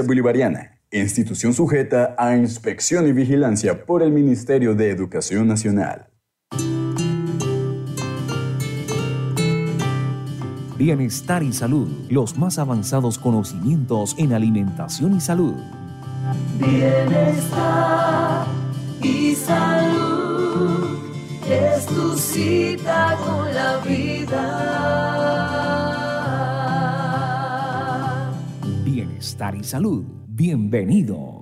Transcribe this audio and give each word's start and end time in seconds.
Bolivariana, 0.00 0.80
institución 0.90 1.52
sujeta 1.52 2.14
a 2.16 2.34
inspección 2.34 3.06
y 3.06 3.12
vigilancia 3.12 3.84
por 3.84 4.02
el 4.02 4.10
Ministerio 4.10 4.74
de 4.74 4.88
Educación 4.88 5.46
Nacional. 5.46 6.08
Bienestar 10.78 11.42
y 11.42 11.52
salud, 11.52 11.90
los 12.08 12.38
más 12.38 12.58
avanzados 12.58 13.18
conocimientos 13.18 14.14
en 14.16 14.32
alimentación 14.32 15.14
y 15.14 15.20
salud. 15.20 15.56
Bienestar 16.58 18.46
y 19.02 19.34
salud 19.34 20.98
es 21.50 21.84
tu 21.84 22.16
cita 22.16 23.18
con 23.26 23.54
la 23.54 23.76
vida. 23.86 25.11
Bienestar 29.32 29.54
y 29.54 29.64
salud. 29.64 30.04
Bienvenidos. 30.28 31.41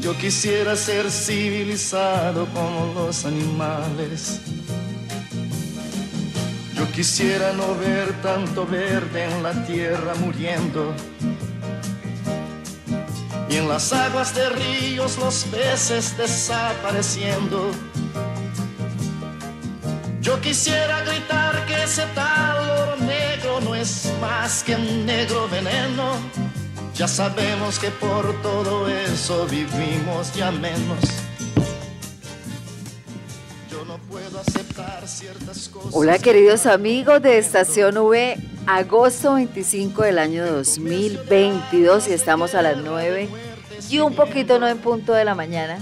Yo 0.00 0.16
quisiera 0.18 0.74
ser 0.74 1.12
civilizado 1.12 2.44
como 2.46 2.92
los 2.92 3.24
animales. 3.24 4.40
Yo 6.74 6.90
quisiera 6.90 7.52
no 7.52 7.76
ver 7.76 8.12
tanto 8.20 8.66
verde 8.66 9.26
en 9.26 9.44
la 9.44 9.52
tierra 9.64 10.14
muriendo. 10.16 10.92
Y 13.48 13.56
en 13.56 13.68
las 13.68 13.92
aguas 13.92 14.34
de 14.34 14.48
ríos 14.50 15.16
los 15.18 15.44
peces 15.44 16.16
desapareciendo. 16.18 17.70
Yo 20.20 20.40
quisiera 20.40 21.04
gritar 21.04 21.64
que 21.66 21.84
ese 21.84 22.06
tal 22.16 22.58
oro 22.70 22.96
negro 22.96 23.60
no 23.60 23.76
es 23.76 24.12
más 24.20 24.64
que 24.64 24.74
un 24.74 25.06
negro 25.06 25.48
veneno 25.48 26.50
ya 27.00 27.08
sabemos 27.08 27.78
que 27.78 27.88
por 27.88 28.42
todo 28.42 28.86
eso 28.86 29.46
vivimos 29.46 30.34
ya 30.34 30.50
menos. 30.50 31.00
Yo 33.70 33.86
no 33.86 33.96
puedo 34.00 34.38
aceptar 34.38 35.08
ciertas 35.08 35.70
cosas. 35.70 35.92
Hola 35.94 36.18
queridos 36.18 36.66
amigos 36.66 37.22
de 37.22 37.38
Estación 37.38 37.96
V, 37.96 38.36
agosto 38.66 39.32
25 39.32 40.02
del 40.02 40.18
año 40.18 40.44
2022 40.44 42.08
y 42.08 42.12
estamos 42.12 42.54
a 42.54 42.60
las 42.60 42.76
9 42.76 43.30
y 43.88 43.98
un 44.00 44.14
poquito 44.14 44.58
no 44.58 44.68
en 44.68 44.76
punto 44.76 45.14
de 45.14 45.24
la 45.24 45.34
mañana. 45.34 45.78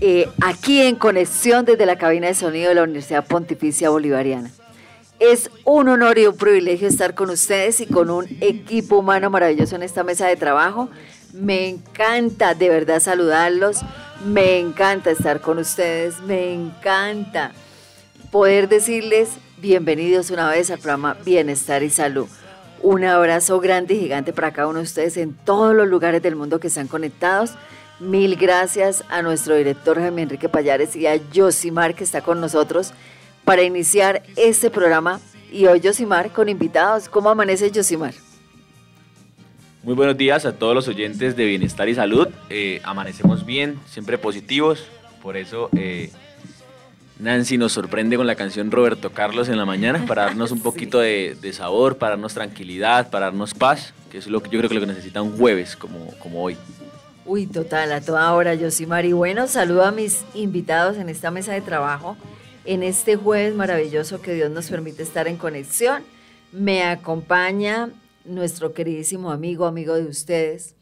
Eh, 0.00 0.30
aquí 0.40 0.80
en 0.80 0.96
conexión 0.96 1.66
desde 1.66 1.84
la 1.84 1.98
cabina 1.98 2.28
de 2.28 2.34
sonido 2.34 2.70
de 2.70 2.76
la 2.76 2.84
Universidad 2.84 3.26
Pontificia 3.26 3.90
Bolivariana. 3.90 4.50
Es 5.20 5.50
un 5.66 5.86
honor 5.88 6.16
y 6.18 6.26
un 6.26 6.34
privilegio 6.34 6.88
estar 6.88 7.14
con 7.14 7.28
ustedes 7.28 7.80
y 7.80 7.86
con 7.86 8.08
un 8.08 8.26
equipo 8.40 9.00
humano 9.00 9.28
maravilloso 9.28 9.76
en 9.76 9.82
esta 9.82 10.02
mesa 10.02 10.26
de 10.26 10.36
trabajo. 10.36 10.88
Me 11.34 11.68
encanta 11.68 12.54
de 12.54 12.70
verdad 12.70 13.00
saludarlos, 13.00 13.80
me 14.24 14.58
encanta 14.58 15.10
estar 15.10 15.42
con 15.42 15.58
ustedes, 15.58 16.20
me 16.20 16.54
encanta 16.54 17.52
poder 18.30 18.66
decirles 18.70 19.28
bienvenidos 19.58 20.30
una 20.30 20.48
vez 20.48 20.70
al 20.70 20.78
programa 20.78 21.18
Bienestar 21.22 21.82
y 21.82 21.90
Salud. 21.90 22.26
Un 22.80 23.04
abrazo 23.04 23.60
grande 23.60 23.92
y 23.92 24.00
gigante 24.00 24.32
para 24.32 24.54
cada 24.54 24.68
uno 24.68 24.78
de 24.78 24.84
ustedes 24.84 25.18
en 25.18 25.34
todos 25.34 25.74
los 25.74 25.86
lugares 25.86 26.22
del 26.22 26.34
mundo 26.34 26.60
que 26.60 26.68
están 26.68 26.88
conectados. 26.88 27.50
Mil 27.98 28.36
gracias 28.36 29.04
a 29.10 29.20
nuestro 29.20 29.54
director 29.54 30.00
Jaime 30.00 30.22
Enrique 30.22 30.48
Payares 30.48 30.96
y 30.96 31.06
a 31.06 31.20
Josimar 31.34 31.94
que 31.94 32.04
está 32.04 32.22
con 32.22 32.40
nosotros 32.40 32.94
para 33.50 33.64
iniciar 33.64 34.22
este 34.36 34.70
programa. 34.70 35.20
Y 35.50 35.66
hoy 35.66 35.80
Yosimar 35.80 36.30
con 36.30 36.48
invitados. 36.48 37.08
¿Cómo 37.08 37.30
amanece 37.30 37.68
Yosimar? 37.72 38.14
Muy 39.82 39.94
buenos 39.94 40.16
días 40.16 40.46
a 40.46 40.52
todos 40.52 40.72
los 40.72 40.86
oyentes 40.86 41.34
de 41.34 41.46
Bienestar 41.46 41.88
y 41.88 41.96
Salud. 41.96 42.28
Eh, 42.48 42.80
amanecemos 42.84 43.44
bien, 43.44 43.76
siempre 43.86 44.18
positivos. 44.18 44.84
Por 45.20 45.36
eso 45.36 45.68
eh, 45.76 46.12
Nancy 47.18 47.58
nos 47.58 47.72
sorprende 47.72 48.16
con 48.16 48.28
la 48.28 48.36
canción 48.36 48.70
Roberto 48.70 49.10
Carlos 49.10 49.48
en 49.48 49.56
la 49.56 49.64
mañana 49.64 50.04
para 50.06 50.26
darnos 50.26 50.52
un 50.52 50.60
poquito 50.62 51.00
de, 51.00 51.36
sabor, 51.52 51.98
para 51.98 52.10
darnos 52.10 52.34
tranquilidad, 52.34 53.10
para 53.10 53.26
darnos 53.26 53.52
paz, 53.52 53.94
que 54.12 54.18
es 54.18 54.28
lo 54.28 54.44
que 54.44 54.50
yo 54.50 54.60
creo 54.60 54.68
que 54.68 54.76
lo 54.76 54.80
que 54.80 54.86
necesita 54.86 55.22
un 55.22 55.36
jueves 55.36 55.74
como, 55.74 56.16
como 56.20 56.40
hoy. 56.40 56.56
Uy, 57.26 57.48
total, 57.48 57.90
a 57.90 58.00
toda 58.00 58.32
hora, 58.32 58.54
Yosimar. 58.54 59.06
Y 59.06 59.12
bueno, 59.12 59.48
saludo 59.48 59.84
a 59.84 59.90
mis 59.90 60.24
invitados 60.34 60.98
en 60.98 61.08
esta 61.08 61.32
mesa 61.32 61.52
de 61.52 61.62
trabajo 61.62 62.16
en 62.70 62.84
este 62.84 63.16
jueves 63.16 63.52
maravilloso 63.56 64.22
que 64.22 64.32
Dios 64.32 64.48
nos 64.48 64.70
permite 64.70 65.02
estar 65.02 65.26
en 65.26 65.36
conexión. 65.36 66.04
Me 66.52 66.84
acompaña 66.84 67.90
nuestro 68.24 68.74
queridísimo 68.74 69.32
amigo, 69.32 69.66
amigo 69.66 69.94
de 69.94 70.04
ustedes, 70.04 70.76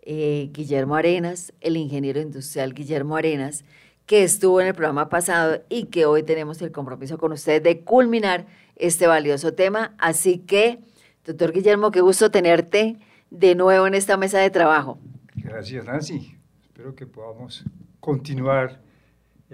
eh, 0.00 0.48
Guillermo 0.54 0.96
Arenas, 0.96 1.52
el 1.60 1.76
ingeniero 1.76 2.22
industrial 2.22 2.72
Guillermo 2.72 3.16
Arenas, 3.16 3.66
que 4.06 4.22
estuvo 4.22 4.62
en 4.62 4.68
el 4.68 4.74
programa 4.74 5.10
pasado 5.10 5.62
y 5.68 5.88
que 5.88 6.06
hoy 6.06 6.22
tenemos 6.22 6.62
el 6.62 6.72
compromiso 6.72 7.18
con 7.18 7.32
ustedes 7.32 7.62
de 7.62 7.82
culminar 7.82 8.46
este 8.74 9.06
valioso 9.06 9.52
tema. 9.52 9.94
Así 9.98 10.38
que, 10.38 10.78
doctor 11.26 11.52
Guillermo, 11.52 11.90
qué 11.90 12.00
gusto 12.00 12.30
tenerte 12.30 12.96
de 13.28 13.54
nuevo 13.54 13.86
en 13.86 13.92
esta 13.92 14.16
mesa 14.16 14.38
de 14.38 14.48
trabajo. 14.48 14.98
Gracias, 15.34 15.84
Nancy. 15.84 16.38
Espero 16.62 16.94
que 16.94 17.06
podamos 17.06 17.62
continuar 18.00 18.80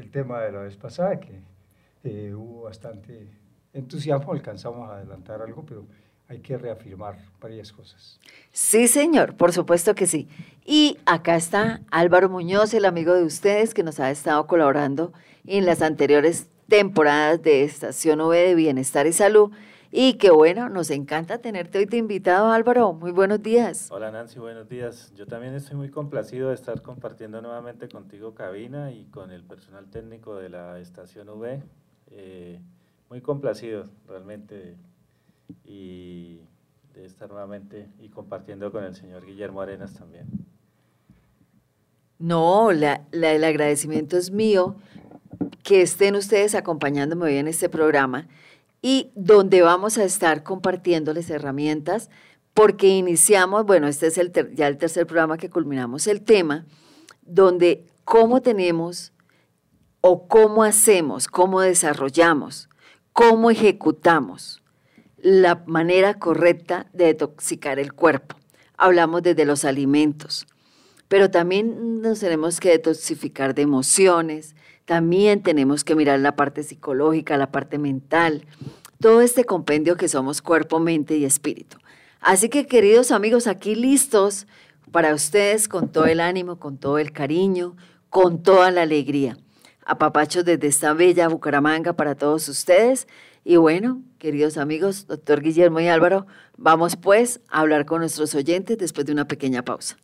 el 0.00 0.10
tema 0.10 0.40
de 0.40 0.52
la 0.52 0.60
vez 0.60 0.76
pasada, 0.76 1.20
que 1.20 1.40
eh, 2.04 2.34
hubo 2.34 2.62
bastante 2.62 3.28
entusiasmo, 3.72 4.32
alcanzamos 4.32 4.88
a 4.88 4.96
adelantar 4.96 5.42
algo, 5.42 5.64
pero 5.64 5.86
hay 6.28 6.38
que 6.38 6.56
reafirmar 6.56 7.18
varias 7.40 7.72
cosas. 7.72 8.18
Sí, 8.50 8.88
señor, 8.88 9.36
por 9.36 9.52
supuesto 9.52 9.94
que 9.94 10.06
sí. 10.06 10.28
Y 10.64 10.98
acá 11.04 11.36
está 11.36 11.80
Álvaro 11.90 12.28
Muñoz, 12.28 12.72
el 12.72 12.84
amigo 12.84 13.14
de 13.14 13.24
ustedes 13.24 13.74
que 13.74 13.82
nos 13.82 14.00
ha 14.00 14.10
estado 14.10 14.46
colaborando 14.46 15.12
en 15.46 15.66
las 15.66 15.82
anteriores 15.82 16.48
temporadas 16.68 17.42
de 17.42 17.64
Estación 17.64 18.20
V 18.20 18.38
de 18.38 18.54
Bienestar 18.54 19.06
y 19.06 19.12
Salud. 19.12 19.50
Y 19.92 20.14
que 20.14 20.30
bueno, 20.30 20.68
nos 20.68 20.90
encanta 20.90 21.38
tenerte 21.38 21.78
hoy 21.78 21.84
de 21.84 21.96
invitado, 21.96 22.52
Álvaro. 22.52 22.92
Muy 22.92 23.10
buenos 23.10 23.42
días. 23.42 23.88
Hola 23.90 24.12
Nancy, 24.12 24.38
buenos 24.38 24.68
días. 24.68 25.12
Yo 25.16 25.26
también 25.26 25.52
estoy 25.54 25.76
muy 25.76 25.90
complacido 25.90 26.50
de 26.50 26.54
estar 26.54 26.80
compartiendo 26.80 27.42
nuevamente 27.42 27.88
contigo 27.88 28.32
cabina 28.32 28.92
y 28.92 29.06
con 29.06 29.32
el 29.32 29.42
personal 29.42 29.90
técnico 29.90 30.36
de 30.36 30.48
la 30.48 30.78
Estación 30.78 31.28
V. 31.28 31.60
Eh, 32.12 32.60
muy 33.08 33.20
complacido 33.20 33.88
realmente 34.06 34.76
y 35.64 36.38
de 36.94 37.04
estar 37.04 37.28
nuevamente 37.28 37.88
y 37.98 38.10
compartiendo 38.10 38.70
con 38.70 38.84
el 38.84 38.94
señor 38.94 39.26
Guillermo 39.26 39.60
Arenas 39.60 39.94
también. 39.94 40.26
No, 42.20 42.70
la, 42.70 43.02
el 43.10 43.42
agradecimiento 43.42 44.16
es 44.16 44.30
mío 44.30 44.76
que 45.64 45.82
estén 45.82 46.14
ustedes 46.14 46.54
acompañándome 46.54 47.24
hoy 47.24 47.36
en 47.38 47.48
este 47.48 47.68
programa 47.68 48.28
y 48.82 49.10
donde 49.14 49.62
vamos 49.62 49.98
a 49.98 50.04
estar 50.04 50.42
compartiéndoles 50.42 51.30
herramientas 51.30 52.10
porque 52.54 52.88
iniciamos, 52.88 53.64
bueno, 53.64 53.86
este 53.86 54.08
es 54.08 54.18
el 54.18 54.32
ya 54.54 54.66
el 54.66 54.78
tercer 54.78 55.06
programa 55.06 55.38
que 55.38 55.50
culminamos 55.50 56.06
el 56.06 56.22
tema, 56.22 56.66
donde 57.22 57.86
cómo 58.04 58.40
tenemos 58.40 59.12
o 60.00 60.26
cómo 60.26 60.64
hacemos, 60.64 61.28
cómo 61.28 61.60
desarrollamos, 61.60 62.68
cómo 63.12 63.50
ejecutamos 63.50 64.62
la 65.18 65.62
manera 65.66 66.18
correcta 66.18 66.86
de 66.92 67.06
detoxicar 67.06 67.78
el 67.78 67.92
cuerpo. 67.92 68.36
Hablamos 68.76 69.22
desde 69.22 69.44
los 69.44 69.64
alimentos, 69.64 70.46
pero 71.08 71.30
también 71.30 72.00
nos 72.00 72.20
tenemos 72.20 72.60
que 72.60 72.70
detoxificar 72.70 73.54
de 73.54 73.62
emociones, 73.62 74.54
también 74.90 75.40
tenemos 75.44 75.84
que 75.84 75.94
mirar 75.94 76.18
la 76.18 76.34
parte 76.34 76.64
psicológica, 76.64 77.36
la 77.36 77.52
parte 77.52 77.78
mental, 77.78 78.44
todo 79.00 79.20
este 79.20 79.44
compendio 79.44 79.96
que 79.96 80.08
somos 80.08 80.42
cuerpo, 80.42 80.80
mente 80.80 81.16
y 81.16 81.24
espíritu. 81.24 81.76
Así 82.20 82.48
que 82.48 82.66
queridos 82.66 83.12
amigos, 83.12 83.46
aquí 83.46 83.76
listos 83.76 84.48
para 84.90 85.14
ustedes 85.14 85.68
con 85.68 85.92
todo 85.92 86.06
el 86.06 86.18
ánimo, 86.18 86.58
con 86.58 86.76
todo 86.76 86.98
el 86.98 87.12
cariño, 87.12 87.76
con 88.08 88.42
toda 88.42 88.72
la 88.72 88.82
alegría. 88.82 89.38
Apapachos 89.86 90.44
desde 90.44 90.66
esta 90.66 90.92
bella 90.92 91.28
Bucaramanga 91.28 91.92
para 91.92 92.16
todos 92.16 92.48
ustedes 92.48 93.06
y 93.44 93.58
bueno, 93.58 94.02
queridos 94.18 94.56
amigos, 94.56 95.06
doctor 95.06 95.40
Guillermo 95.40 95.78
y 95.78 95.86
Álvaro, 95.86 96.26
vamos 96.56 96.96
pues 96.96 97.40
a 97.48 97.60
hablar 97.60 97.86
con 97.86 98.00
nuestros 98.00 98.34
oyentes 98.34 98.76
después 98.76 99.06
de 99.06 99.12
una 99.12 99.28
pequeña 99.28 99.62
pausa. 99.64 99.98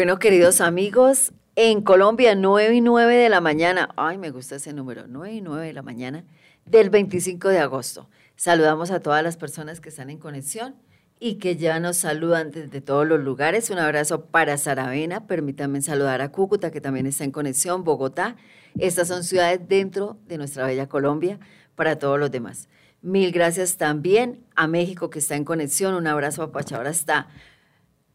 Bueno, 0.00 0.18
queridos 0.18 0.62
amigos, 0.62 1.34
en 1.56 1.82
Colombia, 1.82 2.34
9 2.34 2.74
y 2.74 2.80
9 2.80 3.16
de 3.16 3.28
la 3.28 3.42
mañana, 3.42 3.90
ay, 3.98 4.16
me 4.16 4.30
gusta 4.30 4.56
ese 4.56 4.72
número, 4.72 5.04
9 5.06 5.34
y 5.34 5.40
9 5.42 5.66
de 5.66 5.72
la 5.74 5.82
mañana 5.82 6.24
del 6.64 6.88
25 6.88 7.48
de 7.48 7.58
agosto. 7.58 8.08
Saludamos 8.34 8.90
a 8.92 9.00
todas 9.00 9.22
las 9.22 9.36
personas 9.36 9.78
que 9.78 9.90
están 9.90 10.08
en 10.08 10.16
conexión 10.16 10.74
y 11.18 11.34
que 11.34 11.56
ya 11.56 11.80
nos 11.80 11.98
saludan 11.98 12.50
desde 12.50 12.80
todos 12.80 13.06
los 13.06 13.20
lugares. 13.20 13.68
Un 13.68 13.78
abrazo 13.78 14.24
para 14.24 14.56
Saravena, 14.56 15.26
permítanme 15.26 15.82
saludar 15.82 16.22
a 16.22 16.32
Cúcuta, 16.32 16.70
que 16.70 16.80
también 16.80 17.04
está 17.06 17.24
en 17.24 17.30
conexión, 17.30 17.84
Bogotá. 17.84 18.36
Estas 18.78 19.06
son 19.06 19.22
ciudades 19.22 19.60
dentro 19.68 20.16
de 20.26 20.38
nuestra 20.38 20.64
bella 20.64 20.88
Colombia, 20.88 21.38
para 21.74 21.98
todos 21.98 22.18
los 22.18 22.30
demás. 22.30 22.70
Mil 23.02 23.32
gracias 23.32 23.76
también 23.76 24.46
a 24.56 24.66
México, 24.66 25.10
que 25.10 25.18
está 25.18 25.36
en 25.36 25.44
conexión. 25.44 25.92
Un 25.92 26.06
abrazo 26.06 26.42
a 26.42 26.52
Pachahora 26.52 26.88
hasta 26.88 27.28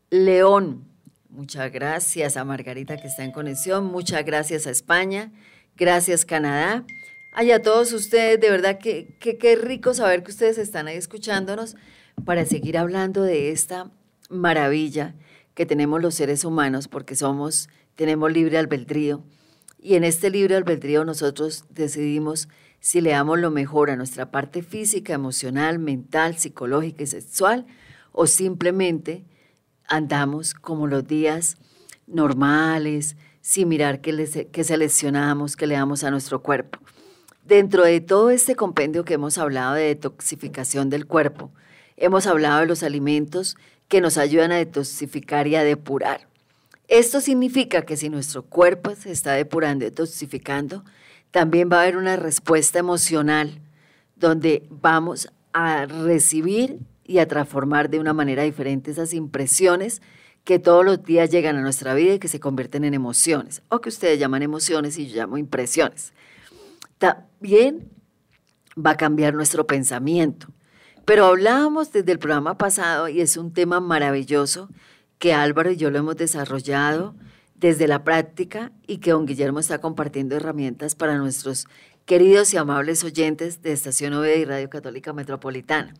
León, 0.10 0.95
Muchas 1.36 1.70
gracias 1.70 2.38
a 2.38 2.46
Margarita 2.46 2.96
que 2.96 3.08
está 3.08 3.26
en 3.26 3.34
conexión. 3.34 3.84
Muchas 3.88 4.24
gracias 4.24 4.68
a 4.68 4.72
España. 4.72 5.34
Gracias 5.76 6.24
Canadá. 6.24 6.86
Ay, 7.34 7.52
a 7.52 7.62
todos 7.62 7.92
ustedes, 7.92 8.40
de 8.40 8.50
verdad 8.50 8.80
que 8.80 9.18
qué 9.20 9.56
rico 9.58 9.94
saber 9.94 10.24
que 10.24 10.32
ustedes 10.32 10.58
están 10.58 10.88
ahí 10.88 10.96
escuchándonos 10.96 11.76
para 12.24 12.46
seguir 12.46 12.78
hablando 12.78 13.22
de 13.22 13.52
esta 13.52 13.92
maravilla 14.30 15.14
que 15.56 15.66
tenemos 15.66 16.02
los 16.02 16.16
seres 16.16 16.46
humanos 16.46 16.88
porque 16.88 17.18
somos, 17.18 17.68
tenemos 17.96 18.32
libre 18.32 18.58
albedrío. 18.58 19.22
Y 19.78 19.96
en 19.96 20.06
este 20.06 20.30
libre 20.30 20.56
albedrío 20.56 21.04
nosotros 21.04 21.66
decidimos 21.70 22.48
si 22.80 23.02
le 23.02 23.10
damos 23.10 23.40
lo 23.40 23.52
mejor 23.52 23.90
a 23.90 23.98
nuestra 23.98 24.32
parte 24.32 24.64
física, 24.64 25.12
emocional, 25.12 25.80
mental, 25.80 26.38
psicológica 26.38 27.04
y 27.04 27.08
sexual 27.08 27.66
o 28.14 28.26
simplemente 28.26 29.26
andamos 29.88 30.54
como 30.54 30.88
los 30.88 31.08
días 31.08 31.58
normales, 32.08 33.16
sin 33.42 33.68
mirar 33.68 34.02
qué, 34.02 34.50
qué 34.52 34.64
seleccionamos, 34.64 35.56
qué 35.56 35.68
le 35.68 35.76
damos 35.76 36.04
a 36.04 36.12
nuestro 36.12 36.42
cuerpo. 36.42 36.80
Dentro 37.44 37.84
de 37.84 38.02
todo 38.02 38.32
este 38.32 38.56
compendio 38.56 39.06
que 39.06 39.14
hemos 39.14 39.38
hablado 39.38 39.76
de 39.76 39.84
detoxificación 39.84 40.90
del 40.90 41.06
cuerpo, 41.06 41.52
hemos 41.98 42.26
hablado 42.26 42.62
de 42.62 42.66
los 42.66 42.82
alimentos 42.82 43.56
que 43.88 44.02
nos 44.02 44.18
ayudan 44.18 44.52
a 44.52 44.58
detoxificar 44.58 45.48
y 45.48 45.56
a 45.56 45.64
depurar. 45.64 46.28
Esto 46.88 47.22
significa 47.22 47.84
que 47.84 47.98
si 47.98 48.10
nuestro 48.10 48.44
cuerpo 48.44 48.96
se 48.96 49.12
está 49.12 49.34
depurando 49.34 49.86
y 49.86 49.90
detoxificando, 49.90 50.84
también 51.32 51.70
va 51.72 51.78
a 51.78 51.82
haber 51.84 51.98
una 51.98 52.16
respuesta 52.16 52.80
emocional 52.80 53.62
donde 54.16 54.64
vamos 54.70 55.30
a 55.54 55.86
recibir 55.86 56.80
y 57.06 57.20
a 57.20 57.28
transformar 57.28 57.90
de 57.90 58.00
una 58.00 58.14
manera 58.14 58.44
diferente 58.44 58.92
esas 58.92 59.14
impresiones 59.14 60.02
que 60.44 60.60
todos 60.60 60.84
los 60.84 61.04
días 61.04 61.32
llegan 61.32 61.56
a 61.56 61.62
nuestra 61.62 61.94
vida 61.94 62.14
y 62.16 62.20
que 62.20 62.28
se 62.28 62.40
convierten 62.40 62.84
en 62.84 62.94
emociones, 62.94 63.64
o 63.70 63.82
que 63.82 63.90
ustedes 63.90 64.20
llaman 64.20 64.44
emociones 64.44 64.98
y 64.98 65.08
yo 65.08 65.16
llamo 65.16 65.38
impresiones. 65.38 66.14
También 66.98 67.90
va 68.78 68.92
a 68.92 68.98
cambiar 68.98 69.34
nuestro 69.34 69.66
pensamiento. 69.66 70.48
Pero 71.06 71.26
hablábamos 71.26 71.92
desde 71.92 72.12
el 72.12 72.20
programa 72.20 72.58
pasado 72.58 73.10
y 73.10 73.22
es 73.22 73.38
un 73.38 73.54
tema 73.54 73.80
maravilloso 73.80 74.70
que 75.20 75.34
Álvaro 75.34 75.72
y 75.72 75.78
yo 75.78 75.92
lo 75.92 76.00
hemos 76.00 76.18
desarrollado 76.18 77.16
desde 77.56 77.88
la 77.88 78.04
práctica 78.04 78.72
y 78.88 78.98
que 78.98 79.12
don 79.12 79.26
Guillermo 79.26 79.60
está 79.60 79.80
compartiendo 79.80 80.36
herramientas 80.36 80.96
para 80.96 81.18
nuestros 81.18 81.68
queridos 82.06 82.54
y 82.54 82.58
amables 82.58 83.04
oyentes 83.04 83.62
de 83.62 83.72
Estación 83.72 84.14
OVE 84.14 84.40
y 84.40 84.46
Radio 84.46 84.70
Católica 84.70 85.14
Metropolitana. 85.14 85.94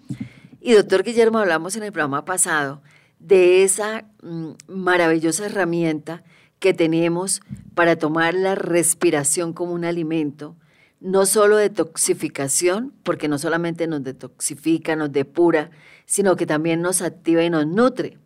Y 0.66 0.74
doctor 0.74 1.04
Guillermo, 1.04 1.38
hablamos 1.38 1.76
en 1.76 1.84
el 1.84 1.92
programa 1.92 2.26
pasado 2.26 2.82
de 3.20 3.62
esa 3.62 4.06
mm, 4.24 4.54
maravillosa 4.66 5.46
herramienta 5.46 6.24
que 6.58 6.74
tenemos 6.74 7.42
para 7.76 7.98
tomar 7.98 8.34
la 8.34 8.56
respiración 8.56 9.54
como 9.54 9.74
un 9.74 9.86
alimento, 9.86 10.56
no 11.00 11.28
solo 11.28 11.58
de 11.58 11.70
toxificación, 11.70 12.94
porque 13.04 13.28
no 13.28 13.38
solamente 13.38 13.86
nos 13.86 14.04
detoxifica, 14.04 14.96
nos 14.96 15.12
depura, 15.12 15.70
sino 16.08 16.36
que 16.36 16.48
también 16.48 16.82
nos 16.82 17.04
activa 17.04 17.44
y 17.44 17.52
nos 17.52 17.68
nutre. 17.68 18.18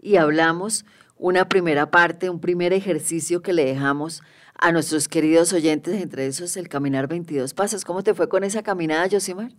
Y 0.00 0.18
hablamos 0.18 0.84
una 1.16 1.48
primera 1.48 1.90
parte, 1.90 2.30
un 2.30 2.38
primer 2.38 2.72
ejercicio 2.72 3.42
que 3.42 3.52
le 3.52 3.64
dejamos 3.64 4.22
a 4.54 4.70
nuestros 4.70 5.08
queridos 5.08 5.52
oyentes, 5.52 6.00
entre 6.00 6.28
esos 6.28 6.56
el 6.56 6.68
caminar 6.68 7.08
22 7.08 7.54
pasos. 7.54 7.84
¿Cómo 7.84 8.04
te 8.04 8.14
fue 8.14 8.28
con 8.28 8.44
esa 8.44 8.62
caminada, 8.62 9.08
Josimar? 9.10 9.50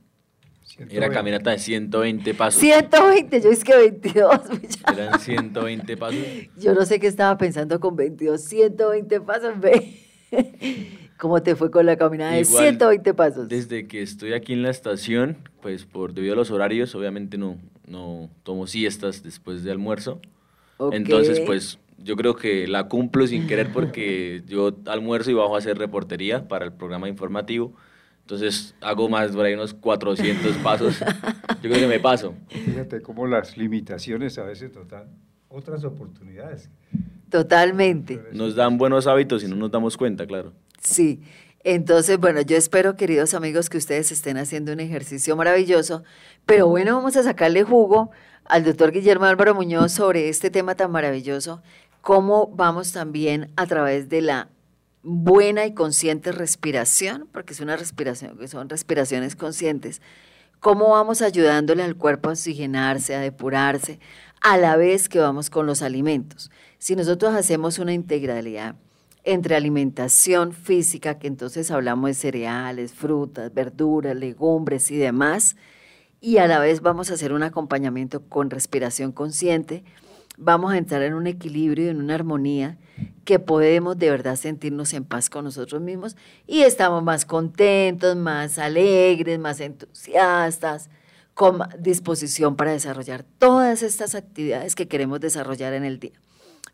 Era 0.90 1.10
caminata 1.10 1.52
de 1.52 1.60
120 1.60 2.34
pasos. 2.34 2.60
120, 2.60 3.42
yo 3.42 3.50
es 3.50 3.64
que 3.64 3.76
22. 3.76 4.40
Eran 4.94 5.20
120 5.20 5.98
pasos. 5.98 6.20
Yo 6.58 6.74
no 6.74 6.86
sé 6.86 7.00
qué 7.00 7.08
estaba 7.08 7.38
pensando 7.38 7.80
con 7.80 7.96
22, 7.96 8.42
120 8.42 9.22
pasos, 9.22 9.60
ve. 9.60 10.00
¿Cómo 11.18 11.42
te 11.42 11.56
fue 11.56 11.72
con 11.72 11.86
la 11.86 11.96
caminada 11.96 12.34
de 12.34 12.44
120 12.44 13.14
pasos? 13.14 13.48
Desde 13.48 13.88
que 13.88 14.02
estoy 14.02 14.34
aquí 14.34 14.54
en 14.54 14.62
la 14.62 14.72
estación, 14.72 15.38
pues 15.62 15.86
por 15.86 16.14
debido 16.14 16.34
a 16.34 16.36
los 16.36 16.52
horarios, 16.52 16.94
obviamente 16.96 17.38
no, 17.38 17.58
no 17.88 18.30
tomo 18.44 18.68
siestas 18.68 19.24
después 19.24 19.64
de 19.64 19.72
almuerzo. 19.72 20.20
Entonces, 20.92 21.40
pues 21.40 21.80
yo 21.98 22.16
creo 22.16 22.36
que 22.36 22.68
la 22.68 22.88
cumplo 22.88 23.26
sin 23.28 23.48
querer 23.48 23.72
porque 23.72 24.44
yo 24.48 24.76
almuerzo 24.86 25.32
y 25.32 25.34
bajo 25.34 25.56
a 25.56 25.60
hacer 25.60 25.78
reportería 25.78 26.48
para 26.48 26.66
el 26.66 26.74
programa 26.74 27.08
informativo. 27.08 27.74
Entonces 28.24 28.74
hago 28.80 29.10
más 29.10 29.32
por 29.32 29.46
ahí 29.46 29.54
unos 29.54 29.74
400 29.74 30.58
pasos. 30.58 31.00
Yo 31.00 31.70
creo 31.70 31.76
que 31.76 31.88
me 31.88 32.00
paso. 32.00 32.34
Fíjate 32.48 33.02
cómo 33.02 33.28
las 33.28 33.58
limitaciones 33.58 34.38
a 34.38 34.44
veces 34.44 34.74
nos 34.74 34.88
dan 34.88 35.08
otras 35.50 35.84
oportunidades. 35.84 36.70
Totalmente. 37.30 38.22
Nos 38.32 38.56
dan 38.56 38.78
buenos 38.78 39.08
hábitos 39.08 39.44
y 39.44 39.48
no 39.48 39.56
nos 39.56 39.72
damos 39.72 39.98
cuenta, 39.98 40.26
claro. 40.26 40.54
Sí. 40.82 41.22
Entonces, 41.66 42.18
bueno, 42.18 42.42
yo 42.42 42.56
espero, 42.56 42.96
queridos 42.96 43.34
amigos, 43.34 43.70
que 43.70 43.78
ustedes 43.78 44.12
estén 44.12 44.38
haciendo 44.38 44.72
un 44.72 44.80
ejercicio 44.80 45.36
maravilloso. 45.36 46.04
Pero 46.46 46.68
bueno, 46.68 46.96
vamos 46.96 47.18
a 47.18 47.24
sacarle 47.24 47.64
jugo 47.64 48.12
al 48.46 48.64
doctor 48.64 48.92
Guillermo 48.92 49.26
Álvaro 49.26 49.54
Muñoz 49.54 49.92
sobre 49.92 50.30
este 50.30 50.50
tema 50.50 50.76
tan 50.76 50.92
maravilloso. 50.92 51.62
Cómo 52.02 52.48
vamos 52.48 52.92
también 52.92 53.52
a 53.56 53.66
través 53.66 54.10
de 54.10 54.22
la 54.22 54.50
buena 55.04 55.66
y 55.66 55.74
consciente 55.74 56.32
respiración, 56.32 57.28
porque 57.32 57.54
es 57.54 57.60
una 57.60 57.76
respiración, 57.76 58.38
que 58.38 58.48
son 58.48 58.70
respiraciones 58.70 59.36
conscientes, 59.36 60.02
cómo 60.60 60.90
vamos 60.90 61.22
ayudándole 61.22 61.84
al 61.84 61.98
cuerpo 61.98 62.30
a 62.30 62.32
oxigenarse, 62.32 63.14
a 63.14 63.20
depurarse, 63.20 64.00
a 64.42 64.58
la 64.58 64.78
vez 64.78 65.10
que 65.10 65.20
vamos 65.20 65.50
con 65.50 65.66
los 65.66 65.82
alimentos. 65.82 66.52
Si 66.78 66.96
nosotros 66.96 67.36
hacemos 67.36 67.80
una 67.80 67.94
integralidad 67.94 68.76
entre 69.26 69.56
alimentación 69.56 70.54
física, 70.54 71.20
que 71.20 71.28
entonces 71.28 71.70
hablamos 71.72 72.10
de 72.10 72.14
cereales, 72.14 72.94
frutas, 72.94 73.54
verduras, 73.54 74.16
legumbres 74.16 74.90
y 74.92 74.98
demás, 74.98 75.56
y 76.20 76.38
a 76.38 76.48
la 76.48 76.60
vez 76.60 76.82
vamos 76.82 77.12
a 77.12 77.16
hacer 77.16 77.34
un 77.34 77.44
acompañamiento 77.44 78.22
con 78.28 78.50
respiración 78.50 79.12
consciente, 79.12 79.84
vamos 80.38 80.74
a 80.74 80.78
entrar 80.78 81.04
en 81.04 81.14
un 81.14 81.28
equilibrio 81.28 81.86
y 81.86 81.90
en 81.90 82.02
una 82.02 82.16
armonía 82.16 82.78
que 83.24 83.40
podemos 83.40 83.98
de 83.98 84.10
verdad 84.10 84.36
sentirnos 84.36 84.94
en 84.94 85.06
paz 85.06 85.30
con 85.30 85.46
nosotros 85.46 85.82
mismos 85.82 86.16
y 86.46 86.62
estamos 86.62 87.04
más 87.04 87.26
contentos, 87.26 88.16
más 88.16 88.60
alegres, 88.60 89.40
más 89.40 89.60
entusiastas, 89.60 90.90
con 91.34 91.60
disposición 91.80 92.56
para 92.56 92.72
desarrollar 92.72 93.24
todas 93.24 93.82
estas 93.82 94.16
actividades 94.16 94.76
que 94.76 94.88
queremos 94.88 95.20
desarrollar 95.20 95.74
en 95.74 95.84
el 95.84 96.00
día. 96.00 96.20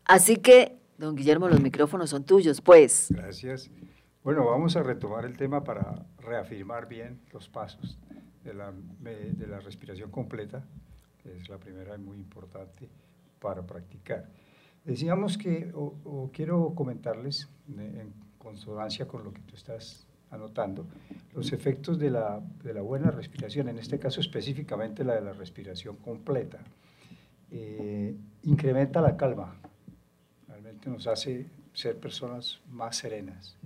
Así 0.04 0.36
que, 0.36 0.76
don 0.98 1.16
Guillermo, 1.16 1.48
los 1.48 1.60
micrófonos 1.60 2.10
son 2.10 2.24
tuyos, 2.24 2.60
pues. 2.60 3.06
Gracias. 3.10 3.70
Bueno, 4.22 4.44
vamos 4.44 4.76
a 4.76 4.82
retomar 4.82 5.24
el 5.24 5.36
tema 5.36 5.64
para 5.64 6.04
reafirmar 6.18 6.88
bien 6.88 7.20
los 7.32 7.48
pasos 7.48 7.98
de 8.44 8.52
la, 8.52 8.72
de 9.00 9.46
la 9.46 9.60
respiración 9.60 10.10
completa, 10.10 10.62
que 11.22 11.36
es 11.36 11.48
la 11.48 11.58
primera 11.58 11.94
y 11.94 11.98
muy 11.98 12.18
importante 12.18 12.88
para 13.38 13.66
practicar. 13.66 14.28
Decíamos 14.84 15.36
que, 15.36 15.70
o, 15.74 16.30
quiero 16.32 16.74
comentarles, 16.74 17.48
en 17.76 18.12
consonancia 18.38 19.06
con 19.06 19.22
lo 19.22 19.32
que 19.32 19.40
tú 19.42 19.54
estás 19.54 20.06
anotando, 20.30 20.86
los 21.34 21.52
efectos 21.52 21.98
de 21.98 22.10
la, 22.10 22.40
de 22.62 22.72
la 22.72 22.82
buena 22.82 23.10
respiración, 23.10 23.68
en 23.68 23.78
este 23.78 23.98
caso 23.98 24.20
específicamente 24.20 25.04
la 25.04 25.14
de 25.14 25.20
la 25.22 25.32
respiración 25.32 25.96
completa. 25.96 26.60
Eh, 27.50 28.16
incrementa 28.44 29.00
la 29.00 29.16
calma, 29.16 29.56
realmente 30.46 30.88
nos 30.88 31.06
hace 31.06 31.46
ser 31.72 31.98
personas 31.98 32.60
más 32.68 32.96
serenas. 32.96 33.56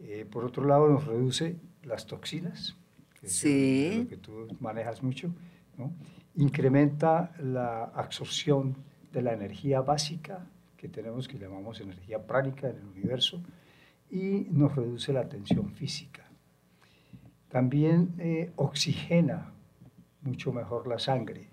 Eh, 0.00 0.26
por 0.30 0.44
otro 0.44 0.64
lado, 0.64 0.88
nos 0.88 1.06
reduce 1.06 1.56
las 1.84 2.06
toxinas, 2.06 2.76
que 3.20 3.28
sí. 3.28 3.86
es 3.86 3.98
lo 3.98 4.08
que 4.08 4.16
tú 4.16 4.48
manejas 4.60 5.02
mucho, 5.02 5.32
¿no? 5.76 5.92
incrementa 6.34 7.32
la 7.40 7.84
absorción 7.84 8.76
de 9.12 9.22
la 9.22 9.32
energía 9.32 9.80
básica 9.80 10.46
que 10.76 10.88
tenemos, 10.88 11.28
que 11.28 11.38
llamamos 11.38 11.80
energía 11.80 12.26
pránica 12.26 12.68
en 12.68 12.76
el 12.76 12.84
universo, 12.84 13.42
y 14.10 14.46
nos 14.50 14.74
reduce 14.74 15.12
la 15.12 15.28
tensión 15.28 15.70
física. 15.72 16.24
También 17.48 18.14
eh, 18.18 18.52
oxigena 18.56 19.52
mucho 20.22 20.52
mejor 20.52 20.86
la 20.86 20.98
sangre, 20.98 21.48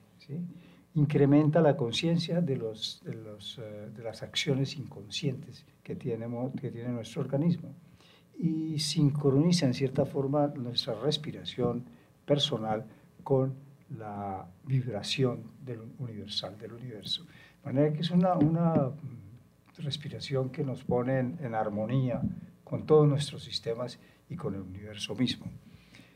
incrementa 0.96 1.62
la 1.62 1.76
conciencia 1.76 2.42
de, 2.42 2.56
los, 2.58 3.02
de, 3.06 3.14
los, 3.16 3.60
eh, 3.60 3.90
de, 3.96 4.04
las 4.04 4.24
acciones 4.24 4.76
inconscientes 4.76 5.66
que, 5.84 5.96
tenemos, 5.96 6.54
que 6.60 6.72
tiene 6.72 6.90
nuestro 6.90 7.22
organismo 7.22 7.74
y 8.38 8.80
sincroniza 8.80 9.66
en 9.66 9.74
cierta 9.74 10.06
forma 10.06 10.48
nuestra 10.48 10.94
respiración 10.96 11.86
personal 12.26 12.86
con 13.24 13.54
la 13.98 14.48
vibración 14.66 15.44
del 15.64 15.82
universal, 16.00 16.58
del 16.58 16.74
universo. 16.74 17.26
De 17.66 17.74
manera 17.74 17.94
que 17.94 18.02
es 18.02 18.12
una, 18.12 18.36
una 18.36 18.92
respiración 19.80 20.52
que 20.52 20.64
nos 20.64 20.84
pone 20.84 21.18
en, 21.18 21.56
armonía 21.56 22.22
con 22.64 22.86
todos 22.86 23.08
nuestros 23.08 23.44
sistemas 23.44 23.98
y 24.30 24.36
con 24.36 24.54
el 24.54 24.62
universo 24.62 25.16
mismo. 25.16 25.48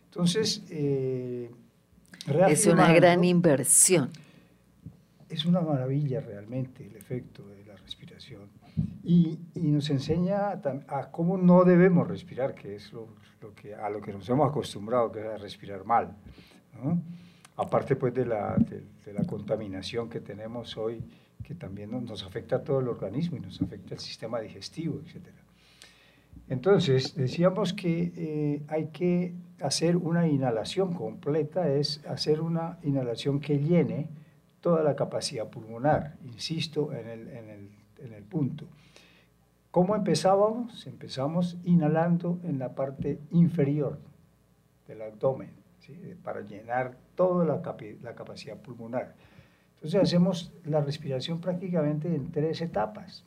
Entonces, 0.05 0.63
eh, 0.69 1.49
es 2.49 2.67
una 2.67 2.93
gran 2.93 3.23
inversión. 3.23 4.11
Es 5.27 5.45
una 5.45 5.61
maravilla 5.61 6.21
realmente 6.21 6.85
el 6.85 6.95
efecto 6.95 7.47
de 7.47 7.65
la 7.65 7.75
respiración. 7.77 8.49
Y, 9.03 9.39
y 9.55 9.71
nos 9.71 9.89
enseña 9.89 10.51
a, 10.87 11.09
cómo 11.09 11.35
no 11.35 11.63
debemos 11.63 12.07
respirar, 12.07 12.53
que 12.53 12.75
es 12.75 12.93
lo, 12.93 13.07
lo, 13.41 13.55
que, 13.55 13.73
a 13.73 13.89
lo 13.89 14.01
que 14.01 14.13
nos 14.13 14.29
hemos 14.29 14.47
acostumbrado, 14.47 15.11
que 15.11 15.21
es 15.21 15.25
a 15.25 15.37
respirar 15.37 15.83
mal. 15.83 16.15
¿no? 16.83 17.01
aparte 17.59 17.95
pues 17.97 18.13
de 18.13 18.25
la, 18.25 18.55
de, 18.57 19.13
la 19.13 19.25
contaminación 19.25 20.09
que 20.09 20.21
tenemos 20.21 20.77
hoy, 20.77 21.03
que 21.43 21.55
también 21.55 21.91
nos, 21.91 22.23
afecta 22.23 22.57
a 22.57 22.63
todo 22.63 22.79
el 22.79 22.87
organismo 22.87 23.37
y 23.37 23.39
nos 23.39 23.61
afecta 23.61 23.95
al 23.95 23.99
sistema 23.99 24.39
digestivo, 24.39 24.99
etc. 24.99 25.27
Entonces, 26.47 27.15
decíamos 27.15 27.73
que 27.73 28.11
eh, 28.15 28.63
hay 28.67 28.87
que 28.87 29.33
hacer 29.61 29.97
una 29.97 30.27
inhalación 30.27 30.93
completa, 30.93 31.69
es 31.69 32.05
hacer 32.05 32.41
una 32.41 32.79
inhalación 32.83 33.39
que 33.39 33.59
llene 33.59 34.09
toda 34.61 34.83
la 34.83 34.95
capacidad 34.95 35.49
pulmonar, 35.49 36.17
insisto 36.23 36.93
en 36.93 37.07
el, 37.07 37.27
en 37.29 37.49
el, 37.49 37.69
en 37.99 38.13
el 38.13 38.23
punto. 38.23 38.65
¿Cómo 39.71 39.95
empezábamos? 39.95 40.87
Empezamos 40.87 41.57
inhalando 41.63 42.39
en 42.43 42.57
la 42.57 42.73
parte 42.73 43.19
inferior 43.31 43.99
del 44.87 45.03
abdomen, 45.03 45.51
para 46.23 46.41
llenar 46.41 46.97
toda 47.15 47.45
la, 47.45 47.61
la 48.01 48.15
capacidad 48.15 48.57
pulmonar. 48.57 49.15
Entonces 49.79 50.01
hacemos 50.01 50.51
la 50.65 50.81
respiración 50.81 51.39
prácticamente 51.39 52.13
en 52.13 52.31
tres 52.31 52.59
etapas, 52.59 53.23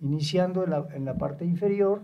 iniciando 0.00 0.64
en 0.64 0.70
la, 0.70 0.88
en 0.92 1.04
la, 1.04 1.16
parte 1.16 1.44
inferior, 1.44 2.02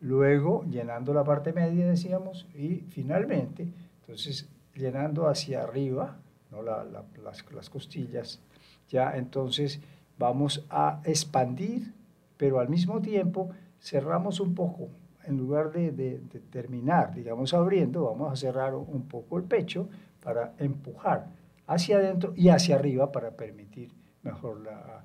luego 0.00 0.62
llenando 0.70 1.12
la 1.12 1.24
parte 1.24 1.52
media, 1.52 1.88
decíamos, 1.88 2.46
y 2.54 2.84
finalmente, 2.90 3.66
entonces 4.00 4.48
llenando 4.76 5.26
hacia 5.26 5.64
arriba, 5.64 6.18
¿no? 6.52 6.62
La, 6.62 6.84
las, 6.84 7.44
las, 7.50 7.68
costillas, 7.68 8.40
ya 8.88 9.16
entonces 9.16 9.80
vamos 10.16 10.64
a 10.70 11.00
expandir, 11.04 11.92
pero 12.36 12.60
al 12.60 12.68
mismo 12.68 13.00
tiempo 13.00 13.50
cerramos 13.80 14.38
un 14.38 14.54
poco, 14.54 14.88
en 15.24 15.36
lugar 15.36 15.72
de, 15.72 15.90
de, 15.90 16.20
de 16.20 16.38
terminar, 16.38 17.12
digamos, 17.12 17.54
abriendo, 17.54 18.04
vamos 18.04 18.32
a 18.32 18.36
cerrar 18.36 18.76
un 18.76 19.08
poco 19.08 19.36
el 19.36 19.42
pecho, 19.42 19.88
para 20.22 20.54
empujar 20.58 21.26
hacia 21.66 21.96
adentro 21.96 22.32
y 22.36 22.48
hacia 22.48 22.76
arriba 22.76 23.12
para 23.12 23.36
permitir 23.36 23.92
mejor 24.22 24.62
la, 24.62 25.04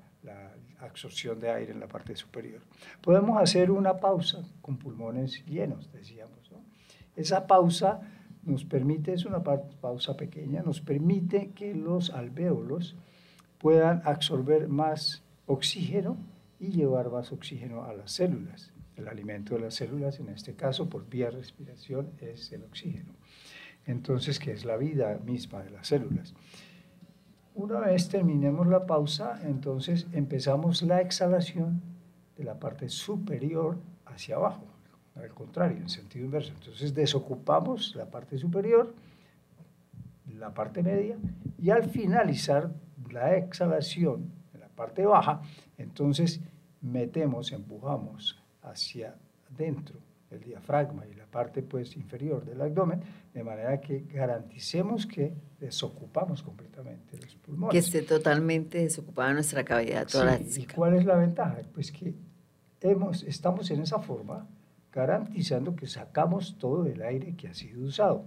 absorción 0.80 1.38
de 1.40 1.50
aire 1.50 1.72
en 1.72 1.80
la 1.80 1.88
parte 1.88 2.16
superior. 2.16 2.62
Podemos 3.02 3.38
hacer 3.38 3.70
una 3.70 3.98
pausa 3.98 4.42
con 4.62 4.78
pulmones 4.78 5.44
llenos, 5.44 5.92
decíamos. 5.92 6.50
¿no? 6.50 6.64
Esa 7.16 7.46
pausa 7.46 8.00
nos 8.44 8.64
permite, 8.64 9.12
es 9.12 9.26
una 9.26 9.42
pausa 9.42 10.16
pequeña, 10.16 10.62
nos 10.62 10.80
permite 10.80 11.50
que 11.50 11.74
los 11.74 12.08
alvéolos 12.08 12.96
puedan 13.58 14.00
absorber 14.06 14.68
más 14.68 15.22
oxígeno 15.46 16.16
y 16.58 16.68
llevar 16.68 17.10
más 17.10 17.30
oxígeno 17.32 17.84
a 17.84 17.92
las 17.92 18.12
células. 18.12 18.72
El 18.96 19.08
alimento 19.08 19.54
de 19.54 19.60
las 19.60 19.74
células, 19.74 20.20
en 20.20 20.28
este 20.28 20.54
caso 20.54 20.88
por 20.88 21.08
vía 21.08 21.30
respiración, 21.30 22.10
es 22.20 22.52
el 22.52 22.64
oxígeno. 22.64 23.14
Entonces, 23.86 24.38
que 24.38 24.52
es 24.52 24.64
la 24.64 24.76
vida 24.76 25.18
misma 25.24 25.62
de 25.62 25.70
las 25.70 25.88
células. 25.88 26.34
Una 27.54 27.80
vez 27.80 28.08
terminemos 28.08 28.66
la 28.66 28.86
pausa, 28.86 29.40
entonces 29.44 30.06
empezamos 30.12 30.82
la 30.82 31.00
exhalación 31.00 31.82
de 32.36 32.44
la 32.44 32.58
parte 32.58 32.88
superior 32.88 33.78
hacia 34.06 34.36
abajo, 34.36 34.64
al 35.16 35.30
contrario, 35.30 35.78
en 35.78 35.88
sentido 35.88 36.24
inverso. 36.24 36.52
Entonces 36.52 36.94
desocupamos 36.94 37.94
la 37.96 38.06
parte 38.06 38.38
superior, 38.38 38.94
la 40.38 40.54
parte 40.54 40.82
media, 40.82 41.16
y 41.58 41.70
al 41.70 41.84
finalizar 41.84 42.70
la 43.10 43.36
exhalación 43.36 44.30
de 44.52 44.60
la 44.60 44.68
parte 44.68 45.04
baja, 45.04 45.42
entonces 45.76 46.40
metemos, 46.80 47.52
empujamos 47.52 48.40
hacia 48.62 49.16
dentro 49.56 49.96
el 50.30 50.40
diafragma 50.40 51.06
y 51.06 51.14
parte 51.30 51.62
pues 51.62 51.96
inferior 51.96 52.44
del 52.44 52.60
abdomen, 52.60 53.00
de 53.32 53.44
manera 53.44 53.80
que 53.80 54.00
garanticemos 54.00 55.06
que 55.06 55.32
desocupamos 55.58 56.42
completamente 56.42 57.16
los 57.18 57.36
pulmones. 57.36 57.72
Que 57.72 57.78
esté 57.78 58.02
totalmente 58.02 58.78
desocupada 58.78 59.32
nuestra 59.32 59.64
cavidad 59.64 60.06
torácica. 60.06 60.72
¿Y 60.72 60.76
cuál 60.76 60.94
es 60.94 61.04
la 61.04 61.16
ventaja? 61.16 61.60
Pues 61.72 61.92
que 61.92 62.14
hemos, 62.80 63.22
estamos 63.22 63.70
en 63.70 63.82
esa 63.82 63.98
forma 63.98 64.46
garantizando 64.92 65.76
que 65.76 65.86
sacamos 65.86 66.56
todo 66.58 66.86
el 66.86 67.02
aire 67.02 67.34
que 67.36 67.48
ha 67.48 67.54
sido 67.54 67.86
usado, 67.86 68.24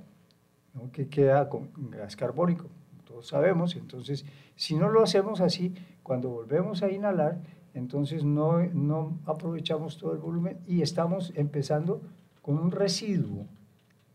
¿no? 0.73 0.91
que 0.91 1.09
queda 1.09 1.49
con 1.49 1.69
gas 1.91 2.15
carbónico, 2.15 2.69
todos 3.05 3.27
sabemos, 3.27 3.75
entonces 3.75 4.25
si 4.55 4.75
no 4.75 4.89
lo 4.89 5.03
hacemos 5.03 5.41
así, 5.41 5.75
cuando 6.03 6.29
volvemos 6.29 6.81
a 6.83 6.89
inhalar, 6.89 7.41
entonces 7.73 8.23
no, 8.23 8.59
no 8.59 9.19
aprovechamos 9.25 9.97
todo 9.97 10.13
el 10.13 10.19
volumen 10.19 10.59
y 10.67 10.81
estamos 10.81 11.33
empezando 11.35 12.01
con 12.43 12.59
un 12.59 12.71
residuo 12.71 13.47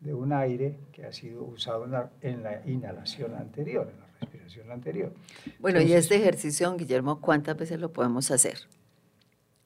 de 0.00 0.14
un 0.14 0.32
aire 0.32 0.78
que 0.92 1.04
ha 1.04 1.12
sido 1.12 1.42
usado 1.42 1.87
en 1.87 1.90
la, 1.90 2.12
en 2.20 2.42
la 2.44 2.64
inhalación 2.68 3.35
anterior, 3.35 3.90
en 3.90 3.99
la 3.99 4.06
respiración 4.20 4.70
anterior. 4.70 5.12
Bueno, 5.58 5.80
y 5.80 5.92
este 5.92 6.14
ejercicio, 6.14 6.73
Guillermo, 6.76 7.20
¿cuántas 7.20 7.56
veces 7.56 7.80
lo 7.80 7.92
podemos 7.92 8.30
hacer? 8.30 8.58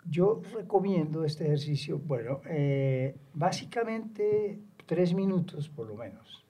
Yo 0.09 0.40
recomiendo 0.54 1.25
este 1.25 1.45
ejercicio, 1.45 1.99
bueno, 1.99 2.40
eh, 2.47 3.16
básicamente 3.35 4.59
tres 4.87 5.12
minutos 5.12 5.69
por 5.69 5.88
lo 5.88 5.97
menos, 5.97 6.45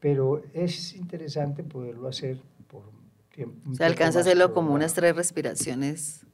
pero 0.00 0.42
es 0.52 0.94
interesante 0.94 1.62
poderlo 1.62 2.08
hacer 2.08 2.40
por 2.68 2.82
tiempo. 3.32 3.72
Se 3.72 3.84
alcanza 3.84 4.18
a 4.18 4.22
hacerlo 4.22 4.52
como 4.52 4.74
unas 4.74 4.94
tres 4.94 5.14
respiraciones 5.14 6.26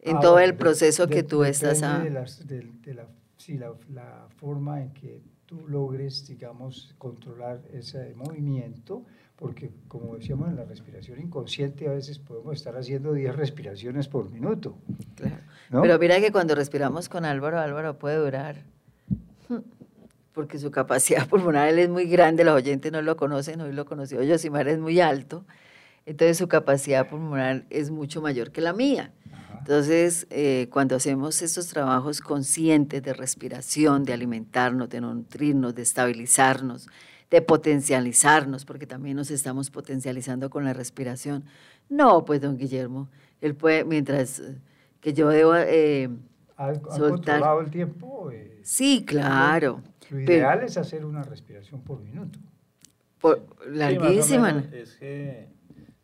en 0.00 0.20
todo 0.20 0.38
el 0.38 0.54
proceso 0.56 1.08
que 1.08 1.22
tú 1.22 1.44
estás 1.44 1.82
a... 1.82 2.00
De, 2.00 2.10
de, 2.82 2.94
la, 2.94 3.06
sí, 3.42 3.58
la, 3.58 3.72
la, 3.92 4.28
forma 4.36 4.80
en 4.80 4.92
que 4.92 5.20
tú 5.46 5.66
logres, 5.68 6.26
digamos, 6.26 6.94
controlar 6.98 7.60
ese 7.72 8.14
movimiento, 8.14 9.04
porque 9.36 9.72
como 9.88 10.14
decíamos 10.16 10.48
en 10.48 10.56
la 10.56 10.64
respiración 10.64 11.20
inconsciente, 11.20 11.88
a 11.88 11.92
veces 11.92 12.18
podemos 12.18 12.54
estar 12.54 12.76
haciendo 12.76 13.12
10 13.12 13.34
respiraciones 13.34 14.06
por 14.06 14.30
minuto. 14.30 14.76
Claro. 15.16 15.36
Pero 15.70 15.98
mira 15.98 16.20
que 16.20 16.30
cuando 16.30 16.54
respiramos 16.54 17.08
con 17.08 17.24
Álvaro, 17.24 17.58
Álvaro 17.58 17.98
puede 17.98 18.16
durar, 18.16 18.62
porque 20.32 20.58
su 20.58 20.70
capacidad 20.70 21.28
pulmonar 21.28 21.68
él 21.68 21.80
es 21.80 21.88
muy 21.88 22.04
grande, 22.06 22.44
los 22.44 22.54
oyentes 22.54 22.92
no 22.92 23.02
lo 23.02 23.16
conocen, 23.16 23.60
hoy 23.60 23.72
lo 23.72 23.84
conoció 23.84 24.22
Yosimar, 24.22 24.68
es 24.68 24.78
muy 24.78 25.00
alto, 25.00 25.44
entonces 26.06 26.38
su 26.38 26.48
capacidad 26.48 27.08
pulmonar 27.08 27.64
es 27.70 27.90
mucho 27.90 28.20
mayor 28.20 28.52
que 28.52 28.60
la 28.60 28.72
mía. 28.72 29.12
Entonces, 29.58 30.26
eh, 30.30 30.68
cuando 30.72 30.96
hacemos 30.96 31.40
estos 31.40 31.68
trabajos 31.68 32.20
conscientes 32.20 33.00
de 33.02 33.12
respiración, 33.12 34.04
de 34.04 34.12
alimentarnos, 34.12 34.88
de 34.88 35.00
nutrirnos, 35.00 35.74
de 35.74 35.82
estabilizarnos, 35.82 36.88
de 37.30 37.42
potencializarnos, 37.42 38.64
porque 38.64 38.86
también 38.86 39.16
nos 39.16 39.30
estamos 39.30 39.70
potencializando 39.70 40.50
con 40.50 40.64
la 40.64 40.72
respiración. 40.72 41.44
No, 41.88 42.24
pues, 42.24 42.40
don 42.40 42.58
Guillermo, 42.58 43.08
él 43.40 43.54
puede, 43.54 43.84
mientras 43.84 44.40
eh, 44.40 44.58
que 45.00 45.12
yo 45.12 45.28
debo 45.28 45.54
eh, 45.56 46.10
¿Ha, 46.56 46.72
controlado 46.74 47.60
el 47.60 47.70
tiempo? 47.70 48.30
Eh, 48.30 48.60
sí, 48.62 49.04
claro. 49.04 49.80
Lo 50.10 50.20
ideal 50.20 50.62
es 50.62 50.76
hacer 50.76 51.04
una 51.04 51.22
respiración 51.22 51.82
por 51.82 52.00
minuto. 52.00 52.38
Por, 53.20 53.46
larguísima. 53.66 54.64
es 54.72 54.96
que 54.96 55.51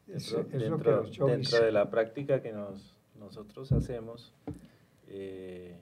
dentro, 0.08 1.02
dentro 1.26 1.64
de 1.64 1.72
la 1.72 1.90
práctica 1.90 2.40
que 2.40 2.52
nos 2.52 2.98
nosotros 3.18 3.72
hacemos, 3.72 4.32
eh, 5.08 5.76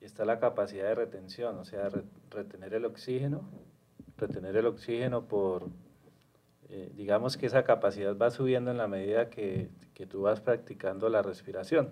está 0.00 0.24
la 0.24 0.38
capacidad 0.38 0.84
de 0.84 0.94
retención, 0.94 1.56
o 1.58 1.64
sea, 1.64 1.88
retener 2.30 2.74
el 2.74 2.84
oxígeno, 2.84 3.42
retener 4.16 4.56
el 4.56 4.66
oxígeno 4.66 5.24
por, 5.24 5.68
eh, 6.70 6.90
digamos 6.96 7.36
que 7.36 7.46
esa 7.46 7.64
capacidad 7.64 8.16
va 8.16 8.30
subiendo 8.30 8.70
en 8.70 8.78
la 8.78 8.88
medida 8.88 9.28
que, 9.30 9.68
que, 9.94 10.06
tú 10.06 10.22
vas 10.22 10.40
practicando 10.40 11.08
la 11.08 11.22
respiración. 11.22 11.90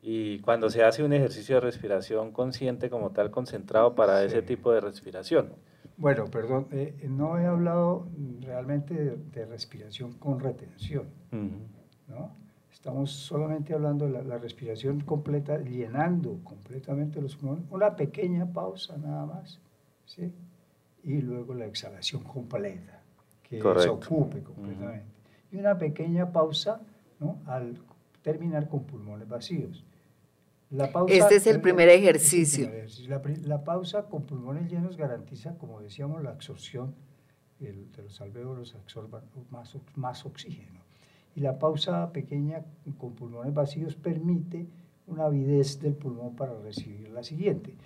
Y 0.00 0.38
cuando 0.40 0.70
se 0.70 0.84
hace 0.84 1.02
un 1.02 1.12
ejercicio 1.12 1.56
de 1.56 1.60
respiración 1.62 2.32
consciente 2.32 2.88
como 2.88 3.10
tal, 3.10 3.30
concentrado 3.30 3.94
para 3.94 4.22
ese 4.22 4.42
tipo 4.42 4.72
de 4.72 4.80
respiración. 4.80 5.52
Bueno, 5.98 6.26
perdón, 6.26 6.68
eh, 6.70 7.06
no 7.08 7.38
he 7.38 7.46
hablado 7.46 8.06
realmente 8.40 8.94
de, 8.94 9.46
respiración 9.46 10.12
con 10.12 10.38
retención, 10.38 11.08
¿no? 12.06 12.30
Estamos 12.70 13.10
solamente 13.10 13.74
hablando 13.74 14.06
de 14.06 14.22
la, 14.22 14.38
respiración 14.38 15.00
completa, 15.00 15.58
llenando 15.58 16.38
completamente 16.44 17.20
los 17.20 17.34
pulmones, 17.34 17.64
una 17.70 17.96
pequeña 17.96 18.46
pausa 18.46 18.96
nada 18.96 19.26
más, 19.26 19.60
¿sí? 20.04 20.32
Y 21.02 21.20
luego 21.20 21.52
la 21.54 21.66
exhalación 21.66 22.22
completa, 22.22 23.02
que 23.42 23.60
se 23.60 23.88
ocupe 23.88 24.44
completamente. 24.44 25.04
Y 25.50 25.56
una 25.56 25.76
pequeña 25.76 26.30
pausa, 26.30 26.80
¿no? 27.18 27.40
Al 27.46 27.76
terminar 28.22 28.68
con 28.68 28.84
pulmones 28.84 29.28
vacíos. 29.28 29.84
La 30.70 30.92
pausa, 30.92 31.14
este 31.14 31.36
es 31.36 31.46
el 31.46 31.60
primer 31.60 31.88
ejercicio. 31.88 32.70
La, 33.44 33.64
pausa 33.64 34.04
con 34.08 34.24
pulmones 34.24 34.70
llenos 34.70 34.96
garantiza, 34.96 35.56
como 35.56 35.80
decíamos, 35.80 36.22
la 36.22 36.30
absorción 36.30 36.94
de 37.58 38.02
los 38.02 38.20
alvéolos, 38.20 38.74
absorban 38.74 39.24
más, 39.50 39.76
más 39.94 40.26
oxígeno 40.26 40.78
y 41.38 41.40
la 41.40 41.56
pausa 41.56 42.12
pequeña 42.12 42.64
con 42.98 43.14
pulmones 43.14 43.54
vacíos 43.54 43.94
permite 43.94 44.66
una 45.06 45.26
avidez 45.26 45.80
del 45.80 45.94
pulmón 45.94 46.34
para 46.34 46.52
recibir 46.58 47.10
la 47.10 47.22
siguiente. 47.22 47.76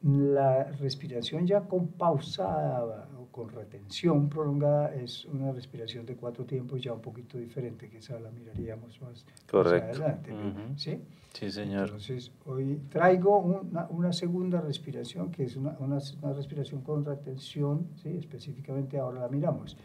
La 0.00 0.64
respiración 0.64 1.46
ya 1.46 1.60
con 1.68 1.88
pausa 1.88 3.06
con 3.38 3.50
retención 3.50 4.28
prolongada 4.28 4.92
es 4.92 5.24
una 5.26 5.52
respiración 5.52 6.04
de 6.04 6.16
cuatro 6.16 6.44
tiempos 6.44 6.82
ya 6.82 6.92
un 6.92 7.00
poquito 7.00 7.38
diferente, 7.38 7.88
que 7.88 7.98
esa 7.98 8.18
la 8.18 8.32
miraríamos 8.32 9.00
más, 9.00 9.24
adelante. 9.52 10.32
¿sí? 10.74 11.00
sí, 11.32 11.48
señor. 11.48 11.84
Entonces, 11.84 12.32
hoy 12.46 12.80
traigo 12.88 13.38
una, 13.38 13.86
una 13.90 14.12
segunda 14.12 14.60
respiración, 14.60 15.30
que 15.30 15.44
es 15.44 15.54
una, 15.54 15.76
una, 15.78 15.98
una 16.20 16.32
respiración 16.32 16.80
con 16.80 17.04
retención, 17.04 17.86
¿sí? 18.02 18.08
específicamente 18.16 18.98
ahora 18.98 19.20
la 19.20 19.28
miramos. 19.28 19.76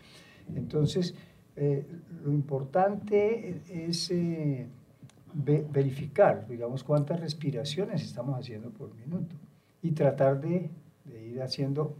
Entonces, 0.55 1.13
eh, 1.55 1.85
lo 2.23 2.33
importante 2.33 3.61
es 3.69 4.09
eh, 4.09 4.67
verificar, 5.31 6.47
digamos, 6.47 6.83
cuántas 6.83 7.19
respiraciones 7.19 8.01
estamos 8.01 8.39
haciendo 8.39 8.71
por 8.71 8.95
minuto 8.95 9.35
y 9.83 9.91
tratar 9.91 10.41
de, 10.41 10.71
ir 11.05 11.41
haciendo 11.41 11.95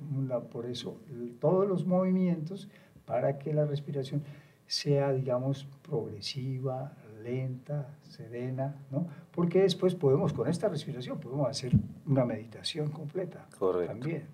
por 0.52 0.66
eso 0.66 1.00
todos 1.40 1.68
los 1.68 1.86
movimientos 1.86 2.70
para 3.06 3.38
que 3.38 3.54
la 3.54 3.66
respiración 3.66 4.24
sea, 4.66 5.12
digamos, 5.12 5.68
progresiva, 5.82 6.94
lenta, 7.22 7.98
serena, 8.10 8.76
¿no? 8.92 9.08
Porque 9.32 9.62
después 9.62 9.96
podemos, 9.96 10.34
con 10.34 10.48
esta 10.48 10.68
respiración, 10.68 11.20
podemos 11.20 11.50
hacer 11.50 11.72
una 12.06 12.26
meditación 12.26 12.90
completa 12.90 13.48
Correcto. 13.58 13.94
también, 13.94 14.28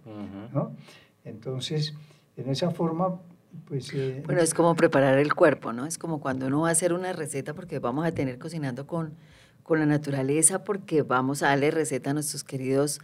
¿no? 0.53 0.75
Entonces, 1.23 1.93
en 2.35 2.49
esa 2.49 2.71
forma 2.71 3.19
pues, 3.67 3.93
eh, 3.93 4.21
bueno, 4.25 4.41
es 4.41 4.53
como 4.53 4.75
preparar 4.75 5.17
el 5.17 5.33
cuerpo, 5.33 5.73
¿no? 5.73 5.85
Es 5.85 5.97
como 5.97 6.19
cuando 6.19 6.47
uno 6.47 6.61
va 6.61 6.69
a 6.69 6.71
hacer 6.71 6.93
una 6.93 7.13
receta 7.13 7.53
porque 7.53 7.79
vamos 7.79 8.05
a 8.05 8.11
tener 8.11 8.37
cocinando 8.37 8.85
con, 8.85 9.15
con 9.63 9.79
la 9.79 9.85
naturaleza, 9.85 10.63
porque 10.63 11.01
vamos 11.01 11.41
a 11.41 11.47
darle 11.47 11.71
receta 11.71 12.11
a 12.11 12.13
nuestros 12.13 12.43
queridos 12.43 12.99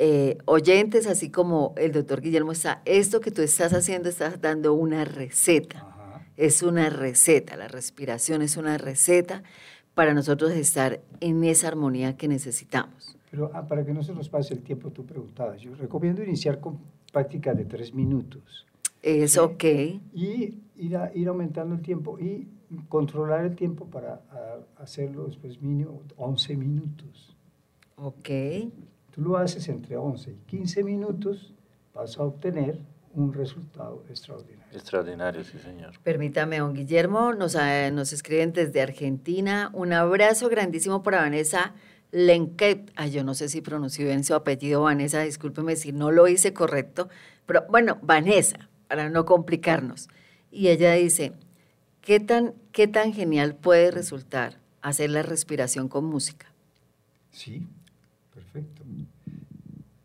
eh, 0.00 0.38
oyentes, 0.44 1.06
así 1.08 1.28
como 1.30 1.74
el 1.76 1.90
doctor 1.92 2.20
Guillermo 2.20 2.52
está, 2.52 2.82
esto 2.84 3.20
que 3.20 3.30
tú 3.32 3.42
estás 3.42 3.72
haciendo, 3.74 4.08
estás 4.08 4.40
dando 4.40 4.72
una 4.74 5.04
receta. 5.04 5.84
Es 6.36 6.62
una 6.62 6.88
receta, 6.88 7.56
la 7.56 7.66
respiración 7.66 8.42
es 8.42 8.56
una 8.56 8.78
receta 8.78 9.42
para 9.94 10.14
nosotros 10.14 10.52
estar 10.52 11.00
en 11.20 11.42
esa 11.42 11.66
armonía 11.66 12.16
que 12.16 12.28
necesitamos. 12.28 13.16
Pero 13.30 13.50
ah, 13.52 13.66
para 13.66 13.84
que 13.84 13.92
no 13.92 14.04
se 14.04 14.14
nos 14.14 14.28
pase 14.28 14.54
el 14.54 14.62
tiempo, 14.62 14.90
tú 14.92 15.04
preguntabas. 15.04 15.60
Yo 15.60 15.74
recomiendo 15.74 16.22
iniciar 16.22 16.60
con 16.60 16.78
prácticas 17.12 17.56
de 17.56 17.64
tres 17.64 17.92
minutos. 17.92 18.66
Es 19.02 19.32
Sí. 19.32 19.38
ok. 19.40 19.64
Y 20.14 20.54
ir, 20.76 20.96
a- 20.96 21.10
ir 21.12 21.26
aumentando 21.26 21.74
el 21.74 21.82
tiempo 21.82 22.18
y 22.20 22.46
controlar 22.88 23.44
el 23.44 23.56
tiempo 23.56 23.86
para 23.86 24.22
a- 24.30 24.82
hacerlo 24.82 25.26
después 25.26 25.60
mínimo 25.60 26.02
11 26.16 26.56
minutos. 26.56 27.36
Ok. 27.96 28.28
Tú 29.18 29.24
lo 29.24 29.36
haces 29.36 29.68
entre 29.68 29.96
11 29.96 30.30
y 30.30 30.34
15 30.46 30.84
minutos, 30.84 31.52
vas 31.92 32.16
a 32.18 32.22
obtener 32.22 32.78
un 33.14 33.32
resultado 33.32 34.04
extraordinario. 34.08 34.72
Extraordinario, 34.72 35.42
sí, 35.42 35.58
señor. 35.58 35.98
Permítame, 36.04 36.60
don 36.60 36.72
Guillermo, 36.72 37.34
nos, 37.34 37.56
eh, 37.56 37.90
nos 37.92 38.12
escriben 38.12 38.52
desde 38.52 38.80
Argentina. 38.80 39.72
Un 39.74 39.92
abrazo 39.92 40.48
grandísimo 40.48 41.02
para 41.02 41.22
Vanessa 41.22 41.74
Lenquet. 42.12 42.92
Ay, 42.94 43.10
yo 43.10 43.24
no 43.24 43.34
sé 43.34 43.48
si 43.48 43.60
pronuncio 43.60 44.06
bien 44.06 44.22
su 44.22 44.34
apellido, 44.34 44.82
Vanessa, 44.82 45.22
discúlpeme 45.22 45.74
si 45.74 45.90
no 45.90 46.12
lo 46.12 46.28
hice 46.28 46.52
correcto. 46.52 47.08
Pero 47.44 47.66
bueno, 47.68 47.98
Vanessa, 48.02 48.68
para 48.86 49.10
no 49.10 49.24
complicarnos. 49.24 50.08
Y 50.52 50.68
ella 50.68 50.92
dice, 50.92 51.32
¿qué 52.02 52.20
tan, 52.20 52.54
qué 52.70 52.86
tan 52.86 53.12
genial 53.12 53.56
puede 53.56 53.90
resultar 53.90 54.60
hacer 54.80 55.10
la 55.10 55.24
respiración 55.24 55.88
con 55.88 56.04
música? 56.04 56.46
Sí, 57.32 57.66
perfecto. 58.42 58.82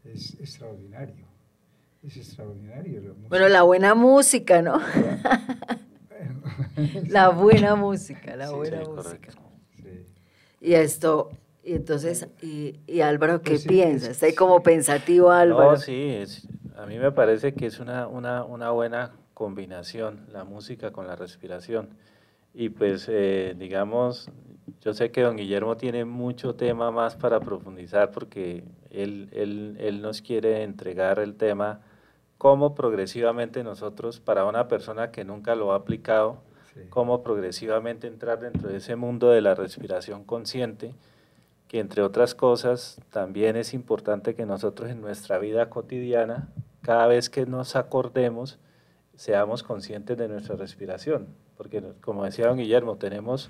Es 0.04 0.34
extraordinario. 0.40 1.26
Es 2.04 2.18
extraordinario. 2.18 3.02
la 3.02 3.10
música. 3.14 3.28
Bueno, 3.30 3.48
la 3.50 3.62
buena 3.64 3.96
música, 3.96 4.62
¿no? 4.62 4.80
la 7.08 7.30
buena 7.30 7.76
música, 7.76 8.36
la 8.36 8.48
Sí, 8.48 8.54
buena 8.56 8.84
Sí, 8.84 8.90
música. 8.90 9.32
Sí. 9.82 9.90
Y 10.62 10.74
esto, 10.74 11.32
y 11.64 11.74
entonces, 11.74 12.28
y, 12.42 12.80
y 12.88 13.02
Álvaro, 13.02 13.42
¿qué 13.42 13.52
Pues 13.52 13.62
sí, 13.64 13.70
piensa? 13.70 14.06
es- 14.08 14.12
Está 14.14 14.26
ahí 14.28 14.34
como 14.34 14.62
pensativo 14.64 15.32
Álvaro. 15.32 15.72
No, 15.72 15.78
sí, 15.78 16.10
es- 16.10 16.48
a 16.76 16.86
mí 16.86 16.98
me 16.98 17.12
parece 17.12 17.54
que 17.54 17.68
es 17.68 17.80
una, 17.80 18.08
una, 18.08 18.44
una 18.44 18.72
buena 18.72 19.12
combinación 19.34 20.26
la 20.32 20.44
música 20.44 20.92
con 20.92 21.08
la 21.08 21.16
respiración. 21.16 21.90
Y 22.54 22.70
pues, 22.70 23.08
eh, 23.10 23.56
digamos, 23.58 24.30
yo 24.82 24.94
sé 24.94 25.12
que 25.12 25.22
don 25.22 25.38
Guillermo 25.38 25.78
tiene 25.78 26.06
mucho 26.06 26.56
tema 26.56 26.92
más 26.92 27.16
para 27.16 27.40
profundizar 27.40 28.12
porque 28.12 28.64
él, 28.92 29.30
él, 29.32 29.78
él 29.80 30.02
nos 30.02 30.22
quiere 30.22 30.64
entregar 30.64 31.20
el 31.20 31.36
tema 31.36 31.82
cómo 32.38 32.76
progresivamente 32.76 33.64
nosotros, 33.64 34.20
para 34.20 34.46
una 34.46 34.68
persona 34.68 35.12
que 35.12 35.24
nunca 35.24 35.56
lo 35.56 35.72
ha 35.72 35.76
aplicado, 35.76 36.42
Sí. 36.74 36.82
cómo 36.90 37.22
progresivamente 37.22 38.08
entrar 38.08 38.40
dentro 38.40 38.68
de 38.70 38.78
ese 38.78 38.96
mundo 38.96 39.30
de 39.30 39.42
la 39.42 39.54
respiración 39.54 40.24
consciente, 40.24 40.96
que 41.68 41.80
entre 41.80 42.02
otras 42.02 42.34
cosas 42.36 43.00
también 43.12 43.56
es 43.56 43.74
importante 43.74 44.34
que 44.36 44.46
nosotros 44.46 44.90
en 44.90 45.02
nuestra 45.02 45.38
vida 45.38 45.70
cotidiana, 45.70 46.50
cada 46.82 47.08
vez 47.08 47.30
que 47.30 47.46
nos 47.46 47.76
acordemos, 47.76 48.58
seamos 49.16 49.62
conscientes 49.62 50.18
de 50.18 50.28
nuestra 50.28 50.56
respiración, 50.56 51.28
porque 51.58 51.84
como 52.02 52.26
decía 52.26 52.48
don 52.48 52.58
Guillermo, 52.58 52.98
tenemos, 52.98 53.50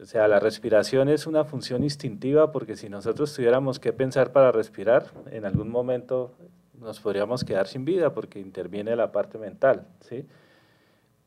o 0.00 0.06
sea, 0.06 0.26
la 0.28 0.40
respiración 0.40 1.08
es 1.08 1.26
una 1.26 1.44
función 1.44 1.82
instintiva, 1.82 2.52
porque 2.52 2.76
si 2.76 2.88
nosotros 2.88 3.34
tuviéramos 3.34 3.78
que 3.78 3.92
pensar 3.92 4.32
para 4.32 4.50
respirar, 4.52 5.06
en 5.30 5.44
algún 5.44 5.68
momento 5.70 6.32
nos 6.78 7.00
podríamos 7.00 7.44
quedar 7.44 7.66
sin 7.66 7.84
vida, 7.84 8.14
porque 8.14 8.40
interviene 8.40 8.96
la 8.96 9.12
parte 9.12 9.36
mental, 9.38 9.86
¿sí? 10.00 10.26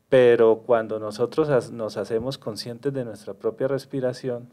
Pero 0.10 0.64
cuando 0.66 1.00
nosotros 1.00 1.72
nos 1.72 1.98
hacemos 1.98 2.38
conscientes 2.38 2.94
de 2.94 3.04
nuestra 3.06 3.34
propia 3.34 3.68
respiración, 3.68 4.50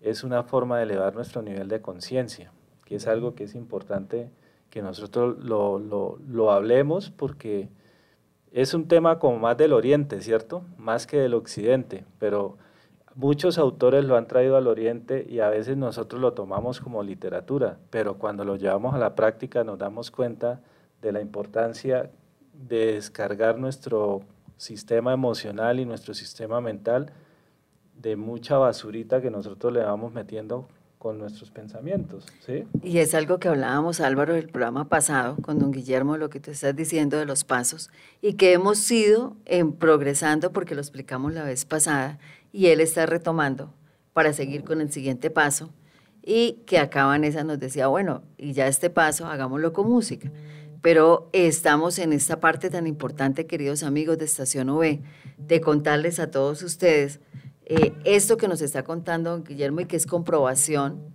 es 0.00 0.22
una 0.24 0.42
forma 0.42 0.78
de 0.78 0.84
elevar 0.84 1.14
nuestro 1.14 1.42
nivel 1.42 1.68
de 1.68 1.80
conciencia, 1.80 2.52
que 2.84 2.96
es 2.96 3.06
algo 3.06 3.34
que 3.34 3.44
es 3.44 3.54
importante 3.54 4.30
que 4.70 4.82
nosotros 4.82 5.38
lo, 5.44 5.78
lo- 5.78 6.18
lo 6.26 6.50
hablemos 6.50 7.10
porque 7.10 7.68
es 8.52 8.74
un 8.74 8.88
tema 8.88 9.18
como 9.18 9.38
más 9.38 9.56
del 9.56 9.72
oriente, 9.72 10.20
¿cierto? 10.20 10.62
Más 10.78 11.06
que 11.06 11.18
del 11.18 11.34
occidente, 11.34 12.04
pero 12.18 12.56
muchos 13.14 13.58
autores 13.58 14.04
lo 14.04 14.16
han 14.16 14.26
traído 14.26 14.56
al 14.56 14.66
oriente 14.66 15.26
y 15.28 15.40
a 15.40 15.48
veces 15.48 15.76
nosotros 15.76 16.20
lo 16.20 16.32
tomamos 16.32 16.80
como 16.80 17.02
literatura, 17.02 17.78
pero 17.90 18.18
cuando 18.18 18.44
lo 18.44 18.56
llevamos 18.56 18.94
a 18.94 18.98
la 18.98 19.14
práctica 19.14 19.64
nos 19.64 19.78
damos 19.78 20.10
cuenta 20.10 20.60
de 21.00 21.12
la 21.12 21.20
importancia 21.20 22.10
de 22.52 22.94
descargar 22.94 23.58
nuestro 23.58 24.22
sistema 24.56 25.12
emocional 25.12 25.80
y 25.80 25.84
nuestro 25.84 26.14
sistema 26.14 26.60
mental 26.60 27.12
de 27.96 28.16
mucha 28.16 28.58
basurita 28.58 29.20
que 29.20 29.30
nosotros 29.30 29.72
le 29.72 29.82
vamos 29.82 30.12
metiendo 30.12 30.68
con 31.02 31.18
nuestros 31.18 31.50
pensamientos, 31.50 32.26
¿sí? 32.46 32.62
Y 32.80 32.98
es 32.98 33.12
algo 33.12 33.40
que 33.40 33.48
hablábamos, 33.48 34.00
Álvaro, 34.00 34.34
del 34.34 34.48
programa 34.48 34.88
pasado, 34.88 35.34
con 35.42 35.58
don 35.58 35.72
Guillermo, 35.72 36.16
lo 36.16 36.30
que 36.30 36.38
tú 36.38 36.52
estás 36.52 36.76
diciendo 36.76 37.18
de 37.18 37.26
los 37.26 37.42
pasos, 37.42 37.90
y 38.20 38.34
que 38.34 38.52
hemos 38.52 38.88
ido 38.88 39.36
en 39.44 39.72
progresando 39.72 40.52
porque 40.52 40.76
lo 40.76 40.80
explicamos 40.80 41.32
la 41.32 41.42
vez 41.42 41.64
pasada, 41.64 42.20
y 42.52 42.66
él 42.68 42.80
está 42.80 43.04
retomando 43.06 43.74
para 44.12 44.32
seguir 44.32 44.62
con 44.62 44.80
el 44.80 44.92
siguiente 44.92 45.28
paso, 45.28 45.70
y 46.22 46.60
que 46.66 46.78
acá 46.78 47.04
Vanessa 47.06 47.42
nos 47.42 47.58
decía, 47.58 47.88
bueno, 47.88 48.22
y 48.38 48.52
ya 48.52 48.68
este 48.68 48.88
paso, 48.88 49.26
hagámoslo 49.26 49.72
con 49.72 49.90
música. 49.90 50.30
Pero 50.82 51.28
estamos 51.32 51.98
en 51.98 52.12
esta 52.12 52.38
parte 52.38 52.70
tan 52.70 52.86
importante, 52.86 53.48
queridos 53.48 53.82
amigos 53.82 54.18
de 54.18 54.26
Estación 54.26 54.70
V, 54.70 55.02
de 55.36 55.60
contarles 55.60 56.20
a 56.20 56.30
todos 56.30 56.62
ustedes 56.62 57.18
eh, 57.74 57.94
esto 58.04 58.36
que 58.36 58.48
nos 58.48 58.60
está 58.60 58.84
contando 58.84 59.30
don 59.30 59.44
Guillermo 59.44 59.80
y 59.80 59.86
que 59.86 59.96
es 59.96 60.04
comprobación, 60.04 61.14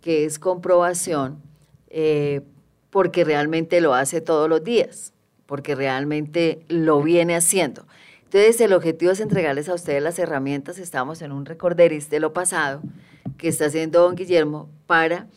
que 0.00 0.24
es 0.24 0.38
comprobación, 0.38 1.42
eh, 1.90 2.40
porque 2.88 3.22
realmente 3.22 3.82
lo 3.82 3.92
hace 3.92 4.22
todos 4.22 4.48
los 4.48 4.64
días, 4.64 5.12
porque 5.44 5.74
realmente 5.74 6.64
lo 6.68 7.02
viene 7.02 7.36
haciendo. 7.36 7.86
Entonces, 8.24 8.58
el 8.62 8.72
objetivo 8.72 9.12
es 9.12 9.20
entregarles 9.20 9.68
a 9.68 9.74
ustedes 9.74 10.02
las 10.02 10.18
herramientas. 10.18 10.78
Estamos 10.78 11.20
en 11.20 11.32
un 11.32 11.44
recorderis 11.44 12.08
de 12.08 12.18
lo 12.18 12.32
pasado 12.32 12.80
que 13.36 13.48
está 13.48 13.66
haciendo 13.66 14.00
don 14.00 14.14
Guillermo 14.14 14.70
para 14.86 15.28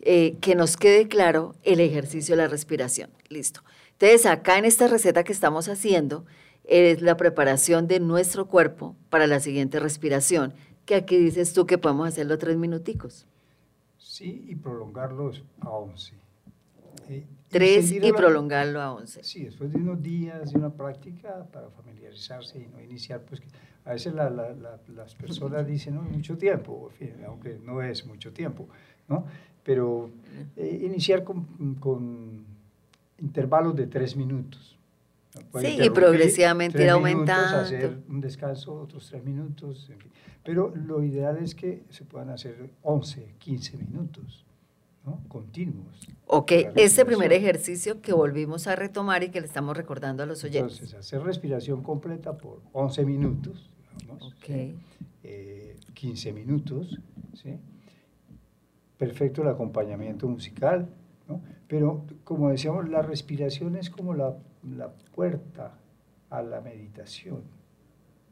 eh, 0.00 0.36
que 0.42 0.54
nos 0.54 0.76
quede 0.76 1.08
claro 1.08 1.54
el 1.62 1.80
ejercicio 1.80 2.36
de 2.36 2.42
la 2.42 2.48
respiración. 2.48 3.08
Listo. 3.30 3.62
Entonces, 3.92 4.26
acá 4.26 4.58
en 4.58 4.66
esta 4.66 4.86
receta 4.86 5.24
que 5.24 5.32
estamos 5.32 5.66
haciendo, 5.70 6.26
es 6.64 7.02
la 7.02 7.16
preparación 7.16 7.86
de 7.86 8.00
nuestro 8.00 8.46
cuerpo 8.46 8.96
para 9.10 9.26
la 9.26 9.40
siguiente 9.40 9.80
respiración, 9.80 10.52
que 10.86 10.94
aquí 10.94 11.16
dices 11.16 11.52
tú 11.52 11.66
que 11.66 11.78
podemos 11.78 12.08
hacerlo 12.08 12.38
tres 12.38 12.56
minuticos. 12.56 13.26
Sí, 13.98 14.44
y 14.48 14.54
prolongarlos 14.56 15.42
a 15.60 15.70
11. 15.70 16.14
Eh, 17.08 17.24
Tres 17.50 17.92
y 17.92 18.00
la- 18.00 18.12
prolongarlo 18.16 18.80
a 18.80 18.92
once. 18.92 19.22
Sí, 19.22 19.44
después 19.44 19.70
de 19.72 19.78
unos 19.78 20.02
días 20.02 20.50
de 20.52 20.58
una 20.58 20.70
práctica 20.70 21.46
para 21.52 21.68
familiarizarse 21.70 22.58
y 22.58 22.66
no 22.66 22.80
iniciar, 22.82 23.20
pues 23.22 23.40
a 23.84 23.92
veces 23.92 24.12
la- 24.14 24.30
la- 24.30 24.52
la- 24.54 24.80
las 24.94 25.14
personas 25.14 25.66
dicen, 25.66 25.94
no, 25.94 26.02
mucho 26.02 26.36
tiempo, 26.36 26.90
en 26.90 26.96
fin, 26.96 27.24
aunque 27.26 27.58
no 27.62 27.80
es 27.82 28.04
mucho 28.06 28.32
tiempo, 28.32 28.66
¿no? 29.08 29.26
Pero 29.62 30.10
eh, 30.56 30.80
iniciar 30.84 31.22
con, 31.24 31.76
con 31.78 32.44
intervalos 33.18 33.76
de 33.76 33.86
tres 33.86 34.16
minutos. 34.16 34.76
Sí, 35.60 35.78
y 35.82 35.90
progresivamente 35.90 36.82
ir 36.82 36.90
aumentando. 36.90 37.58
hacer 37.58 37.98
un 38.08 38.20
descanso, 38.20 38.74
otros 38.74 39.08
tres 39.08 39.24
minutos, 39.24 39.88
en 39.90 39.98
fin. 39.98 40.10
Pero 40.44 40.72
lo 40.76 41.02
ideal 41.02 41.38
es 41.38 41.54
que 41.54 41.84
se 41.90 42.04
puedan 42.04 42.30
hacer 42.30 42.70
11, 42.82 43.34
15 43.38 43.76
minutos, 43.78 44.44
¿no? 45.04 45.20
Continuos. 45.28 46.06
Ok, 46.26 46.50
La 46.52 46.82
este 46.82 47.04
primer 47.04 47.32
ejercicio 47.32 48.00
que 48.00 48.12
volvimos 48.12 48.66
a 48.68 48.76
retomar 48.76 49.24
y 49.24 49.30
que 49.30 49.40
le 49.40 49.46
estamos 49.46 49.76
recordando 49.76 50.22
a 50.22 50.26
los 50.26 50.44
oyentes. 50.44 50.74
Entonces, 50.74 50.98
hacer 50.98 51.22
respiración 51.22 51.82
completa 51.82 52.36
por 52.38 52.60
11 52.72 53.04
minutos, 53.04 53.70
digamos, 53.98 54.22
Ok. 54.34 54.44
¿sí? 54.46 54.74
Eh, 55.24 55.76
15 55.94 56.32
minutos, 56.32 57.00
¿sí? 57.34 57.58
Perfecto 58.98 59.42
el 59.42 59.48
acompañamiento 59.48 60.28
musical, 60.28 60.88
¿no? 61.28 61.40
Pero, 61.66 62.04
como 62.22 62.50
decíamos, 62.50 62.88
la 62.88 63.02
respiración 63.02 63.74
es 63.76 63.90
como 63.90 64.14
la, 64.14 64.36
la 64.76 64.88
puerta 64.88 65.72
a 66.30 66.42
la 66.42 66.60
meditación. 66.60 67.42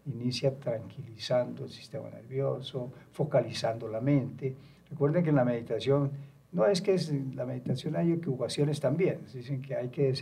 Inicia 0.07 0.59
tranquilizando 0.59 1.65
el 1.65 1.71
sistema 1.71 2.11
nervioso, 2.11 2.93
focalizando 3.13 3.89
la 3.89 4.01
mente. 4.01 4.57
Recuerden 4.91 5.23
que 5.23 5.31
en 5.31 5.37
la 5.37 5.45
meditación, 5.45 6.11
no 6.53 6.67
es 6.67 6.83
que 6.83 6.95
es, 6.95 7.13
la 7.35 7.47
meditación 7.47 7.97
hay 7.97 8.13
equivocaciones 8.13 8.81
también, 8.81 9.21
dicen 9.33 9.63
que 9.63 9.77
hay 9.77 9.89
que 9.89 10.13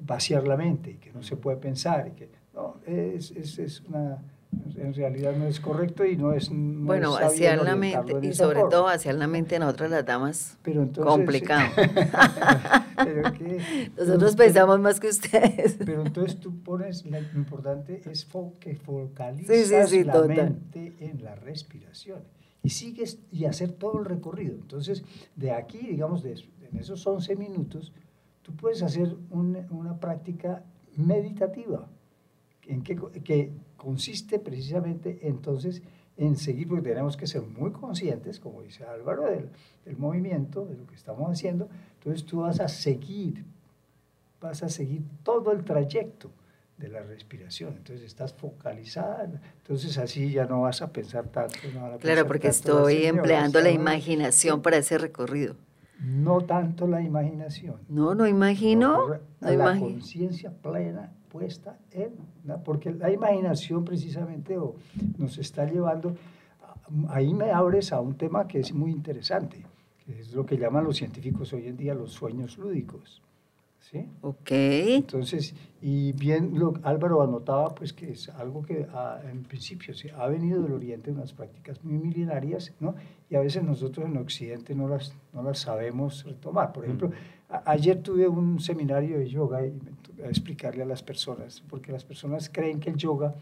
vaciar 0.00 0.46
la 0.46 0.56
mente 0.56 0.90
y 0.92 0.94
que 0.94 1.12
no 1.12 1.22
se 1.22 1.36
puede 1.36 1.56
pensar. 1.56 2.12
Que, 2.12 2.28
no, 2.54 2.76
es, 2.86 3.30
es, 3.30 3.58
es 3.58 3.80
una, 3.82 4.22
en 4.76 4.94
realidad 4.94 5.34
no 5.36 5.46
es 5.46 5.60
correcto 5.60 6.04
y 6.04 6.16
no 6.16 6.32
es 6.32 6.50
no 6.50 6.86
Bueno, 6.86 7.12
vaciar 7.12 7.56
bien 7.56 7.64
la 7.66 7.76
mente 7.76 8.12
en 8.12 8.24
y 8.24 8.32
sobre 8.34 8.56
forma. 8.56 8.70
todo 8.70 8.84
vaciar 8.84 9.14
la 9.14 9.26
mente 9.26 9.56
en 9.56 9.62
otras 9.62 9.90
las 9.90 10.04
damas. 10.04 10.58
Pero 10.62 10.82
entonces, 10.82 11.10
complicado. 11.12 11.68
pero 12.96 13.22
Nosotros 13.96 14.34
pero- 14.36 14.36
pensamos 14.36 14.80
más 14.80 15.00
que 15.00 15.08
ustedes. 15.08 15.76
Pero 15.84 16.02
entonces 16.06 16.38
tú 16.40 16.62
pones, 16.62 17.04
lo 17.06 17.18
importante 17.36 18.02
es 18.10 18.26
que 18.60 18.74
Sí, 18.74 18.76
focalizas 18.76 19.90
sí, 19.90 19.98
sí, 19.98 20.04
la 20.04 20.12
total. 20.12 20.36
mente 20.36 20.94
en 21.00 21.22
la 21.24 21.34
respiración 21.34 22.20
y 22.62 22.70
sigues 22.70 23.18
y 23.30 23.44
hacer 23.46 23.72
todo 23.72 23.98
el 24.00 24.04
recorrido. 24.04 24.54
Entonces, 24.54 25.04
de 25.36 25.50
aquí, 25.52 25.78
digamos, 25.78 26.22
de, 26.22 26.32
en 26.70 26.78
esos 26.78 27.06
11 27.06 27.36
minutos, 27.36 27.92
tú 28.42 28.54
puedes 28.54 28.82
hacer 28.82 29.16
un- 29.30 29.66
una 29.70 29.98
práctica 29.98 30.62
meditativa 30.96 31.88
en 32.66 32.82
que, 32.82 32.96
que 33.24 33.52
consiste 33.82 34.38
precisamente 34.38 35.18
entonces 35.22 35.82
en 36.16 36.36
seguir, 36.36 36.68
porque 36.68 36.82
tenemos 36.90 37.16
que 37.16 37.26
ser 37.26 37.42
muy 37.42 37.72
conscientes, 37.72 38.38
como 38.38 38.62
dice 38.62 38.84
Álvaro, 38.84 39.24
del, 39.24 39.48
del 39.84 39.96
movimiento, 39.96 40.64
de 40.66 40.76
lo 40.76 40.86
que 40.86 40.94
estamos 40.94 41.28
haciendo. 41.28 41.68
Entonces 41.94 42.24
tú 42.24 42.42
vas 42.42 42.60
a 42.60 42.68
seguir, 42.68 43.44
vas 44.40 44.62
a 44.62 44.68
seguir 44.68 45.02
todo 45.24 45.50
el 45.50 45.64
trayecto 45.64 46.30
de 46.76 46.88
la 46.88 47.02
respiración. 47.02 47.74
Entonces 47.76 48.04
estás 48.04 48.32
focalizada, 48.34 49.40
entonces 49.56 49.98
así 49.98 50.30
ya 50.30 50.44
no 50.44 50.62
vas 50.62 50.80
a 50.80 50.92
pensar 50.92 51.26
tanto. 51.28 51.56
no 51.74 51.82
vas 51.82 51.94
a 51.94 51.98
Claro, 51.98 52.26
porque 52.26 52.48
estoy 52.48 52.98
ser 52.98 53.16
empleando 53.16 53.60
la 53.60 53.70
imaginación 53.70 54.62
para 54.62 54.76
ese 54.76 54.98
recorrido. 54.98 55.56
No 55.98 56.42
tanto 56.42 56.86
la 56.86 57.00
imaginación. 57.00 57.78
No, 57.88 58.14
no 58.14 58.28
imagino. 58.28 59.08
No 59.08 59.18
la 59.40 59.52
imagino. 59.52 59.88
conciencia 59.88 60.52
plena 60.52 61.12
puesta 61.32 61.78
en, 61.92 62.10
la- 62.44 62.58
porque 62.62 62.92
la 62.92 63.10
imaginación 63.10 63.84
precisamente 63.84 64.58
o, 64.58 64.74
nos 65.18 65.38
está 65.38 65.64
llevando, 65.64 66.14
a- 67.08 67.14
ahí 67.16 67.32
me 67.32 67.50
abres 67.50 67.92
a 67.92 68.00
un 68.00 68.14
tema 68.14 68.46
que 68.46 68.60
es 68.60 68.72
muy 68.74 68.90
interesante, 68.90 69.64
que 70.04 70.20
es 70.20 70.34
lo 70.34 70.44
que 70.44 70.58
llaman 70.58 70.84
los 70.84 70.96
científicos 70.98 71.52
hoy 71.54 71.66
en 71.68 71.76
día 71.76 71.94
los 71.94 72.12
sueños 72.12 72.58
lúdicos. 72.58 73.22
¿sí? 73.80 74.08
Ok. 74.20 74.50
Entonces, 74.52 75.54
y 75.80 76.12
bien 76.12 76.58
lo, 76.58 76.74
Álvaro 76.82 77.20
anotaba 77.22 77.74
pues 77.74 77.92
que 77.92 78.12
es 78.12 78.28
algo 78.28 78.62
que 78.62 78.86
ah, 78.92 79.20
en 79.30 79.42
principio 79.42 79.92
se 79.94 80.10
ha 80.12 80.26
venido 80.28 80.62
del 80.62 80.72
Oriente, 80.72 81.10
unas 81.10 81.32
prácticas 81.32 81.82
muy 81.84 81.98
milenarias, 81.98 82.72
¿no? 82.78 82.94
Y 83.28 83.34
a 83.34 83.40
veces 83.40 83.62
nosotros 83.64 84.06
en 84.06 84.16
Occidente 84.18 84.74
no 84.74 84.86
las, 84.88 85.12
no 85.32 85.42
las 85.42 85.58
sabemos 85.58 86.24
retomar. 86.24 86.72
Por 86.72 86.84
ejemplo, 86.84 87.10
a- 87.50 87.62
ayer 87.72 88.00
tuve 88.02 88.28
un 88.28 88.60
seminario 88.60 89.18
de 89.18 89.28
yoga 89.28 89.66
y 89.66 89.70
me 89.72 89.91
a 90.24 90.28
explicarle 90.28 90.82
a 90.82 90.86
las 90.86 91.02
personas, 91.02 91.62
porque 91.68 91.92
las 91.92 92.04
personas 92.04 92.48
creen 92.48 92.80
que 92.80 92.90
el 92.90 92.96
yoga 92.96 93.34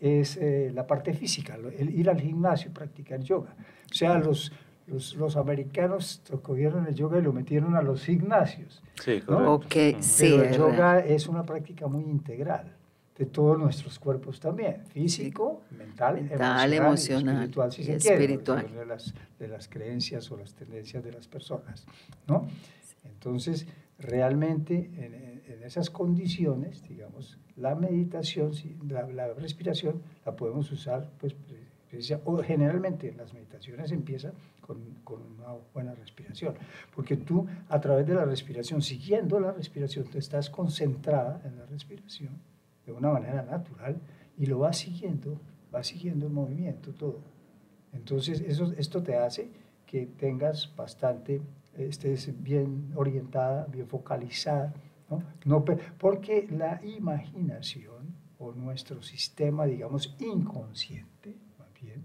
es 0.00 0.36
eh, 0.36 0.70
la 0.74 0.86
parte 0.86 1.12
física, 1.14 1.56
el 1.78 1.90
ir 1.90 2.10
al 2.10 2.20
gimnasio 2.20 2.70
y 2.70 2.74
practicar 2.74 3.20
yoga. 3.20 3.54
O 3.90 3.94
sea, 3.94 4.18
los, 4.18 4.52
los, 4.86 5.14
los 5.14 5.36
americanos 5.36 6.22
cogieron 6.42 6.86
el 6.86 6.94
yoga 6.94 7.18
y 7.18 7.22
lo 7.22 7.32
metieron 7.32 7.76
a 7.76 7.82
los 7.82 8.04
gimnasios. 8.04 8.82
Sí, 9.00 9.22
¿no? 9.28 9.58
correcto. 9.58 9.94
Ok, 9.94 10.02
sí. 10.02 10.24
Pero 10.30 10.42
el 10.42 10.50
es 10.50 10.56
yoga 10.56 10.94
real. 10.94 11.10
es 11.10 11.28
una 11.28 11.44
práctica 11.44 11.86
muy 11.86 12.02
integral 12.02 12.76
de 13.16 13.26
todos 13.26 13.58
nuestros 13.58 13.98
cuerpos 13.98 14.40
también, 14.40 14.84
físico, 14.86 15.62
mental, 15.70 16.22
Mental, 16.22 16.72
emocional, 16.72 17.34
y 17.34 17.38
espiritual, 17.38 17.72
si 17.72 17.82
y 17.82 17.84
se 17.84 17.96
quiere, 17.98 18.24
espiritual. 18.24 18.62
son 18.62 18.76
de 18.76 18.86
las, 18.86 19.14
de 19.38 19.48
las 19.48 19.68
creencias 19.68 20.30
o 20.32 20.36
las 20.36 20.54
tendencias 20.54 21.04
de 21.04 21.12
las 21.12 21.28
personas, 21.28 21.86
¿no? 22.26 22.48
Entonces, 23.04 23.66
realmente 23.98 24.90
en, 24.96 25.31
en- 25.52 25.58
en 25.60 25.62
esas 25.66 25.90
condiciones, 25.90 26.82
digamos, 26.88 27.38
la 27.56 27.74
meditación, 27.74 28.52
la, 28.88 29.06
la 29.06 29.32
respiración, 29.34 30.02
la 30.24 30.34
podemos 30.36 30.70
usar, 30.72 31.10
pues, 31.18 31.34
o 32.24 32.38
generalmente 32.38 33.12
las 33.12 33.34
meditaciones 33.34 33.92
empiezan 33.92 34.32
con, 34.62 34.78
con 35.04 35.20
una 35.22 35.52
buena 35.74 35.94
respiración, 35.94 36.54
porque 36.94 37.16
tú 37.18 37.46
a 37.68 37.80
través 37.80 38.06
de 38.06 38.14
la 38.14 38.24
respiración, 38.24 38.80
siguiendo 38.80 39.38
la 39.38 39.52
respiración, 39.52 40.06
tú 40.06 40.16
estás 40.18 40.48
concentrada 40.48 41.42
en 41.44 41.58
la 41.58 41.66
respiración 41.66 42.38
de 42.86 42.92
una 42.92 43.10
manera 43.10 43.42
natural 43.42 44.00
y 44.38 44.46
lo 44.46 44.60
vas 44.60 44.78
siguiendo, 44.78 45.38
vas 45.70 45.86
siguiendo 45.88 46.26
el 46.26 46.32
movimiento, 46.32 46.92
todo. 46.94 47.20
Entonces, 47.92 48.40
eso, 48.40 48.72
esto 48.78 49.02
te 49.02 49.16
hace 49.16 49.50
que 49.86 50.06
tengas 50.06 50.74
bastante, 50.74 51.42
estés 51.76 52.42
bien 52.42 52.90
orientada, 52.94 53.66
bien 53.66 53.86
focalizada, 53.86 54.72
¿no? 55.18 55.22
No 55.44 55.64
porque 55.98 56.48
la 56.50 56.80
imaginación 56.84 58.14
o 58.38 58.52
nuestro 58.52 59.02
sistema, 59.02 59.66
digamos, 59.66 60.14
inconsciente, 60.18 61.36
más 61.58 61.68
bien, 61.80 62.04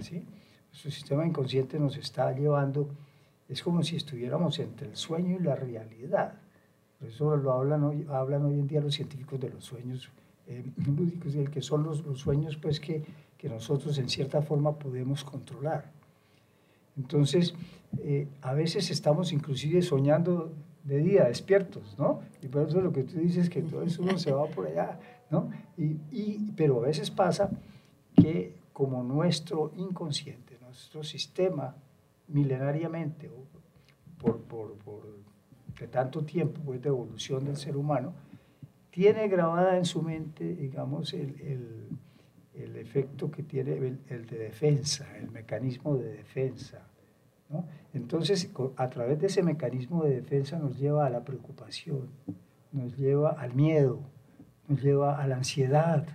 ¿sí? 0.00 0.24
Nuestro 0.70 0.90
sistema 0.90 1.26
inconsciente 1.26 1.78
nos 1.78 1.96
está 1.96 2.32
llevando, 2.32 2.88
es 3.48 3.62
como 3.62 3.82
si 3.82 3.96
estuviéramos 3.96 4.58
entre 4.58 4.88
el 4.88 4.96
sueño 4.96 5.36
y 5.38 5.42
la 5.42 5.54
realidad. 5.54 6.34
Por 6.98 7.08
eso 7.08 7.36
lo 7.36 7.52
hablan 7.52 7.84
hoy, 7.84 8.06
hablan 8.10 8.44
hoy 8.44 8.58
en 8.58 8.66
día 8.66 8.80
los 8.80 8.94
científicos 8.94 9.38
de 9.40 9.50
los 9.50 9.64
sueños 9.64 10.10
eh, 10.46 10.64
lúdicos, 10.86 11.34
el 11.34 11.50
que 11.50 11.62
son 11.62 11.84
los, 11.84 12.04
los 12.04 12.20
sueños 12.20 12.56
pues, 12.56 12.80
que, 12.80 13.02
que 13.38 13.48
nosotros 13.48 13.96
en 13.98 14.08
cierta 14.08 14.42
forma 14.42 14.78
podemos 14.78 15.24
controlar. 15.24 15.90
Entonces, 16.96 17.54
eh, 17.98 18.28
a 18.42 18.54
veces 18.54 18.90
estamos 18.90 19.32
inclusive 19.32 19.82
soñando 19.82 20.52
de 20.86 20.98
día, 20.98 21.24
despiertos, 21.24 21.96
¿no? 21.98 22.20
Y 22.42 22.48
por 22.48 22.68
eso 22.68 22.80
lo 22.80 22.92
que 22.92 23.02
tú 23.02 23.18
dices, 23.18 23.50
que 23.50 23.62
todo 23.62 23.82
eso 23.82 24.02
uno 24.02 24.16
se 24.18 24.30
va 24.32 24.46
por 24.46 24.66
allá, 24.66 24.98
¿no? 25.30 25.50
Y, 25.76 25.96
y- 26.10 26.52
pero 26.56 26.78
a 26.78 26.86
veces 26.86 27.10
pasa 27.10 27.50
que 28.14 28.54
como 28.72 29.02
nuestro 29.02 29.72
inconsciente, 29.76 30.56
nuestro 30.62 31.02
sistema 31.02 31.74
milenariamente, 32.28 33.28
o 33.28 33.44
por, 34.22 34.38
por, 34.42 34.74
por 34.74 35.02
de 35.80 35.88
tanto 35.88 36.22
tiempo 36.24 36.60
pues, 36.64 36.80
de 36.82 36.88
evolución 36.88 37.44
del 37.44 37.56
ser 37.56 37.76
humano, 37.76 38.12
tiene 38.90 39.28
grabada 39.28 39.76
en 39.76 39.84
su 39.84 40.02
mente, 40.02 40.54
digamos, 40.54 41.12
el, 41.12 41.40
el- 41.40 41.86
el 42.54 42.76
efecto 42.76 43.30
que 43.30 43.42
tiene 43.42 43.72
el, 43.76 43.98
el 44.08 44.24
de 44.26 44.38
defensa, 44.38 45.06
el 45.18 45.30
mecanismo 45.30 45.94
de 45.98 46.08
defensa. 46.14 46.86
¿No? 47.50 47.64
Entonces, 47.94 48.50
a 48.76 48.90
través 48.90 49.20
de 49.20 49.26
ese 49.28 49.42
mecanismo 49.42 50.04
de 50.04 50.16
defensa 50.16 50.58
nos 50.58 50.78
lleva 50.78 51.06
a 51.06 51.10
la 51.10 51.24
preocupación, 51.24 52.08
nos 52.72 52.96
lleva 52.96 53.30
al 53.30 53.54
miedo, 53.54 54.00
nos 54.68 54.82
lleva 54.82 55.20
a 55.22 55.26
la 55.26 55.36
ansiedad, 55.36 56.06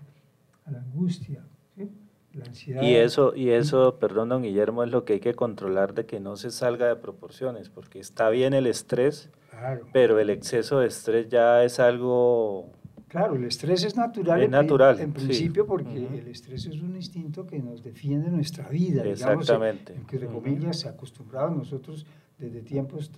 a 0.65 0.71
la 0.71 0.79
angustia. 0.79 1.43
¿sí? 1.75 1.89
La 2.33 2.45
ansiedad. 2.45 2.81
Y 2.83 2.95
eso, 2.95 3.35
y 3.35 3.49
eso, 3.49 3.97
perdón, 3.99 4.29
don 4.29 4.43
Guillermo, 4.43 4.83
es 4.83 4.91
lo 4.91 5.05
que 5.05 5.13
hay 5.13 5.19
que 5.19 5.33
controlar 5.33 5.93
de 5.93 6.05
que 6.05 6.19
no 6.19 6.35
se 6.35 6.51
salga 6.51 6.87
de 6.87 6.95
proporciones, 6.97 7.69
porque 7.69 7.99
está 7.99 8.29
bien 8.29 8.53
el 8.53 8.67
estrés, 8.67 9.29
Claro. 9.49 9.85
pero 9.93 10.19
el 10.19 10.29
exceso 10.29 10.79
de 10.79 10.87
estrés 10.87 11.29
ya 11.29 11.63
es 11.63 11.79
algo 11.79 12.69
Claro, 13.11 13.35
el 13.35 13.43
estrés 13.43 13.83
es 13.83 13.97
natural. 13.97 14.39
Es 14.39 14.45
en 14.45 14.51
natural, 14.51 14.97
En 15.01 15.07
sí. 15.07 15.11
principio, 15.25 15.65
porque 15.67 15.99
Ujú. 16.05 16.15
el 16.15 16.27
estrés 16.29 16.65
es 16.65 16.81
un 16.81 16.95
instinto 16.95 17.45
que 17.45 17.59
nos 17.59 17.83
defiende 17.83 18.29
nuestra 18.31 18.69
vida. 18.69 19.03
digamos, 19.03 19.41
Exactamente. 19.49 19.93
en 19.95 20.05
que, 20.05 20.15
entre 20.15 20.31
comillas, 20.31 20.85
acostumbrados 20.85 21.53
nosotros 21.53 22.05
desde 22.39 22.61
tiempos 22.61 23.11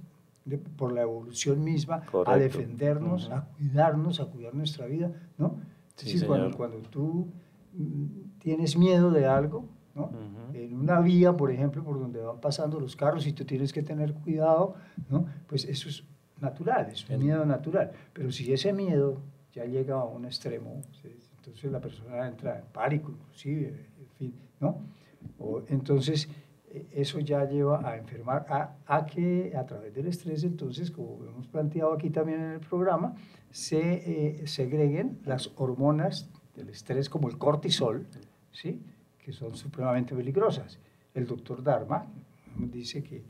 de- 0.46 0.58
por 0.58 0.92
la 0.94 1.04
evolución 1.04 1.64
misma 1.64 1.98
a 1.98 2.06
Correcto. 2.08 2.58
defendernos, 2.58 3.26
Ujú. 3.28 3.36
a 3.36 3.46
cuidarnos, 3.56 4.20
a 4.20 4.26
cuidar 4.26 4.56
nuestra 4.56 4.88
vida, 4.88 5.12
¿no? 5.38 5.58
Es 5.96 6.02
Sí, 6.04 6.14
decir, 6.14 6.28
cuando, 6.28 6.58
cuando 6.58 6.78
tú 6.90 7.28
mm, 7.76 8.40
tienes 8.40 8.76
miedo 8.76 9.12
de 9.12 9.28
algo, 9.28 9.70
¿no? 9.94 10.06
Ujú. 10.06 10.56
En 10.58 10.74
una 10.76 11.02
vía, 11.02 11.38
por 11.38 11.52
ejemplo, 11.52 11.84
por 11.84 12.00
donde 12.00 12.20
van 12.20 12.42
pasando 12.42 12.80
los 12.80 12.96
carros 12.96 13.28
y 13.28 13.34
tú 13.34 13.46
tienes 13.46 13.72
que 13.72 13.84
tener 13.84 14.16
cuidado, 14.16 14.74
¿no? 15.08 15.28
Pues 15.48 15.66
eso 15.66 15.88
es 15.88 16.04
natural, 16.42 16.88
es 16.92 17.08
un 17.08 17.16
En- 17.16 17.22
miedo 17.22 17.46
natural. 17.46 17.92
Pero 18.12 18.32
si 18.32 18.52
ese 18.52 18.74
miedo 18.74 19.22
ya 19.54 19.66
llega 19.66 19.96
a 19.96 20.04
un 20.04 20.26
extremo, 20.26 20.82
entonces 21.38 21.72
la 21.72 21.80
persona 21.80 22.28
entra 22.28 22.60
en 22.60 22.66
pánico, 22.66 23.12
inclusive, 23.12 23.68
en 23.68 24.08
fin, 24.18 24.34
¿no? 24.60 24.78
O, 25.40 25.62
entonces, 25.68 26.28
eh, 26.72 26.86
eso 26.92 27.20
ya 27.20 27.46
lleva 27.46 27.88
a 27.88 27.98
enfermar, 27.98 28.46
a, 28.50 28.76
a 28.88 29.06
que 29.06 29.54
a 29.56 29.66
través 29.66 29.94
del 29.94 30.08
estrés, 30.08 30.44
entonces, 30.44 30.90
como 30.90 31.24
hemos 31.24 31.48
planteado 31.48 31.94
aquí 31.94 32.10
también 32.10 32.42
en 32.42 32.52
el 32.54 32.60
programa, 32.60 33.16
se 33.52 34.42
eh, 34.42 34.48
segreguen 34.48 35.20
las 35.26 35.52
hormonas 35.58 36.30
del 36.56 36.70
estrés 36.70 37.08
como 37.10 37.30
el 37.30 37.38
cortisol, 37.38 38.08
¿sí? 38.52 38.82
que 39.24 39.32
son 39.32 39.56
supremamente 39.56 40.16
peligrosas. 40.16 40.80
El 41.14 41.28
doctor 41.28 41.62
Dharma 41.64 42.08
dice 42.58 43.04
que, 43.04 43.22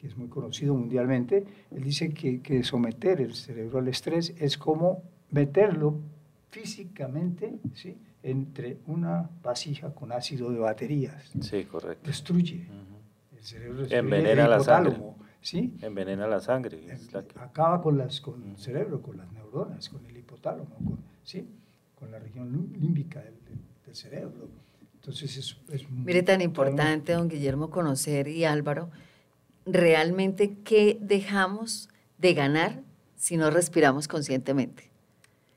que 0.00 0.06
es 0.06 0.16
muy 0.16 0.28
conocido 0.28 0.74
mundialmente, 0.74 1.44
él 1.70 1.82
dice 1.84 2.14
que, 2.14 2.40
que 2.40 2.64
someter 2.64 3.20
el 3.20 3.34
cerebro 3.34 3.78
al 3.78 3.88
estrés 3.88 4.34
es 4.38 4.56
como 4.56 5.02
meterlo 5.36 6.00
físicamente 6.50 7.58
¿sí? 7.74 7.96
entre 8.22 8.78
una 8.86 9.28
vasija 9.42 9.94
con 9.94 10.10
ácido 10.12 10.50
de 10.50 10.58
baterías. 10.58 11.30
Sí, 11.40 11.64
correcto. 11.64 12.06
Destruye. 12.08 12.66
El 13.36 13.44
cerebro 13.44 13.78
destruye 13.80 13.98
Envenena 13.98 14.44
el 14.44 14.50
la 14.50 14.60
sangre. 14.60 14.92
hipotálamo, 14.92 15.18
¿sí? 15.40 15.74
Envenena 15.82 16.26
la 16.26 16.40
sangre. 16.40 16.92
es 16.92 17.12
la 17.12 17.22
que- 17.22 17.38
acaba 17.38 17.80
con, 17.80 17.96
las, 17.98 18.20
con 18.20 18.42
el 18.50 18.56
cerebro, 18.56 19.00
con 19.02 19.16
las 19.18 19.30
neuronas, 19.32 19.88
con 19.88 20.04
el 20.06 20.16
hipotálamo, 20.16 20.74
con, 20.74 20.98
¿sí? 21.22 21.46
con 21.94 22.10
la 22.10 22.18
región 22.18 22.72
límbica 22.80 23.20
del, 23.20 23.34
del- 23.44 23.60
del 23.84 23.94
cerebro. 23.94 24.48
Entonces 24.94 25.36
es, 25.36 25.56
es 25.70 25.88
Mire, 25.90 26.22
tan 26.24 26.40
importante, 26.40 27.12
don 27.12 27.28
Guillermo, 27.28 27.70
conocer 27.70 28.26
y 28.26 28.44
Álvaro, 28.44 28.90
realmente 29.64 30.56
qué 30.64 30.98
dejamos 31.00 31.88
de 32.18 32.34
ganar 32.34 32.82
si 33.14 33.36
no 33.36 33.50
respiramos 33.50 34.08
conscientemente. 34.08 34.90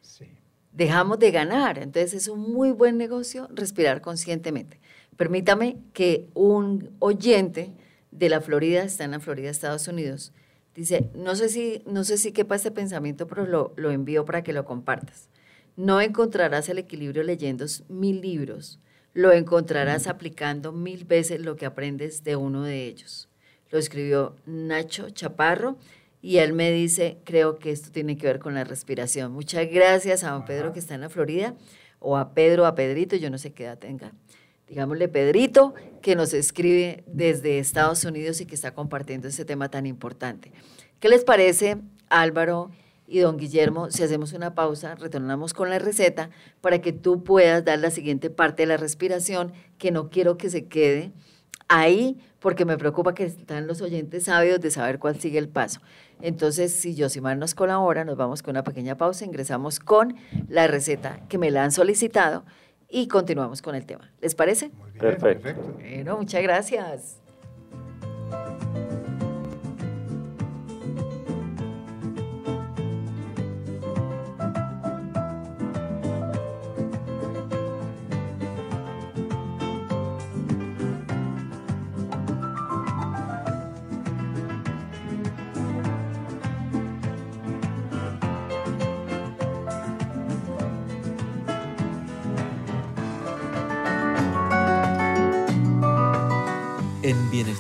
Sí. 0.09 0.25
Dejamos 0.71 1.19
de 1.19 1.29
ganar, 1.29 1.77
entonces 1.77 2.13
es 2.13 2.27
un 2.27 2.39
muy 2.51 2.71
buen 2.71 2.97
negocio 2.97 3.47
respirar 3.53 4.01
conscientemente. 4.01 4.79
Permítame 5.17 5.77
que 5.93 6.29
un 6.33 6.95
oyente 6.99 7.73
de 8.11 8.29
la 8.29 8.41
Florida, 8.41 8.81
está 8.83 9.03
en 9.03 9.11
la 9.11 9.19
Florida, 9.19 9.49
Estados 9.51 9.87
Unidos, 9.87 10.33
dice, 10.73 11.09
no 11.13 11.35
sé 11.35 11.49
si, 11.49 11.83
no 11.85 12.03
sé 12.03 12.17
si 12.17 12.31
quepa 12.31 12.55
este 12.55 12.71
pensamiento, 12.71 13.27
pero 13.27 13.45
lo, 13.45 13.73
lo 13.77 13.91
envío 13.91 14.25
para 14.25 14.43
que 14.43 14.53
lo 14.53 14.65
compartas. 14.65 15.29
No 15.75 16.01
encontrarás 16.01 16.69
el 16.69 16.79
equilibrio 16.79 17.23
leyendo 17.23 17.65
mil 17.87 18.21
libros, 18.21 18.79
lo 19.13 19.31
encontrarás 19.31 20.07
aplicando 20.07 20.71
mil 20.71 21.05
veces 21.05 21.41
lo 21.41 21.55
que 21.55 21.65
aprendes 21.65 22.23
de 22.23 22.35
uno 22.35 22.63
de 22.63 22.85
ellos. 22.85 23.29
Lo 23.69 23.77
escribió 23.77 24.35
Nacho 24.45 25.09
Chaparro 25.11 25.77
y 26.21 26.37
él 26.37 26.53
me 26.53 26.71
dice, 26.71 27.17
creo 27.23 27.59
que 27.59 27.71
esto 27.71 27.91
tiene 27.91 28.17
que 28.17 28.27
ver 28.27 28.39
con 28.39 28.53
la 28.53 28.63
respiración. 28.63 29.31
Muchas 29.31 29.69
gracias 29.69 30.23
a 30.23 30.31
don 30.31 30.45
Pedro 30.45 30.73
que 30.73 30.79
está 30.79 30.95
en 30.95 31.01
la 31.01 31.09
Florida, 31.09 31.55
o 31.99 32.17
a 32.17 32.33
Pedro, 32.33 32.65
a 32.65 32.75
Pedrito, 32.75 33.15
yo 33.15 33.29
no 33.29 33.37
sé 33.37 33.51
qué 33.51 33.65
edad 33.65 33.77
tenga. 33.77 34.13
Digámosle 34.67 35.07
Pedrito, 35.07 35.73
que 36.01 36.15
nos 36.15 36.33
escribe 36.33 37.03
desde 37.07 37.59
Estados 37.59 38.03
Unidos 38.05 38.39
y 38.39 38.45
que 38.45 38.55
está 38.55 38.73
compartiendo 38.73 39.27
este 39.27 39.43
tema 39.43 39.69
tan 39.69 39.85
importante. 39.85 40.51
¿Qué 40.99 41.09
les 41.09 41.23
parece, 41.23 41.77
Álvaro 42.09 42.69
y 43.07 43.19
don 43.19 43.37
Guillermo, 43.37 43.89
si 43.89 44.03
hacemos 44.03 44.33
una 44.33 44.53
pausa, 44.53 44.93
retornamos 44.93 45.53
con 45.53 45.71
la 45.71 45.79
receta 45.79 46.29
para 46.61 46.79
que 46.79 46.93
tú 46.93 47.23
puedas 47.23 47.65
dar 47.65 47.79
la 47.79 47.89
siguiente 47.89 48.29
parte 48.29 48.63
de 48.63 48.67
la 48.67 48.77
respiración, 48.77 49.53
que 49.79 49.91
no 49.91 50.09
quiero 50.09 50.37
que 50.37 50.51
se 50.51 50.67
quede 50.67 51.11
ahí 51.67 52.19
porque 52.39 52.65
me 52.65 52.77
preocupa 52.77 53.13
que 53.13 53.25
están 53.25 53.67
los 53.67 53.81
oyentes 53.81 54.25
sabios 54.25 54.59
de 54.61 54.71
saber 54.71 54.99
cuál 54.99 55.19
sigue 55.19 55.37
el 55.39 55.49
paso. 55.49 55.81
Entonces, 56.21 56.73
si 56.73 56.99
Josimar 56.99 57.37
nos 57.37 57.53
colabora, 57.53 58.05
nos 58.05 58.17
vamos 58.17 58.41
con 58.43 58.51
una 58.51 58.63
pequeña 58.63 58.95
pausa, 58.95 59.25
ingresamos 59.25 59.79
con 59.79 60.15
la 60.47 60.67
receta 60.67 61.19
que 61.29 61.37
me 61.37 61.51
la 61.51 61.63
han 61.63 61.71
solicitado 61.71 62.43
y 62.89 63.07
continuamos 63.07 63.61
con 63.61 63.75
el 63.75 63.85
tema. 63.85 64.11
¿Les 64.21 64.35
parece? 64.35 64.69
Muy 64.69 64.91
bien, 64.91 64.99
Perfecto. 64.99 65.43
perfecto. 65.43 65.73
Bueno, 65.79 66.17
muchas 66.17 66.41
gracias. 66.41 67.19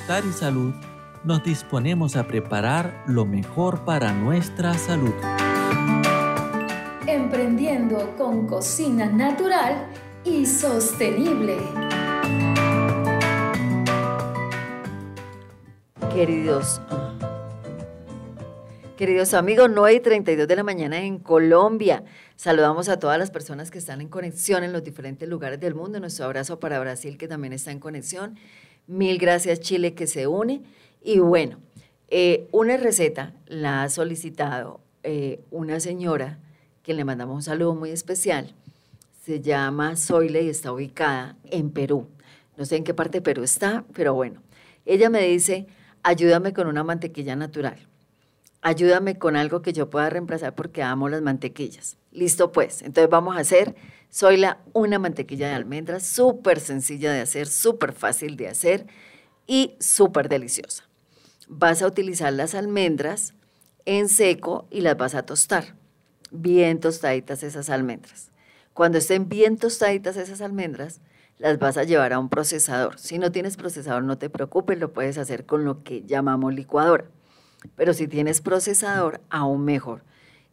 Bienestar 0.09 0.23
y 0.27 0.33
Salud 0.33 0.73
nos 1.23 1.43
disponemos 1.43 2.15
a 2.15 2.25
preparar 2.25 3.03
lo 3.05 3.25
mejor 3.25 3.85
para 3.85 4.11
nuestra 4.11 4.73
salud. 4.73 5.13
Emprendiendo 7.05 8.15
con 8.17 8.47
cocina 8.47 9.05
natural 9.05 9.87
y 10.23 10.47
sostenible. 10.47 11.57
Queridos, 16.11 16.81
queridos 18.97 19.35
amigos, 19.35 19.69
9 19.71 19.93
y 19.93 19.99
32 19.99 20.47
de 20.47 20.55
la 20.55 20.63
mañana 20.63 21.03
en 21.03 21.19
Colombia. 21.19 22.03
Saludamos 22.35 22.89
a 22.89 22.97
todas 22.97 23.19
las 23.19 23.29
personas 23.29 23.69
que 23.69 23.77
están 23.77 24.01
en 24.01 24.07
conexión 24.07 24.63
en 24.63 24.73
los 24.73 24.83
diferentes 24.83 25.29
lugares 25.29 25.59
del 25.59 25.75
mundo. 25.75 25.99
Nuestro 25.99 26.25
abrazo 26.25 26.59
para 26.59 26.79
Brasil, 26.79 27.15
que 27.15 27.27
también 27.27 27.53
está 27.53 27.71
en 27.71 27.79
conexión. 27.79 28.39
Mil 28.89 29.19
gracias, 29.19 29.59
Chile, 29.59 29.93
que 29.93 30.07
se 30.07 30.25
une. 30.25 30.63
Y 31.03 31.19
bueno, 31.19 31.59
eh, 32.07 32.47
una 32.51 32.75
receta 32.75 33.35
la 33.45 33.83
ha 33.83 33.89
solicitado 33.89 34.79
eh, 35.03 35.41
una 35.51 35.79
señora 35.79 36.39
que 36.81 36.95
le 36.95 37.05
mandamos 37.05 37.35
un 37.35 37.43
saludo 37.43 37.75
muy 37.75 37.91
especial. 37.91 38.55
Se 39.23 39.41
llama 39.41 39.95
Zoile 39.95 40.41
y 40.41 40.49
está 40.49 40.71
ubicada 40.71 41.37
en 41.51 41.69
Perú. 41.69 42.07
No 42.57 42.65
sé 42.65 42.77
en 42.77 42.83
qué 42.83 42.95
parte 42.95 43.19
de 43.19 43.21
Perú 43.21 43.43
está, 43.43 43.85
pero 43.93 44.15
bueno. 44.15 44.41
Ella 44.87 45.11
me 45.11 45.21
dice, 45.21 45.67
ayúdame 46.01 46.51
con 46.53 46.65
una 46.65 46.83
mantequilla 46.83 47.35
natural. 47.35 47.77
Ayúdame 48.63 49.19
con 49.19 49.35
algo 49.35 49.61
que 49.61 49.71
yo 49.71 49.91
pueda 49.91 50.09
reemplazar 50.09 50.55
porque 50.55 50.81
amo 50.81 51.09
las 51.09 51.21
mantequillas. 51.21 51.97
Listo 52.11 52.51
pues, 52.51 52.81
entonces 52.81 53.07
vamos 53.11 53.37
a 53.37 53.41
hacer, 53.41 53.75
soy 54.09 54.37
la 54.37 54.59
una 54.73 54.99
mantequilla 54.99 55.49
de 55.49 55.55
almendras, 55.55 56.03
súper 56.03 56.59
sencilla 56.59 57.11
de 57.11 57.21
hacer, 57.21 57.47
súper 57.47 57.93
fácil 57.93 58.37
de 58.37 58.47
hacer 58.47 58.87
y 59.45 59.75
súper 59.79 60.29
deliciosa. 60.29 60.83
Vas 61.47 61.81
a 61.81 61.87
utilizar 61.87 62.33
las 62.33 62.55
almendras 62.55 63.33
en 63.85 64.09
seco 64.09 64.67
y 64.69 64.81
las 64.81 64.97
vas 64.97 65.15
a 65.15 65.23
tostar. 65.23 65.75
Bien 66.31 66.79
tostaditas 66.79 67.43
esas 67.43 67.69
almendras. 67.69 68.31
Cuando 68.73 68.97
estén 68.97 69.29
bien 69.29 69.57
tostaditas 69.57 70.17
esas 70.17 70.41
almendras, 70.41 71.01
las 71.37 71.57
vas 71.57 71.77
a 71.77 71.83
llevar 71.83 72.13
a 72.13 72.19
un 72.19 72.29
procesador. 72.29 72.99
Si 72.99 73.17
no 73.17 73.31
tienes 73.31 73.57
procesador, 73.57 74.03
no 74.03 74.17
te 74.17 74.29
preocupes, 74.29 74.77
lo 74.77 74.93
puedes 74.93 75.17
hacer 75.17 75.45
con 75.45 75.65
lo 75.65 75.83
que 75.83 76.03
llamamos 76.03 76.53
licuadora. 76.53 77.05
Pero 77.75 77.93
si 77.93 78.07
tienes 78.07 78.41
procesador, 78.41 79.21
aún 79.29 79.65
mejor. 79.65 80.03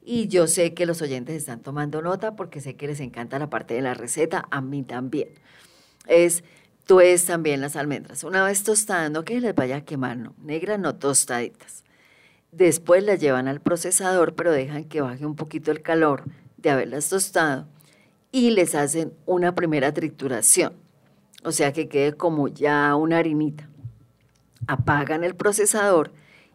Y 0.09 0.29
yo 0.29 0.47
sé 0.47 0.73
que 0.73 0.87
los 0.87 1.03
oyentes 1.03 1.35
están 1.35 1.63
tomando 1.63 2.01
nota 2.01 2.37
porque 2.37 2.61
sé 2.61 2.77
que 2.77 2.87
les 2.87 3.01
encanta 3.01 3.41
la 3.41 3.51
parte 3.51 3.75
de 3.75 3.83
la 3.83 3.93
receta, 3.93 4.47
a 4.53 4.61
mí 4.61 4.85
también. 4.85 5.31
Es, 6.07 6.45
tú 6.87 7.01
es 7.01 7.25
también 7.25 7.61
las 7.61 7.75
almendras. 7.75 8.23
Una 8.23 8.45
vez 8.45 8.63
tostadas, 8.63 9.11
no 9.11 9.25
que 9.25 9.41
les 9.41 9.53
vaya 9.53 9.79
a 9.79 9.85
quemar, 9.85 10.17
no, 10.17 10.33
negras 10.41 10.79
no 10.79 10.95
tostaditas. 10.95 11.83
Después 12.53 13.03
las 13.03 13.19
llevan 13.19 13.49
al 13.49 13.61
procesador, 13.61 14.37
pero 14.37 14.53
dejan 14.53 14.85
que 14.85 15.01
baje 15.01 15.27
un 15.27 15.35
poquito 15.35 15.73
el 15.73 15.83
calor 15.83 16.23
de 16.57 16.71
haberlas 16.71 17.09
tostado 17.09 17.67
y 18.31 18.51
les 18.51 18.77
hacen 18.77 19.13
una 19.27 19.57
primera 19.57 19.93
trituración. 19.93 20.75
O 21.43 21.51
sea 21.51 21.73
que 21.73 21.89
quede 21.89 22.13
como 22.13 22.47
ya 22.47 22.95
una 22.95 23.19
harinita. 23.19 23.69
Apagan 24.69 25.25
el 25.25 25.35
procesador 25.35 26.13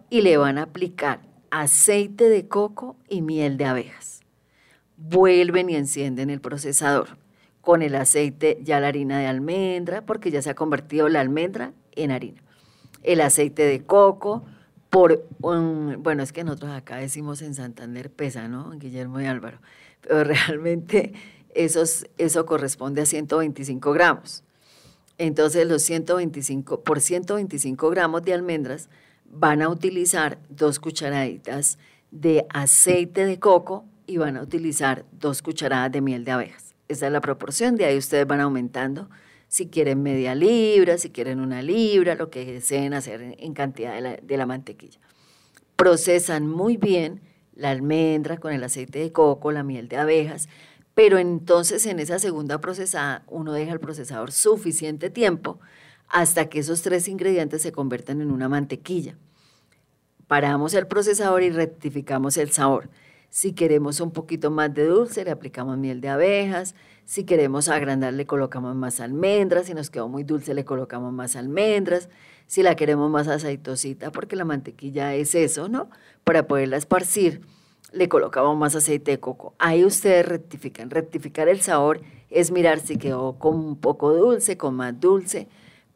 y 0.09 0.21
le 0.21 0.37
van 0.37 0.57
a 0.57 0.63
aplicar 0.63 1.30
aceite 1.51 2.29
de 2.29 2.47
coco 2.47 2.97
y 3.07 3.21
miel 3.21 3.57
de 3.57 3.65
abejas. 3.65 4.21
Vuelven 4.97 5.69
y 5.69 5.75
encienden 5.75 6.29
el 6.29 6.41
procesador 6.41 7.17
con 7.61 7.83
el 7.83 7.95
aceite 7.95 8.59
ya 8.63 8.79
la 8.79 8.87
harina 8.87 9.19
de 9.19 9.27
almendra, 9.27 10.01
porque 10.05 10.31
ya 10.31 10.41
se 10.41 10.49
ha 10.49 10.55
convertido 10.55 11.09
la 11.09 11.21
almendra 11.21 11.73
en 11.95 12.11
harina. 12.11 12.41
El 13.03 13.21
aceite 13.21 13.63
de 13.63 13.83
coco 13.83 14.43
por 14.89 15.25
un, 15.41 15.97
bueno, 15.99 16.21
es 16.23 16.33
que 16.33 16.43
nosotros 16.43 16.71
acá 16.71 16.97
decimos 16.97 17.41
en 17.41 17.55
Santander 17.55 18.11
pesa, 18.11 18.47
¿no? 18.47 18.71
Guillermo 18.71 19.21
y 19.21 19.25
Álvaro, 19.25 19.59
pero 20.01 20.23
realmente 20.23 21.13
esos, 21.53 22.05
eso 22.17 22.45
corresponde 22.45 23.01
a 23.01 23.05
125 23.05 23.93
gramos. 23.93 24.43
Entonces 25.17 25.67
los 25.67 25.83
125, 25.83 26.81
por 26.81 26.99
125 26.99 27.89
gramos 27.89 28.23
de 28.23 28.33
almendras 28.33 28.89
van 29.31 29.61
a 29.61 29.69
utilizar 29.69 30.39
dos 30.49 30.79
cucharaditas 30.79 31.77
de 32.11 32.45
aceite 32.49 33.25
de 33.25 33.39
coco 33.39 33.85
y 34.05 34.17
van 34.17 34.37
a 34.37 34.41
utilizar 34.41 35.05
dos 35.11 35.41
cucharadas 35.41 35.91
de 35.91 36.01
miel 36.01 36.25
de 36.25 36.31
abejas. 36.31 36.75
Esa 36.87 37.07
es 37.07 37.13
la 37.13 37.21
proporción, 37.21 37.77
de 37.77 37.85
ahí 37.85 37.97
ustedes 37.97 38.27
van 38.27 38.41
aumentando 38.41 39.09
si 39.47 39.67
quieren 39.67 40.03
media 40.03 40.35
libra, 40.35 40.97
si 40.97 41.09
quieren 41.09 41.39
una 41.39 41.61
libra, 41.61 42.15
lo 42.15 42.29
que 42.29 42.45
deseen 42.45 42.93
hacer 42.93 43.35
en 43.37 43.53
cantidad 43.53 43.93
de 43.93 44.01
la, 44.01 44.17
de 44.17 44.37
la 44.37 44.45
mantequilla. 44.45 44.99
Procesan 45.75 46.47
muy 46.47 46.77
bien 46.77 47.21
la 47.53 47.69
almendra 47.71 48.37
con 48.37 48.53
el 48.53 48.63
aceite 48.63 48.99
de 48.99 49.11
coco, 49.11 49.51
la 49.51 49.63
miel 49.63 49.87
de 49.87 49.97
abejas, 49.97 50.49
pero 50.93 51.17
entonces 51.17 51.85
en 51.85 51.99
esa 51.99 52.19
segunda 52.19 52.59
procesada 52.59 53.23
uno 53.27 53.53
deja 53.53 53.71
el 53.71 53.79
procesador 53.79 54.31
suficiente 54.31 55.09
tiempo 55.09 55.59
hasta 56.11 56.49
que 56.49 56.59
esos 56.59 56.81
tres 56.81 57.07
ingredientes 57.07 57.61
se 57.61 57.71
conviertan 57.71 58.21
en 58.21 58.31
una 58.31 58.49
mantequilla. 58.49 59.15
Paramos 60.27 60.73
el 60.73 60.87
procesador 60.87 61.41
y 61.41 61.49
rectificamos 61.49 62.37
el 62.37 62.51
sabor. 62.51 62.89
Si 63.29 63.53
queremos 63.53 64.01
un 64.01 64.11
poquito 64.11 64.51
más 64.51 64.73
de 64.73 64.85
dulce, 64.85 65.23
le 65.23 65.31
aplicamos 65.31 65.77
miel 65.77 66.01
de 66.01 66.09
abejas. 66.09 66.75
Si 67.05 67.23
queremos 67.23 67.69
agrandar, 67.69 68.13
le 68.13 68.25
colocamos 68.25 68.75
más 68.75 68.99
almendras. 68.99 69.67
Si 69.67 69.73
nos 69.73 69.89
quedó 69.89 70.09
muy 70.09 70.23
dulce, 70.23 70.53
le 70.53 70.65
colocamos 70.65 71.13
más 71.13 71.37
almendras. 71.37 72.09
Si 72.45 72.61
la 72.61 72.75
queremos 72.75 73.09
más 73.09 73.29
aceitosita, 73.29 74.11
porque 74.11 74.35
la 74.35 74.43
mantequilla 74.43 75.15
es 75.15 75.33
eso, 75.33 75.69
¿no? 75.69 75.89
Para 76.25 76.45
poderla 76.45 76.75
esparcir, 76.75 77.41
le 77.93 78.09
colocamos 78.09 78.57
más 78.57 78.75
aceite 78.75 79.11
de 79.11 79.19
coco. 79.21 79.53
Ahí 79.59 79.85
ustedes 79.85 80.25
rectifican. 80.25 80.89
Rectificar 80.89 81.47
el 81.47 81.61
sabor 81.61 82.01
es 82.29 82.51
mirar 82.51 82.79
si 82.81 82.97
quedó 82.97 83.39
con 83.39 83.55
un 83.55 83.77
poco 83.77 84.13
dulce, 84.13 84.57
con 84.57 84.75
más 84.75 84.99
dulce, 84.99 85.47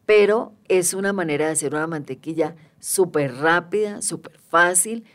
pero 0.06 0.53
es 0.68 0.93
una 0.93 1.14
manera 1.14 1.47
de 1.47 1.53
hacer 1.53 1.74
una 1.74 1.88
mantequilla 1.88 2.56
súper 2.80 3.36
rápida, 3.36 4.01
súper 4.01 4.38
fácil 4.39 5.06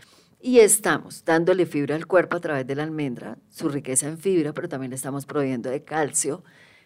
y 0.41 0.61
estamos 0.61 1.25
dándole 1.25 1.67
fibra 1.67 1.95
al 1.95 2.07
cuerpo 2.07 2.37
a 2.37 2.41
través 2.41 2.67
de 2.67 2.75
la 2.75 2.83
almendra, 2.83 3.37
su 3.51 3.69
riqueza 3.69 4.09
en 4.09 4.19
fibra, 4.19 4.53
pero 4.53 4.69
también 4.69 4.91
le 4.91 4.97
estamos 4.97 5.27
proveyendo 5.27 5.69
de 5.71 5.85
calcio, 5.85 6.43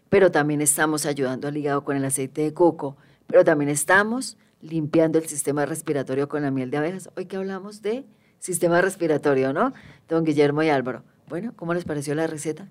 pero 0.08 0.30
también 0.30 0.60
estamos 0.60 1.06
ayudando 1.06 1.48
al 1.48 1.56
hígado 1.56 1.84
con 1.84 1.96
el 1.96 2.04
aceite 2.04 2.42
de 2.42 2.52
coco, 2.52 2.96
pero 3.26 3.44
también 3.44 3.70
estamos 3.70 4.36
limpiando 4.60 5.18
el 5.18 5.26
sistema 5.26 5.66
respiratorio 5.66 6.28
con 6.28 6.42
la 6.42 6.50
miel 6.50 6.70
de 6.70 6.78
abejas. 6.78 7.10
Hoy 7.16 7.26
que 7.26 7.36
hablamos 7.36 7.80
de 7.82 8.04
sistema 8.38 8.80
respiratorio, 8.80 9.52
¿no? 9.52 9.72
Don 10.08 10.24
Guillermo 10.24 10.62
y 10.62 10.68
Álvaro. 10.68 11.02
Bueno, 11.28 11.52
¿cómo 11.56 11.74
les 11.74 11.84
pareció 11.84 12.14
la 12.14 12.26
receta? 12.26 12.68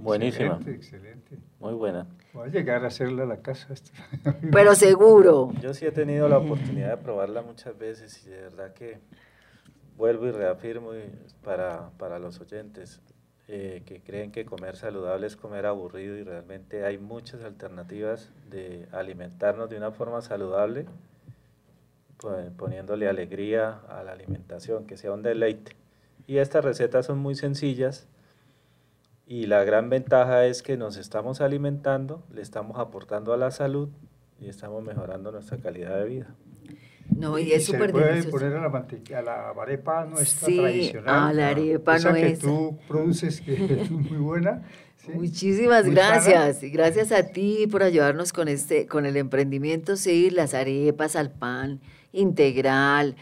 Buenísima. 0.00 0.54
Excelente, 0.54 0.70
excelente. 0.72 1.38
Muy 1.60 1.74
buena. 1.74 2.06
Voy 2.36 2.48
a 2.48 2.50
llegar 2.50 2.84
a 2.84 2.88
hacerla 2.88 3.22
a 3.22 3.26
la 3.26 3.38
casa. 3.38 3.68
Pero 4.52 4.74
seguro. 4.74 5.52
Yo 5.62 5.72
sí 5.72 5.86
he 5.86 5.90
tenido 5.90 6.28
la 6.28 6.36
oportunidad 6.36 6.90
de 6.90 6.96
probarla 6.98 7.40
muchas 7.40 7.78
veces 7.78 8.26
y 8.26 8.28
de 8.28 8.42
verdad 8.42 8.74
que 8.74 8.98
vuelvo 9.96 10.26
y 10.26 10.32
reafirmo 10.32 10.94
y 10.94 11.10
para, 11.42 11.88
para 11.96 12.18
los 12.18 12.38
oyentes 12.38 13.00
eh, 13.48 13.82
que 13.86 14.02
creen 14.02 14.32
que 14.32 14.44
comer 14.44 14.76
saludable 14.76 15.26
es 15.26 15.34
comer 15.34 15.64
aburrido 15.64 16.14
y 16.14 16.24
realmente 16.24 16.84
hay 16.84 16.98
muchas 16.98 17.42
alternativas 17.42 18.30
de 18.50 18.86
alimentarnos 18.92 19.70
de 19.70 19.78
una 19.78 19.92
forma 19.92 20.20
saludable, 20.20 20.84
pues, 22.18 22.50
poniéndole 22.50 23.08
alegría 23.08 23.80
a 23.88 24.02
la 24.02 24.12
alimentación, 24.12 24.86
que 24.86 24.98
sea 24.98 25.12
un 25.12 25.22
deleite. 25.22 25.74
Y 26.26 26.36
estas 26.36 26.66
recetas 26.66 27.06
son 27.06 27.16
muy 27.16 27.34
sencillas 27.34 28.06
y 29.26 29.46
la 29.46 29.64
gran 29.64 29.90
ventaja 29.90 30.46
es 30.46 30.62
que 30.62 30.76
nos 30.76 30.96
estamos 30.96 31.40
alimentando, 31.40 32.24
le 32.32 32.42
estamos 32.42 32.78
aportando 32.78 33.32
a 33.32 33.36
la 33.36 33.50
salud 33.50 33.88
y 34.40 34.48
estamos 34.48 34.82
mejorando 34.84 35.32
nuestra 35.32 35.58
calidad 35.58 35.98
de 35.98 36.04
vida. 36.06 36.34
No, 37.16 37.38
y 37.38 37.52
es 37.52 37.66
se 37.66 37.72
súper 37.72 37.92
puede 37.92 38.06
delicioso. 38.08 38.36
poner 38.36 38.56
a 38.56 38.60
la, 38.60 38.68
mantequilla, 38.68 39.18
a 39.20 39.22
la 39.22 39.50
arepa 39.50 40.04
nuestra 40.06 40.46
Sí, 40.48 40.56
tradicional. 40.58 41.28
a 41.28 41.32
la 41.32 41.48
arepa 41.48 41.96
esa 41.96 42.12
que 42.12 42.20
nuestra. 42.20 42.48
tú 42.48 42.78
produces, 42.88 43.40
que 43.40 43.54
es 43.82 43.90
muy 43.90 44.18
buena. 44.18 44.62
¿sí? 44.96 45.12
Muchísimas 45.12 45.86
Muy 45.86 45.94
gracias. 45.94 46.62
Y 46.62 46.70
gracias 46.70 47.12
a 47.12 47.28
ti 47.28 47.68
por 47.70 47.82
ayudarnos 47.84 48.32
con 48.32 48.48
este, 48.48 48.86
con 48.86 49.06
el 49.06 49.16
emprendimiento, 49.16 49.96
sí, 49.96 50.30
las 50.30 50.52
arepas 50.54 51.14
al 51.16 51.30
pan 51.30 51.80
integral, 52.12 53.16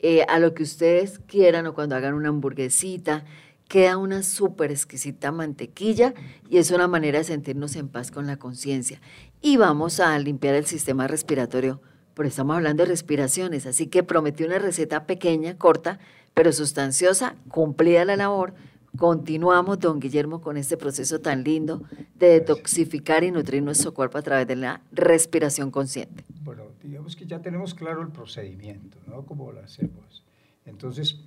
eh, 0.00 0.24
a 0.28 0.38
lo 0.38 0.54
que 0.54 0.62
ustedes 0.62 1.18
quieran 1.18 1.66
o 1.66 1.74
cuando 1.74 1.96
hagan 1.96 2.14
una 2.14 2.28
hamburguesita. 2.28 3.24
Queda 3.70 3.98
una 3.98 4.24
súper 4.24 4.72
exquisita 4.72 5.30
mantequilla 5.30 6.12
y 6.48 6.58
es 6.58 6.72
una 6.72 6.88
manera 6.88 7.18
de 7.18 7.24
sentirnos 7.24 7.76
en 7.76 7.86
paz 7.86 8.10
con 8.10 8.26
la 8.26 8.36
conciencia. 8.36 9.00
Y 9.40 9.58
vamos 9.58 10.00
a 10.00 10.18
limpiar 10.18 10.56
el 10.56 10.66
sistema 10.66 11.06
respiratorio, 11.06 11.80
pero 12.14 12.28
estamos 12.28 12.56
hablando 12.56 12.82
de 12.82 12.88
respiraciones, 12.88 13.66
así 13.66 13.86
que 13.86 14.02
prometí 14.02 14.42
una 14.42 14.58
receta 14.58 15.06
pequeña, 15.06 15.56
corta, 15.56 16.00
pero 16.34 16.50
sustanciosa, 16.50 17.36
cumplida 17.48 18.04
la 18.04 18.16
labor. 18.16 18.54
Continuamos, 18.96 19.78
don 19.78 20.00
Guillermo, 20.00 20.40
con 20.40 20.56
este 20.56 20.76
proceso 20.76 21.20
tan 21.20 21.44
lindo 21.44 21.84
de 22.16 22.26
detoxificar 22.26 23.22
y 23.22 23.30
nutrir 23.30 23.62
nuestro 23.62 23.94
cuerpo 23.94 24.18
a 24.18 24.22
través 24.22 24.48
de 24.48 24.56
la 24.56 24.82
respiración 24.90 25.70
consciente. 25.70 26.24
Bueno, 26.42 26.64
digamos 26.82 27.14
que 27.14 27.24
ya 27.24 27.40
tenemos 27.40 27.74
claro 27.74 28.02
el 28.02 28.08
procedimiento, 28.08 28.98
¿no? 29.06 29.24
Cómo 29.24 29.52
lo 29.52 29.60
hacemos. 29.60 30.24
Entonces, 30.66 31.20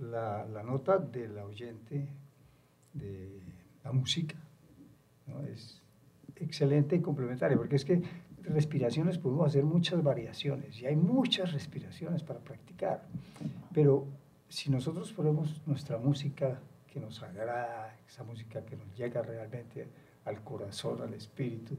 la, 0.00 0.46
la 0.46 0.62
nota 0.62 0.98
del 0.98 1.38
oyente 1.38 2.08
de 2.92 3.40
la 3.84 3.92
música 3.92 4.36
¿no? 5.26 5.40
es 5.42 5.80
excelente 6.36 6.96
y 6.96 7.00
complementaria, 7.00 7.56
porque 7.56 7.76
es 7.76 7.84
que 7.84 8.02
respiraciones 8.42 9.18
podemos 9.18 9.46
hacer 9.46 9.64
muchas 9.64 10.02
variaciones 10.02 10.80
y 10.80 10.86
hay 10.86 10.96
muchas 10.96 11.52
respiraciones 11.52 12.22
para 12.22 12.40
practicar, 12.40 13.04
pero 13.72 14.06
si 14.48 14.70
nosotros 14.70 15.12
ponemos 15.12 15.62
nuestra 15.66 15.98
música 15.98 16.60
que 16.92 16.98
nos 16.98 17.22
agrada, 17.22 17.96
esa 18.08 18.24
música 18.24 18.64
que 18.64 18.76
nos 18.76 18.96
llega 18.96 19.22
realmente 19.22 19.86
al 20.24 20.42
corazón, 20.42 21.02
al 21.02 21.14
espíritu, 21.14 21.76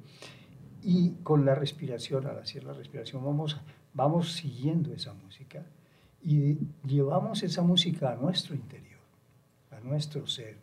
y 0.82 1.12
con 1.24 1.46
la 1.46 1.54
respiración, 1.54 2.26
al 2.28 2.40
hacer 2.40 2.64
la 2.64 2.74
respiración, 2.74 3.24
vamos, 3.24 3.60
vamos 3.94 4.32
siguiendo 4.32 4.94
esa 4.94 5.14
música 5.14 5.66
y 6.24 6.58
llevamos 6.86 7.44
esa 7.44 7.62
música 7.62 8.12
a 8.12 8.16
nuestro 8.16 8.56
interior, 8.56 9.02
a 9.72 9.80
nuestro 9.80 10.28
ser 10.28 10.58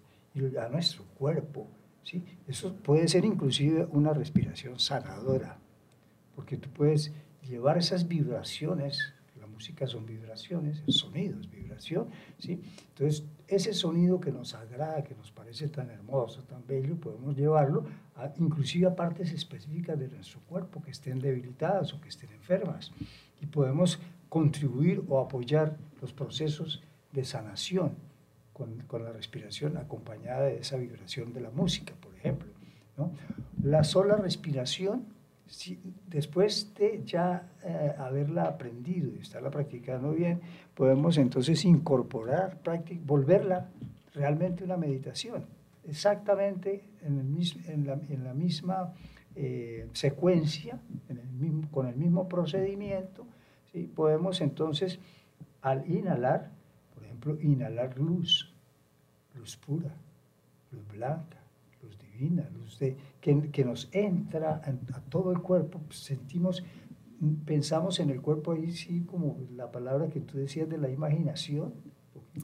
a 0.60 0.68
nuestro 0.68 1.04
cuerpo. 1.18 1.66
¿sí? 2.02 2.24
Eso 2.46 2.74
puede 2.76 3.08
ser 3.08 3.24
inclusive 3.24 3.86
una 3.92 4.12
respiración 4.12 4.78
sanadora, 4.78 5.58
porque 6.34 6.56
tú 6.56 6.68
puedes 6.70 7.12
llevar 7.42 7.78
esas 7.78 8.06
vibraciones, 8.06 9.14
la 9.38 9.46
música 9.46 9.86
son 9.86 10.06
vibraciones, 10.06 10.82
el 10.86 10.92
sonido 10.92 11.40
es 11.40 11.50
vibración, 11.50 12.08
¿sí? 12.38 12.60
Entonces, 12.90 13.24
ese 13.46 13.72
sonido 13.72 14.20
que 14.20 14.32
nos 14.32 14.54
agrada, 14.54 15.02
que 15.04 15.14
nos 15.14 15.30
parece 15.30 15.68
tan 15.68 15.90
hermoso, 15.90 16.42
tan 16.42 16.66
bello, 16.66 16.96
podemos 16.96 17.36
llevarlo 17.36 17.86
a, 18.16 18.32
inclusive 18.38 18.86
a 18.86 18.94
partes 18.94 19.32
específicas 19.32 19.98
de 19.98 20.08
nuestro 20.08 20.40
cuerpo 20.40 20.82
que 20.82 20.90
estén 20.90 21.18
debilitadas 21.20 21.94
o 21.94 22.00
que 22.00 22.08
estén 22.08 22.30
enfermas. 22.32 22.92
Y 23.40 23.46
podemos 23.46 23.98
contribuir 24.28 25.02
o 25.08 25.18
apoyar 25.20 25.76
los 26.00 26.12
procesos 26.12 26.82
de 27.12 27.24
sanación 27.24 27.92
con, 28.52 28.78
con 28.86 29.04
la 29.04 29.12
respiración 29.12 29.76
acompañada 29.76 30.42
de 30.46 30.58
esa 30.58 30.76
vibración 30.76 31.32
de 31.32 31.40
la 31.40 31.50
música, 31.50 31.94
por 32.00 32.14
ejemplo. 32.14 32.48
La 33.62 33.84
sola 33.84 34.16
respiración, 34.16 35.04
después 36.08 36.74
de 36.74 37.02
ya 37.04 37.48
eh, 37.64 37.92
haberla 37.98 38.42
aprendido 38.44 39.08
y 39.14 39.20
estarla 39.20 39.50
practicando 39.50 40.12
bien, 40.12 40.40
podemos 40.74 41.16
entonces 41.16 41.64
incorporar, 41.64 42.60
practic- 42.62 43.00
volverla 43.04 43.70
realmente 44.14 44.64
una 44.64 44.76
meditación, 44.76 45.46
exactamente 45.86 46.84
en, 47.02 47.86
la, 48.24 48.34
misma 48.34 48.92
eh, 49.36 49.88
secuencia, 49.92 50.80
con 51.70 51.86
el 51.86 51.96
mismo 51.96 52.28
procedimiento, 52.28 53.24
¿sí? 53.72 53.90
podemos 53.94 54.40
entonces 54.40 54.98
al 55.62 55.88
inhalar, 55.90 56.50
por 56.94 57.04
ejemplo, 57.04 57.38
inhalar 57.40 57.98
luz, 57.98 58.52
luz 59.34 59.56
pura, 59.56 59.94
luz 60.72 60.86
blanca, 60.88 61.38
luz 61.82 61.98
divina, 61.98 62.48
luz 62.58 62.78
de, 62.78 62.96
que, 63.20 63.50
que 63.50 63.64
nos 63.64 63.88
entra 63.92 64.62
a, 64.64 64.96
a 64.96 65.00
todo 65.08 65.32
el 65.32 65.40
cuerpo, 65.40 65.80
pues, 65.86 65.98
sentimos, 66.00 66.62
pensamos 67.44 67.98
en 68.00 68.10
el 68.10 68.20
cuerpo 68.22 68.52
ahí 68.52 68.70
sí 68.72 69.02
como 69.04 69.38
la 69.56 69.70
palabra 69.72 70.08
que 70.08 70.20
tú 70.20 70.38
decías 70.38 70.68
de 70.68 70.78
la 70.78 70.88
imaginación. 70.90 71.74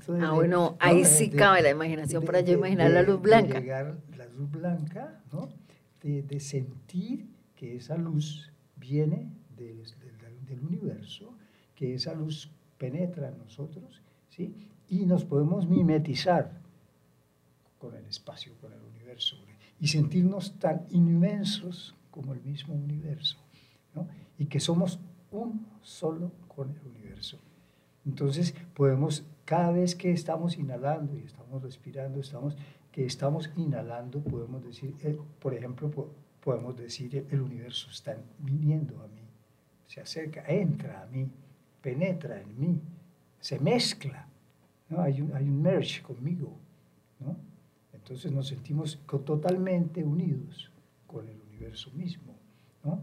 de- 0.09 0.21
Ah, 0.21 0.33
bueno, 0.33 0.57
¿no? 0.73 0.77
ahí 0.81 1.05
sí 1.05 1.29
de- 1.29 1.37
cabe 1.37 1.63
la 1.63 1.71
imaginación 1.71 2.21
de- 2.21 2.27
para 2.27 2.41
yo 2.41 2.55
imaginar 2.55 2.91
la 2.91 3.03
luz 3.03 3.17
de 3.17 3.23
blanca. 3.23 3.61
llegar 3.61 3.97
la 4.17 4.27
luz 4.27 4.51
blanca, 4.51 5.23
¿no? 5.33 5.49
De, 6.03 6.23
de 6.23 6.41
sentir 6.41 7.29
que 7.55 7.77
esa 7.77 7.97
luz 7.97 8.51
viene 8.77 9.31
del, 9.57 9.83
del- 10.47 10.61
universo, 10.61 11.35
que 11.75 11.95
esa 11.95 12.15
luz 12.15 12.51
penetra 12.79 13.29
en 13.29 13.39
nosotros, 13.39 14.01
¿sí? 14.31 14.55
Y 14.89 15.07
nos 15.07 15.25
podemos 15.25 15.67
mimetizar 15.69 16.61
con 17.79 17.95
el 17.95 18.05
espacio, 18.07 18.53
con 18.61 18.73
el 18.73 18.81
universo, 18.83 19.37
y 19.81 19.89
sentirnos 19.89 20.59
tan 20.59 20.87
inmensos 20.91 21.95
como 22.11 22.33
el 22.33 22.41
mismo 22.43 22.75
universo, 22.75 23.37
¿no? 23.95 24.07
Y 24.39 24.47
que 24.47 24.61
somos 24.61 24.99
uno 25.31 25.61
solo 25.83 26.31
con 26.49 26.71
el 26.71 26.87
universo. 26.87 27.39
Entonces 28.07 28.55
podemos, 28.75 29.25
cada 29.45 29.73
vez 29.73 29.95
que 29.95 30.13
estamos 30.13 30.57
inhalando 30.59 31.17
y 31.17 31.23
estamos 31.23 31.63
respirando, 31.63 32.21
estamos, 32.21 32.57
que 32.93 33.05
estamos 33.05 33.51
inhalando, 33.57 34.21
podemos 34.23 34.63
decir, 34.65 34.95
eh, 35.03 35.19
por 35.41 35.55
ejemplo, 35.55 35.91
po- 35.91 36.11
podemos 36.43 36.77
decir, 36.77 37.27
el 37.31 37.41
universo 37.41 37.89
está 37.91 38.17
viniendo 38.39 39.03
a 39.03 39.09
mí, 39.09 39.23
se 39.87 40.01
acerca, 40.01 40.45
entra 40.47 41.03
a 41.03 41.07
mí, 41.07 41.29
penetra 41.81 42.41
en 42.41 42.59
mí, 42.59 42.81
se 43.41 43.59
mezcla, 43.59 44.27
¿no? 44.89 45.01
hay, 45.01 45.21
un, 45.21 45.35
hay 45.35 45.49
un 45.49 45.61
merge 45.61 46.03
conmigo. 46.03 46.57
¿no? 47.21 47.37
Entonces 47.93 48.33
nos 48.33 48.49
sentimos 48.49 48.99
totalmente 49.25 50.05
unidos 50.05 50.71
con 51.07 51.29
el 51.29 51.41
universo 51.41 51.91
mismo. 51.93 52.35
¿no? 52.83 53.03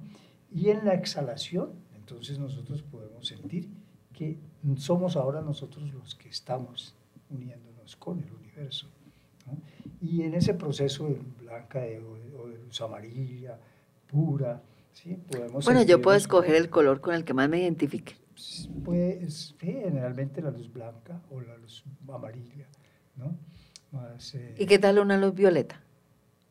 Y 0.52 0.70
en 0.70 0.86
la 0.86 0.94
exhalación, 0.94 1.72
entonces 1.96 2.40
nosotros 2.40 2.82
podemos 2.84 3.28
sentir 3.28 3.70
que 4.14 4.38
somos 4.78 5.16
ahora 5.16 5.42
nosotros 5.42 5.94
los 5.94 6.16
que 6.16 6.30
estamos 6.30 6.96
uniéndonos 7.30 7.96
con 7.96 8.20
el 8.20 8.32
universo. 8.32 8.88
Y 10.02 10.24
en 10.24 10.34
ese 10.34 10.54
proceso 10.54 11.08
de 11.08 11.20
blanca 11.40 11.80
o 12.40 12.48
de 12.48 12.58
luz 12.58 12.82
amarilla, 12.82 13.60
pura, 14.08 14.62
¿sí? 14.94 15.16
podemos 15.30 15.66
Bueno, 15.66 15.84
yo 15.84 16.02
puedo 16.02 16.18
escoger 16.18 16.56
el 16.56 16.70
color 16.70 17.02
con 17.02 17.14
el 17.16 17.24
que 17.24 17.34
más 17.34 17.50
me 17.50 17.60
identifique. 17.60 18.16
pues 18.84 19.56
sí, 19.60 19.68
generalmente 19.68 20.42
la 20.42 20.52
luz 20.52 20.72
blanca 20.72 21.22
o 21.30 21.42
la 21.42 21.58
luz 21.58 21.84
amarilla, 22.12 22.68
¿no? 23.16 23.36
Más, 23.92 24.36
eh, 24.36 24.56
¿Y 24.58 24.66
qué 24.66 24.80
tal 24.80 25.00
una 25.00 25.18
luz 25.18 25.34
violeta? 25.36 25.82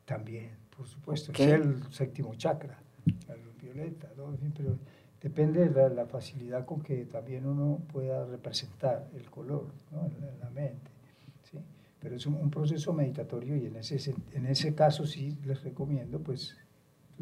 También 0.05 0.51
por 0.77 0.87
supuesto, 0.87 1.31
Ok. 1.33 1.41
es 1.41 1.49
el 1.49 1.83
séptimo 1.93 2.35
chakra, 2.37 2.79
la 3.29 3.37
luz 3.37 3.55
violeta, 3.61 4.09
pero 4.57 4.79
depende 5.21 5.69
de 5.69 5.71
la, 5.71 5.89
la 5.91 6.07
facilidad 6.07 6.65
con 6.65 6.81
que 6.83 7.05
también 7.05 7.45
uno 7.47 7.83
pueda 7.93 8.25
representar 8.25 9.07
el 9.15 9.29
color 9.31 9.67
¿no? 9.91 10.07
en, 10.07 10.21
la, 10.21 10.29
en 10.33 10.41
la 10.41 10.51
mente. 10.51 10.91
¿sí? 11.51 11.59
Pero 11.99 12.17
es 12.17 12.25
un, 12.27 12.35
un 12.37 12.51
proceso 12.51 12.95
meditatorio 12.95 13.57
y 13.57 13.67
en 13.67 13.77
ese, 13.77 14.15
en 14.33 14.47
ese 14.47 14.75
caso 14.75 15.05
sí 15.07 15.37
les 15.45 15.63
recomiendo 15.63 16.19
pues 16.21 16.57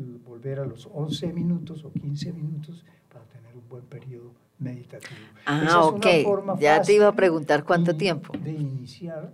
volver 0.03 0.61
a 0.61 0.65
los 0.65 0.89
11 0.93 1.33
minutos 1.33 1.85
o 1.85 1.93
15 1.93 2.33
minutos 2.33 2.85
para 3.13 3.25
tener 3.27 3.55
un 3.57 3.69
buen 3.69 3.85
periodo 3.85 4.33
meditativo. 4.59 5.21
Ah, 5.47 5.59
Esa 5.65 5.81
es 5.81 5.87
una 5.93 6.07
ok. 6.07 6.23
forma 6.25 6.59
Ya 6.59 6.81
te 6.83 6.93
iba 6.95 7.09
a 7.09 7.13
preguntar 7.15 7.65
cuánto 7.65 7.93
y- 7.93 7.95
tiempo. 7.95 8.37
De 8.39 8.53
iniciar 8.53 9.33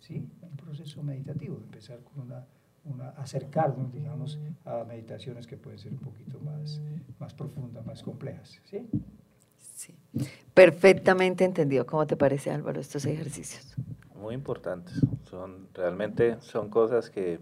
¿sí? 0.00 0.26
un 0.42 0.56
proceso 0.56 1.02
meditativo, 1.02 1.56
empezar 1.56 1.98
con 2.00 2.26
una, 2.26 2.46
una 2.84 3.10
acercarnos, 3.10 3.92
digamos, 3.92 4.38
a 4.64 4.84
meditaciones 4.84 5.46
que 5.46 5.56
pueden 5.56 5.78
ser 5.78 5.92
un 5.92 5.98
poquito 5.98 6.38
más, 6.40 6.80
más 7.18 7.34
profundas, 7.34 7.84
más 7.86 8.02
complejas. 8.02 8.58
¿sí? 8.70 8.86
Sí. 9.74 9.94
Perfectamente 10.54 11.44
entendido. 11.44 11.86
¿Cómo 11.86 12.06
te 12.06 12.16
parece, 12.16 12.50
Álvaro, 12.50 12.80
estos 12.80 13.04
ejercicios? 13.06 13.74
Muy 14.14 14.34
importantes. 14.34 15.00
Son, 15.24 15.68
realmente 15.72 16.36
son 16.40 16.68
cosas 16.68 17.08
que 17.08 17.38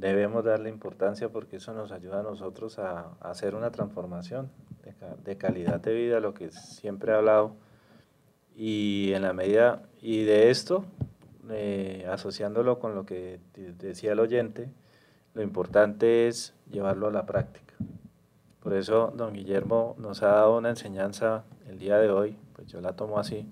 debemos 0.00 0.44
darle 0.44 0.68
importancia 0.70 1.28
porque 1.28 1.56
eso 1.56 1.72
nos 1.74 1.92
ayuda 1.92 2.20
a 2.20 2.22
nosotros 2.22 2.78
a, 2.78 3.10
a 3.20 3.30
hacer 3.30 3.54
una 3.54 3.70
transformación 3.70 4.50
de, 4.84 4.94
de 5.22 5.36
calidad 5.36 5.80
de 5.80 5.94
vida, 5.94 6.20
lo 6.20 6.34
que 6.34 6.50
siempre 6.50 7.12
he 7.12 7.14
hablado. 7.16 7.54
Y 8.54 9.12
en 9.14 9.22
la 9.22 9.32
medida, 9.32 9.82
y 10.00 10.24
de 10.24 10.50
esto, 10.50 10.84
eh, 11.50 12.06
asociándolo 12.10 12.78
con 12.78 12.94
lo 12.94 13.06
que 13.06 13.40
de- 13.54 13.72
decía 13.72 14.12
el 14.12 14.20
oyente, 14.20 14.68
lo 15.34 15.42
importante 15.42 16.28
es 16.28 16.54
llevarlo 16.70 17.08
a 17.08 17.10
la 17.12 17.24
práctica. 17.24 17.74
Por 18.62 18.74
eso 18.74 19.12
don 19.16 19.32
Guillermo 19.32 19.96
nos 19.98 20.22
ha 20.22 20.28
dado 20.28 20.56
una 20.58 20.70
enseñanza 20.70 21.44
el 21.66 21.78
día 21.78 21.98
de 21.98 22.10
hoy, 22.10 22.36
pues 22.54 22.68
yo 22.68 22.80
la 22.80 22.94
tomo 22.94 23.18
así, 23.18 23.48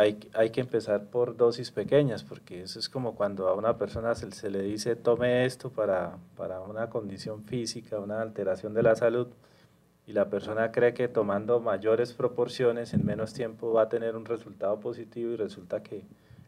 hay, 0.00 0.18
hay 0.32 0.48
que 0.48 0.62
empezar 0.62 1.04
por 1.10 1.36
dosis 1.36 1.70
pequeñas, 1.70 2.24
porque 2.24 2.62
eso 2.62 2.78
es 2.78 2.88
como 2.88 3.14
cuando 3.14 3.48
a 3.48 3.54
una 3.54 3.76
persona 3.76 4.14
se, 4.14 4.30
se 4.32 4.48
le 4.48 4.62
dice 4.62 4.96
tome 4.96 5.44
esto 5.44 5.70
para, 5.70 6.16
para 6.36 6.60
una 6.60 6.88
condición 6.88 7.44
física, 7.44 7.98
una 7.98 8.22
alteración 8.22 8.72
de 8.72 8.82
la 8.82 8.96
salud, 8.96 9.28
y 10.06 10.14
la 10.14 10.30
persona 10.30 10.72
cree 10.72 10.94
que 10.94 11.06
tomando 11.06 11.60
mayores 11.60 12.14
proporciones 12.14 12.94
en 12.94 13.04
menos 13.04 13.34
tiempo 13.34 13.74
va 13.74 13.82
a 13.82 13.88
tener 13.90 14.16
un 14.16 14.24
resultado 14.24 14.80
positivo 14.80 15.32
y 15.32 15.36
resulta 15.36 15.82
que 15.82 16.04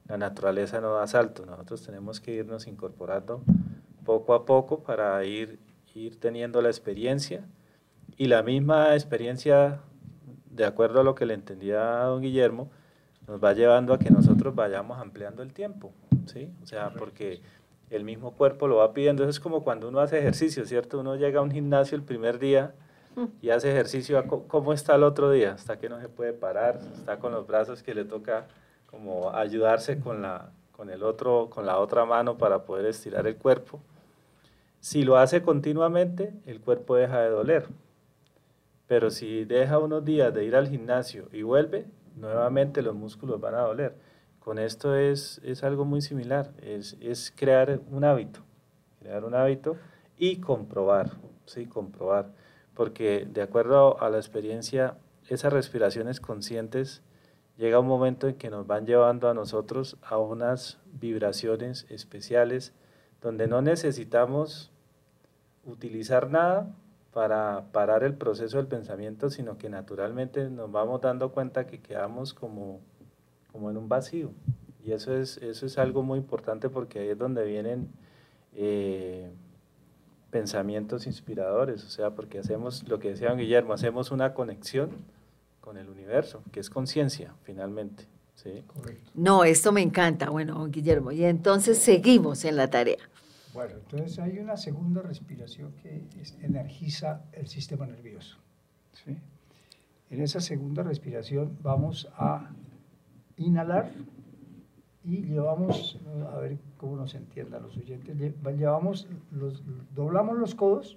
la 0.09 0.17
naturaleza 0.17 0.81
no 0.81 0.95
da 0.95 1.07
salto. 1.07 1.45
Nosotros 1.45 1.83
tenemos 1.83 2.21
que 2.21 2.33
irnos 2.33 2.67
incorporando 2.67 3.43
poco 4.05 4.35
a 4.35 4.47
poco 4.47 4.83
para 4.83 5.23
ir, 5.25 5.59
ir 5.95 6.19
teniendo 6.19 6.63
la 6.63 6.71
experiencia 6.71 7.45
y 8.17 8.29
la 8.29 8.43
misma 8.43 8.95
experiencia, 8.95 9.81
de 10.51 10.65
acuerdo 10.65 11.01
a 11.01 11.05
lo 11.05 11.15
que 11.15 11.27
le 11.27 11.35
entendía 11.35 12.03
a 12.03 12.07
don 12.07 12.23
Guillermo, 12.23 12.71
nos 13.27 13.43
va 13.43 13.53
llevando 13.53 13.95
a 13.95 13.99
que 13.99 14.11
nosotros 14.11 14.55
vayamos 14.55 14.99
ampliando 14.99 15.43
el 15.43 15.53
tiempo, 15.53 15.93
¿sí? 16.27 16.51
O 16.63 16.67
sea, 16.67 16.93
porque 16.93 17.41
el 17.91 18.05
mismo 18.05 18.33
cuerpo 18.33 18.67
lo 18.69 18.77
va 18.77 18.93
pidiendo. 18.93 19.23
Eso 19.23 19.31
es 19.31 19.41
como 19.41 19.63
cuando 19.63 19.89
uno 19.89 20.01
hace 20.01 20.19
ejercicio, 20.19 20.65
¿cierto? 20.67 21.01
Uno 21.01 21.17
llega 21.17 21.41
a 21.41 21.43
un 21.43 21.51
gimnasio 21.51 21.97
el 21.97 22.03
primer 22.03 22.39
día 22.39 22.75
y 23.43 23.51
hace 23.51 23.71
ejercicio, 23.71 24.19
¿a 24.19 24.25
co- 24.27 24.45
¿cómo 24.49 24.73
está 24.73 24.95
el 24.95 25.03
otro 25.03 25.31
día? 25.31 25.53
Está 25.53 25.79
que 25.79 25.89
no 25.89 26.01
se 26.01 26.09
puede 26.09 26.33
parar, 26.33 26.81
está 26.95 27.19
con 27.19 27.33
los 27.33 27.47
brazos 27.47 27.83
que 27.83 27.95
le 27.95 28.05
toca 28.05 28.47
como 28.87 29.31
ayudarse 29.35 30.01
con 30.01 30.23
la, 30.23 30.51
con 30.73 30.91
el 30.91 31.03
otro, 31.03 31.49
con 31.51 31.67
la 31.67 31.79
otra 31.79 32.05
mano 32.07 32.39
para 32.39 32.65
poder 32.65 32.87
estirar 32.87 33.27
el 33.27 33.37
cuerpo. 33.37 33.81
Si 34.81 35.03
lo 35.05 35.17
hace 35.17 35.43
continuamente, 35.43 36.33
el 36.47 36.61
cuerpo 36.61 36.97
deja 36.97 37.21
de 37.21 37.29
doler. 37.29 37.67
Pero 38.89 39.11
si 39.11 39.45
deja 39.45 39.79
unos 39.79 40.05
días 40.05 40.35
de 40.35 40.45
ir 40.45 40.57
al 40.57 40.69
gimnasio 40.69 41.29
y 41.33 41.43
vuelve, 41.43 41.87
nuevamente 42.17 42.83
los 42.83 42.95
músculos 42.95 43.41
van 43.41 43.55
a 43.55 43.61
doler. 43.61 43.97
Con 44.39 44.59
esto 44.59 44.97
es, 44.97 45.41
es 45.45 45.63
algo 45.63 45.85
muy 45.85 46.01
similar, 46.01 46.53
es, 46.63 46.97
es 47.01 47.33
crear 47.35 47.81
un 47.91 48.05
hábito, 48.05 48.41
crear 48.99 49.25
un 49.25 49.35
hábito 49.35 49.77
y 50.19 50.41
comprobar, 50.41 51.11
sí, 51.47 51.67
comprobar, 51.67 52.33
porque 52.75 53.27
de 53.31 53.43
acuerdo 53.43 54.01
a 54.03 54.11
la 54.11 54.17
experiencia, 54.17 54.97
esas 55.29 55.53
respiraciones 55.53 56.21
conscientes 56.21 57.03
llega 57.57 57.79
un 57.79 57.87
momento 57.87 58.29
en 58.29 58.35
que 58.35 58.51
nos 58.51 58.67
van 58.67 58.87
llevando 58.87 59.29
a 59.29 59.35
nosotros 59.35 59.97
a 60.03 60.19
unas 60.19 60.81
vibraciones 60.93 61.87
especiales 61.91 62.73
donde 63.21 63.47
no 63.47 63.63
necesitamos 63.63 64.73
utilizar 65.65 66.29
nada 66.29 66.75
para 67.13 67.67
parar 67.73 68.05
el 68.05 68.15
proceso 68.15 68.57
del 68.57 68.67
pensamiento, 68.67 69.29
sino 69.29 69.59
que 69.59 69.69
naturalmente 69.69 70.49
nos 70.49 70.73
vamos 70.73 71.01
dando 71.01 71.33
cuenta 71.33 71.67
que 71.67 71.81
quedamos 71.81 72.33
como, 72.33 72.81
como 73.53 73.71
en 73.71 73.77
un 73.77 73.89
vacío. 73.89 74.33
Y 74.85 74.93
eso 74.93 75.15
es, 75.15 75.37
eso 75.39 75.67
es 75.67 75.79
algo 75.79 76.03
muy 76.03 76.19
importante 76.19 76.69
porque 76.69 77.01
ahí 77.01 77.09
es 77.09 77.19
donde 77.19 77.45
vienen 77.45 77.89
eh, 78.55 79.31
pensamientos 80.31 81.07
inspiradores, 81.07 81.85
o 81.85 81.91
sea, 81.91 82.11
porque 82.11 82.39
hacemos 82.39 82.89
lo 82.89 82.99
que 82.99 83.11
decía 83.11 83.29
don 83.29 83.39
Guillermo, 83.39 83.75
hacemos 83.75 84.11
una 84.11 84.33
conexión 84.33 84.91
con 85.61 85.77
el 85.77 85.89
universo, 85.89 86.43
que 86.51 86.61
es 86.61 86.71
conciencia, 86.71 87.35
finalmente. 87.45 88.07
¿sí? 88.35 88.65
No, 89.15 89.45
esto 89.45 89.71
me 89.71 89.83
encanta. 89.83 90.31
Bueno, 90.31 90.67
Guillermo, 90.69 91.13
y 91.13 91.25
entonces 91.25 91.79
seguimos 91.79 92.45
en 92.47 92.57
la 92.57 92.71
tarea. 92.71 92.97
Bueno, 93.53 93.75
entonces 93.75 94.19
hay 94.19 94.39
una 94.39 94.57
segunda 94.57 95.03
respiración 95.03 95.73
que 95.83 96.05
energiza 96.41 97.23
el 97.33 97.47
sistema 97.49 97.87
nervioso. 97.87 98.39
¿sí? 98.93 99.17
En 100.11 100.23
esa 100.23 100.41
segunda 100.41 100.83
respiración 100.83 101.59
vamos 101.63 102.09
a 102.17 102.51
inhalar 103.37 103.91
y 105.05 105.23
llevamos, 105.23 105.99
a 106.33 106.37
ver 106.39 106.59
cómo 106.77 106.97
nos 106.97 107.15
entiendan 107.15 107.63
los 107.63 107.77
oyentes, 107.77 108.17
lle- 108.17 108.57
llevamos 108.57 109.09
los, 109.31 109.63
doblamos 109.95 110.39
los 110.39 110.55
codos 110.55 110.97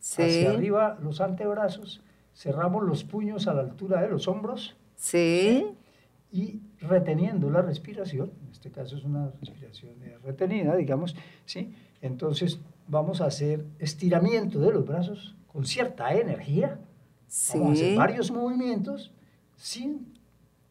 Sí. 0.00 0.22
hacia 0.22 0.50
arriba 0.50 0.98
los 1.02 1.20
antebrazos, 1.20 2.00
cerramos 2.34 2.84
los 2.84 3.04
puños 3.04 3.46
a 3.48 3.54
la 3.54 3.62
altura 3.62 4.00
de 4.02 4.08
los 4.08 4.28
hombros 4.28 4.76
Sí. 4.96 5.66
y 6.32 6.60
reteniendo 6.80 7.50
la 7.50 7.62
respiración, 7.62 8.30
en 8.44 8.52
este 8.52 8.70
caso 8.70 8.96
es 8.96 9.04
una 9.04 9.30
respiración 9.40 9.94
eh, 10.02 10.16
retenida, 10.24 10.76
digamos, 10.76 11.16
¿sí? 11.44 11.74
Entonces 12.02 12.60
vamos 12.86 13.20
a 13.20 13.26
hacer 13.26 13.64
estiramiento 13.78 14.60
de 14.60 14.72
los 14.72 14.86
brazos 14.86 15.34
con 15.46 15.64
cierta 15.64 16.12
energía, 16.14 16.78
vamos 17.54 17.70
a 17.70 17.72
hacer 17.72 17.90
Sí. 17.90 17.96
varios 17.96 18.30
movimientos 18.30 19.12
sin 19.56 20.14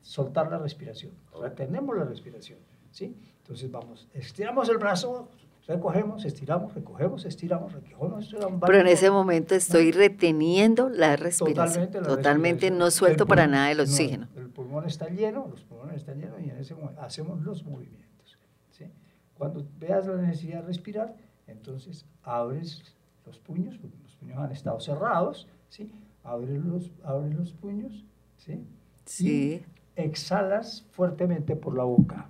soltar 0.01 0.49
la 0.49 0.57
respiración, 0.59 1.11
retenemos 1.41 1.95
la 1.97 2.05
respiración, 2.05 2.59
¿sí? 2.91 3.15
Entonces 3.41 3.69
vamos, 3.69 4.07
estiramos 4.13 4.69
el 4.69 4.77
brazo, 4.77 5.29
recogemos, 5.67 6.23
estiramos, 6.25 6.73
recogemos, 6.73 7.25
estiramos, 7.25 7.73
recogemos, 7.73 8.23
estiramos. 8.25 8.61
Pero 8.65 8.79
en 8.79 8.87
ese 8.87 9.11
momento 9.11 9.53
estoy 9.55 9.91
reteniendo 9.91 10.89
la 10.89 11.15
respiración. 11.15 11.65
Totalmente, 11.91 12.01
la 12.01 12.07
Totalmente 12.07 12.51
respiración. 12.67 12.79
no 12.79 12.91
suelto 12.91 13.23
El 13.23 13.27
para 13.29 13.47
nada 13.47 13.71
el 13.71 13.77
no, 13.77 13.83
oxígeno. 13.83 14.27
el 14.35 14.49
pulmón 14.49 14.85
está 14.85 15.07
lleno, 15.09 15.47
los 15.49 15.61
pulmones 15.63 15.97
están 15.97 16.19
llenos 16.19 16.39
y 16.41 16.49
en 16.49 16.57
ese 16.57 16.73
momento 16.75 17.01
hacemos 17.01 17.41
los 17.41 17.63
movimientos. 17.63 18.37
¿sí? 18.71 18.85
Cuando 19.37 19.65
veas 19.79 20.07
la 20.07 20.15
necesidad 20.15 20.61
de 20.61 20.67
respirar, 20.67 21.15
entonces 21.47 22.05
abres 22.23 22.83
los 23.25 23.37
puños, 23.39 23.77
porque 23.77 23.97
los 24.03 24.15
puños 24.15 24.37
han 24.37 24.51
estado 24.51 24.79
cerrados, 24.79 25.47
¿sí? 25.69 25.91
abres, 26.23 26.63
los, 26.63 26.91
abres 27.03 27.35
los 27.35 27.51
puños 27.53 28.03
¿sí? 28.37 28.65
Sí. 29.05 29.63
y 29.95 30.01
exhalas 30.01 30.85
fuertemente 30.91 31.55
por 31.55 31.75
la 31.75 31.83
boca. 31.83 32.29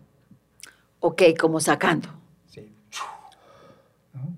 Ok, 0.99 1.21
como 1.39 1.59
sacando. 1.59 2.09
¿sí? 2.47 2.71
¿No? 4.13 4.33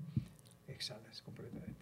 Exhalas 0.68 1.22
completamente. 1.22 1.74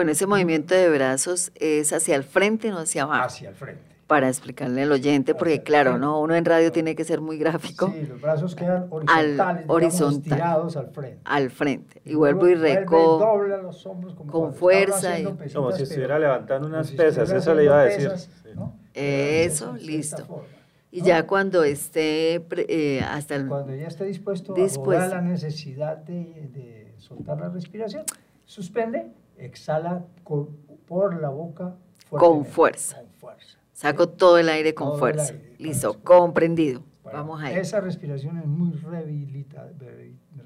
Bueno, 0.00 0.12
ese 0.12 0.26
movimiento 0.26 0.74
de 0.74 0.88
brazos 0.88 1.52
es 1.56 1.92
hacia 1.92 2.16
el 2.16 2.24
frente, 2.24 2.70
no 2.70 2.78
hacia 2.78 3.02
abajo. 3.02 3.26
Hacia 3.26 3.50
el 3.50 3.54
frente. 3.54 3.82
Para 4.06 4.28
explicarle 4.30 4.84
al 4.84 4.92
oyente, 4.92 5.34
porque 5.34 5.62
claro, 5.62 5.98
no, 5.98 6.22
uno 6.22 6.34
en 6.34 6.46
radio 6.46 6.72
tiene 6.72 6.96
que 6.96 7.04
ser 7.04 7.20
muy 7.20 7.36
gráfico. 7.36 7.92
Sí, 7.94 8.06
los 8.06 8.18
brazos 8.18 8.54
quedan 8.54 8.86
horizontales, 8.88 9.36
digamos, 9.36 9.66
horizontal. 9.76 10.22
estirados 10.32 10.76
al 10.78 10.88
frente. 10.88 11.20
Al 11.24 11.50
frente. 11.50 12.00
Y 12.06 12.14
vuelvo 12.14 12.48
y 12.48 12.54
reco. 12.54 13.18
dobla 13.18 13.58
los 13.58 13.84
hombros 13.84 14.14
como 14.14 14.32
con 14.32 14.54
fuerza 14.54 15.18
y- 15.20 15.26
pesitas, 15.26 15.52
Como 15.52 15.70
si 15.70 15.74
pero- 15.76 15.84
estuviera 15.84 16.18
levantando 16.18 16.66
unas 16.66 16.86
si 16.86 16.96
pesas, 16.96 17.30
eso 17.30 17.54
le 17.54 17.64
iba 17.64 17.78
a 17.78 17.84
decir. 17.84 18.08
pesas, 18.08 18.30
Sí. 18.42 18.48
¿no? 18.54 18.74
Eso, 18.94 19.74
listo. 19.74 20.24
forma, 20.24 20.44
Y 20.92 21.00
¿no? 21.02 21.06
ya 21.08 21.26
cuando 21.26 21.62
esté 21.62 22.42
eh, 22.56 23.02
hasta 23.06 23.34
el... 23.36 23.48
Cuando 23.48 23.74
ya 23.74 23.86
esté 23.88 24.06
dispuesto, 24.06 24.54
Dispuesto. 24.54 25.04
a 25.04 25.08
la 25.08 25.20
necesidad 25.20 25.98
de, 25.98 26.48
de 26.54 26.94
soltar 26.96 27.38
la 27.38 27.50
respiración, 27.50 28.04
suspende, 28.46 29.06
exhala 29.44 30.04
con- 30.24 30.48
por 30.86 31.20
la 31.20 31.28
boca 31.30 31.76
Con 32.08 32.44
fuerza. 32.44 32.96
Con 33.00 33.08
fuerza. 33.18 33.58
Saco 33.72 34.08
todo 34.08 34.38
el 34.38 34.48
aire 34.48 34.74
con 34.74 34.88
Todo 34.88 34.98
fuerza. 34.98 35.32
aire, 35.32 35.54
Listo, 35.58 35.98
comprendido. 36.02 36.82
Bueno, 37.02 37.18
Vamos 37.20 37.42
a 37.42 37.52
Esa 37.52 37.80
respiración 37.80 38.38
es 38.38 38.46
muy 38.46 38.72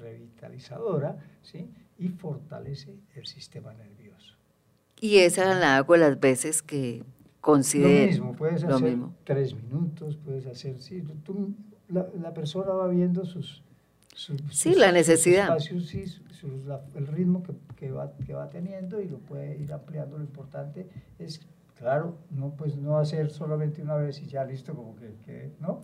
revitalizadora 0.01 1.17
¿sí? 1.41 1.69
y 1.97 2.09
fortalece 2.09 2.95
el 3.15 3.25
sistema 3.25 3.73
nervioso. 3.73 4.35
Y 5.01 5.17
esa 5.17 5.53
la 5.59 5.77
hago 5.77 5.97
las 5.97 6.19
veces 6.19 6.61
que 6.61 7.03
considero. 7.41 8.01
Lo 8.01 8.07
mismo, 8.07 8.33
puedes 8.35 8.63
hacer 8.63 8.97
tres 9.23 9.53
minutos, 9.53 10.17
puedes 10.23 10.47
hacer, 10.47 10.81
sí, 10.81 11.03
tú, 11.23 11.53
la, 11.89 12.33
persona 12.33 12.71
va 12.71 12.87
viendo 12.87 13.25
sus... 13.25 13.61
sí, 14.51 14.73
la 14.75 14.91
necesidad. 14.91 15.59
sí, 15.59 16.05
el 16.43 17.07
ritmo 17.07 17.43
que, 17.43 17.53
que, 17.75 17.91
va, 17.91 18.13
que 18.25 18.33
va 18.33 18.49
teniendo 18.49 19.01
y 19.01 19.07
lo 19.07 19.19
puede 19.19 19.57
ir 19.57 19.71
ampliando. 19.73 20.17
Lo 20.17 20.23
importante 20.23 20.87
es 21.19 21.39
Claro, 21.77 22.17
no, 22.29 22.55
pues 22.55 22.77
no 22.77 22.97
hacer 22.97 23.29
solamente 23.29 23.81
una 23.81 23.95
vez 23.97 24.21
y 24.21 24.27
ya 24.27 24.45
listo, 24.45 24.73
como 24.73 24.95
que, 24.95 25.51
¿no? 25.59 25.81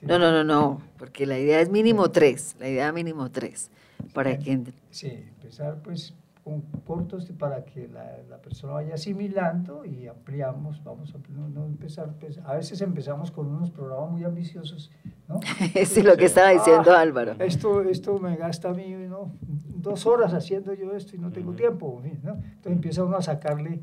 No, 0.00 0.18
no, 0.18 0.32
no, 0.32 0.42
no, 0.42 0.80
porque 0.96 1.26
la 1.26 1.38
idea 1.38 1.60
es 1.60 1.68
mínimo 1.68 2.10
tres, 2.10 2.56
la 2.58 2.68
idea 2.68 2.92
mínimo 2.92 3.30
tres, 3.30 3.70
para 4.14 4.32
sí, 4.32 4.38
que... 4.38 4.72
Sí, 4.90 5.08
empezar 5.08 5.82
pues 5.82 6.14
con 6.44 6.60
cortos 6.86 7.32
para 7.38 7.64
que 7.64 7.88
la, 7.88 8.18
la, 8.28 8.36
persona 8.36 8.74
vaya 8.74 8.94
asimilando 8.94 9.86
y 9.86 10.06
ampliamos, 10.06 10.84
vamos 10.84 11.14
a 11.14 11.18
no, 11.32 11.64
empezar, 11.64 12.12
pues, 12.20 12.38
a 12.44 12.54
veces 12.54 12.82
empezamos 12.82 13.30
con 13.30 13.46
unos 13.46 13.70
programas 13.70 14.10
muy 14.10 14.24
ambiciosos, 14.24 14.92
¿no? 15.26 15.40
sí, 15.86 16.02
lo 16.02 16.18
que 16.18 16.26
estaba 16.26 16.50
diciendo 16.50 16.92
ah, 16.92 17.00
Álvaro. 17.00 17.36
Esto, 17.38 17.80
esto 17.82 18.18
me 18.18 18.36
gasta 18.36 18.68
a 18.68 18.74
mí, 18.74 18.90
¿no? 19.08 19.32
Dos 19.40 20.04
horas 20.04 20.34
haciendo 20.34 20.74
yo 20.74 20.92
esto 20.92 21.16
y 21.16 21.18
no 21.18 21.32
tengo 21.32 21.54
tiempo, 21.54 22.02
¿no? 22.22 22.34
Entonces 22.34 22.72
empieza 22.72 23.04
uno 23.04 23.16
a 23.16 23.22
sacarle 23.22 23.80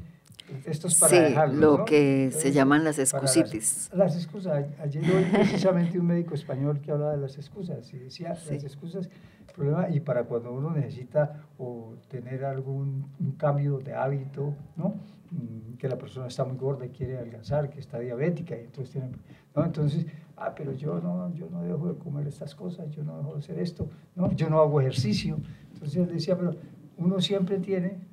esto 0.65 0.87
es 0.87 0.95
para 0.95 1.49
sí, 1.49 1.55
lo 1.55 1.85
que 1.85 2.31
se 2.31 2.51
llaman 2.51 2.83
las 2.83 2.99
excusitis. 2.99 3.89
Las, 3.93 4.15
excusas. 4.15 4.65
Ayer 4.81 5.03
oí 5.03 5.23
precisamente 5.31 5.99
un 5.99 6.07
médico 6.07 6.33
español 6.33 6.81
que 6.81 6.91
hablaba 6.91 7.13
de 7.13 7.21
las 7.21 7.37
excusas 7.37 7.91
y 7.93 7.97
decía 7.97 8.29
las 8.29 8.63
excusas, 8.63 9.09
problema, 9.51 9.89
y 9.89 9.99
para 9.99 10.23
cuando 10.23 10.51
uno 10.51 10.71
necesita 10.71 11.45
o 11.57 11.95
tener 12.09 12.45
algún 12.45 13.05
un 13.19 13.31
cambio 13.33 13.79
de 13.79 13.93
hábito, 13.93 14.53
¿no? 14.75 14.95
Mm, 15.31 15.77
que 15.77 15.87
la 15.87 15.97
persona 15.97 16.27
está 16.27 16.43
muy 16.45 16.57
gorda 16.57 16.85
y 16.85 16.89
quiere 16.89 17.17
alcanzar, 17.17 17.69
que 17.69 17.79
está 17.79 17.99
diabética 17.99 18.55
y 18.55 18.61
entonces 18.61 18.91
tiene, 18.91 19.09
¿no? 19.55 19.65
Entonces, 19.65 20.05
ah, 20.37 20.53
pero 20.55 20.73
yo 20.73 20.99
no, 20.99 21.33
yo 21.33 21.49
no 21.49 21.63
dejo 21.63 21.87
de 21.87 21.99
comer 21.99 22.27
estas 22.27 22.55
cosas, 22.55 22.89
yo 22.91 23.03
no 23.03 23.17
dejo 23.17 23.33
de 23.33 23.39
hacer 23.39 23.59
esto, 23.59 23.89
¿no? 24.15 24.31
Yo 24.33 24.49
no 24.49 24.59
hago 24.59 24.81
ejercicio. 24.81 25.37
Entonces 25.73 25.97
él 25.97 26.13
decía, 26.13 26.37
pero 26.37 26.55
uno 26.97 27.19
siempre 27.19 27.57
tiene 27.59 28.11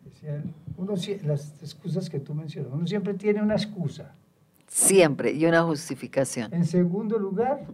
uno, 0.77 0.95
las 1.25 1.63
excusas 1.63 2.09
que 2.11 2.21
tú 2.21 2.35
mencionas, 2.35 2.73
uno 2.73 2.87
siempre 2.87 3.15
tiene 3.15 3.43
una 3.43 3.55
excusa. 3.55 4.15
Siempre, 4.67 5.33
y 5.33 5.47
una 5.47 5.63
justificación. 5.63 6.53
En 6.53 6.65
segundo 6.65 7.19
lugar, 7.19 7.65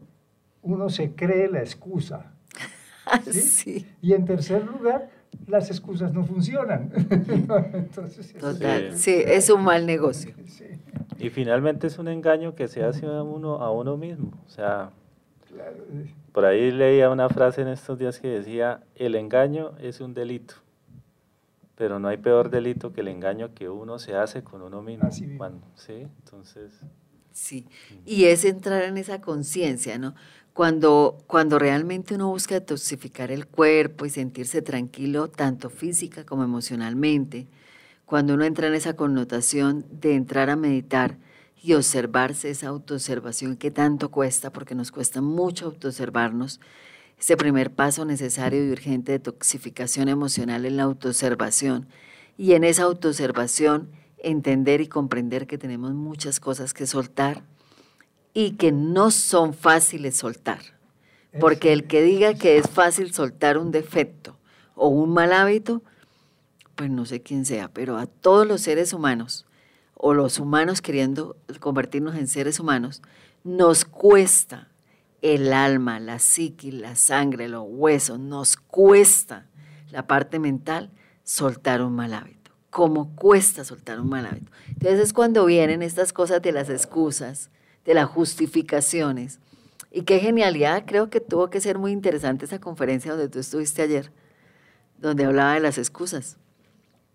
uno 0.62 0.88
se 0.88 1.12
cree 1.12 1.50
la 1.50 1.60
excusa. 1.60 2.33
¿sí? 3.30 3.86
Y 4.00 4.12
en 4.12 4.24
tercer 4.24 4.64
lugar, 4.64 5.10
las 5.46 5.70
excusas 5.70 6.12
no 6.12 6.24
funcionan. 6.24 6.90
Total, 8.40 8.96
sí, 8.96 9.22
es 9.26 9.50
un 9.50 9.62
mal 9.62 9.86
negocio. 9.86 10.34
Y 11.18 11.30
finalmente 11.30 11.86
es 11.86 11.98
un 11.98 12.08
engaño 12.08 12.54
que 12.54 12.68
se 12.68 12.82
hace 12.82 13.06
a 13.06 13.22
uno, 13.22 13.56
a 13.56 13.70
uno 13.70 13.96
mismo. 13.96 14.32
O 14.46 14.50
sea, 14.50 14.90
por 16.32 16.44
ahí 16.44 16.70
leía 16.70 17.10
una 17.10 17.28
frase 17.28 17.62
en 17.62 17.68
estos 17.68 17.98
días 17.98 18.18
que 18.18 18.28
decía, 18.28 18.82
el 18.96 19.14
engaño 19.14 19.72
es 19.78 20.00
un 20.00 20.14
delito. 20.14 20.54
Pero 21.76 21.98
no 21.98 22.08
hay 22.08 22.18
peor 22.18 22.50
delito 22.50 22.92
que 22.92 23.00
el 23.00 23.08
engaño 23.08 23.52
que 23.54 23.68
uno 23.68 23.98
se 23.98 24.14
hace 24.14 24.44
con 24.44 24.62
uno 24.62 24.82
mismo. 24.82 25.10
¿sí? 25.74 26.06
Entonces... 26.24 26.80
Sí, 27.32 27.66
y 28.06 28.26
es 28.26 28.44
entrar 28.44 28.84
en 28.84 28.96
esa 28.96 29.20
conciencia, 29.20 29.98
¿no? 29.98 30.14
Cuando, 30.54 31.18
cuando 31.26 31.58
realmente 31.58 32.14
uno 32.14 32.28
busca 32.28 32.54
detoxificar 32.54 33.32
el 33.32 33.44
cuerpo 33.44 34.06
y 34.06 34.10
sentirse 34.10 34.62
tranquilo, 34.62 35.26
tanto 35.26 35.68
física 35.68 36.24
como 36.24 36.44
emocionalmente, 36.44 37.48
cuando 38.06 38.34
uno 38.34 38.44
entra 38.44 38.68
en 38.68 38.74
esa 38.74 38.94
connotación 38.94 39.84
de 39.90 40.14
entrar 40.14 40.50
a 40.50 40.56
meditar 40.56 41.18
y 41.60 41.72
observarse 41.72 42.50
esa 42.50 42.68
autoobservación 42.68 43.56
que 43.56 43.72
tanto 43.72 44.12
cuesta, 44.12 44.52
porque 44.52 44.76
nos 44.76 44.92
cuesta 44.92 45.20
mucho 45.20 45.66
autoobservarnos, 45.66 46.60
ese 47.18 47.36
primer 47.36 47.72
paso 47.72 48.04
necesario 48.04 48.64
y 48.64 48.70
urgente 48.70 49.10
de 49.10 49.18
toxificación 49.18 50.08
emocional 50.08 50.66
en 50.66 50.76
la 50.76 50.84
autoobservación. 50.84 51.88
Y 52.38 52.52
en 52.52 52.62
esa 52.62 52.84
autoobservación 52.84 53.90
entender 54.18 54.80
y 54.80 54.86
comprender 54.86 55.48
que 55.48 55.58
tenemos 55.58 55.94
muchas 55.94 56.38
cosas 56.38 56.74
que 56.74 56.86
soltar 56.86 57.42
y 58.34 58.52
que 58.52 58.72
no 58.72 59.10
son 59.10 59.54
fáciles 59.54 60.16
soltar. 60.16 60.60
Porque 61.40 61.72
el 61.72 61.86
que 61.86 62.02
diga 62.02 62.34
que 62.34 62.58
es 62.58 62.68
fácil 62.68 63.12
soltar 63.12 63.58
un 63.58 63.70
defecto 63.72 64.36
o 64.76 64.88
un 64.88 65.12
mal 65.12 65.32
hábito, 65.32 65.82
pues 66.74 66.90
no 66.90 67.06
sé 67.06 67.22
quién 67.22 67.44
sea, 67.44 67.68
pero 67.68 67.96
a 67.96 68.06
todos 68.06 68.46
los 68.46 68.60
seres 68.60 68.92
humanos, 68.92 69.46
o 69.94 70.14
los 70.14 70.38
humanos 70.38 70.80
queriendo 70.82 71.36
convertirnos 71.60 72.14
en 72.16 72.28
seres 72.28 72.60
humanos, 72.60 73.02
nos 73.42 73.84
cuesta 73.84 74.68
el 75.22 75.52
alma, 75.52 76.00
la 76.00 76.18
psique, 76.18 76.70
la 76.70 76.96
sangre, 76.96 77.48
los 77.48 77.64
huesos, 77.66 78.18
nos 78.18 78.56
cuesta 78.56 79.46
la 79.90 80.06
parte 80.06 80.38
mental 80.38 80.90
soltar 81.22 81.82
un 81.82 81.94
mal 81.94 82.12
hábito. 82.12 82.52
¿Cómo 82.70 83.14
cuesta 83.14 83.64
soltar 83.64 84.00
un 84.00 84.08
mal 84.08 84.26
hábito? 84.26 84.52
Entonces 84.68 85.00
es 85.00 85.12
cuando 85.12 85.46
vienen 85.46 85.82
estas 85.82 86.12
cosas 86.12 86.42
de 86.42 86.52
las 86.52 86.68
excusas, 86.68 87.50
de 87.84 87.94
las 87.94 88.06
justificaciones. 88.06 89.38
Y 89.90 90.02
qué 90.02 90.18
genialidad, 90.18 90.84
creo 90.86 91.08
que 91.08 91.20
tuvo 91.20 91.50
que 91.50 91.60
ser 91.60 91.78
muy 91.78 91.92
interesante 91.92 92.46
esa 92.46 92.60
conferencia 92.60 93.12
donde 93.12 93.28
tú 93.28 93.38
estuviste 93.38 93.82
ayer, 93.82 94.10
donde 94.98 95.24
hablaba 95.24 95.54
de 95.54 95.60
las 95.60 95.78
excusas. 95.78 96.36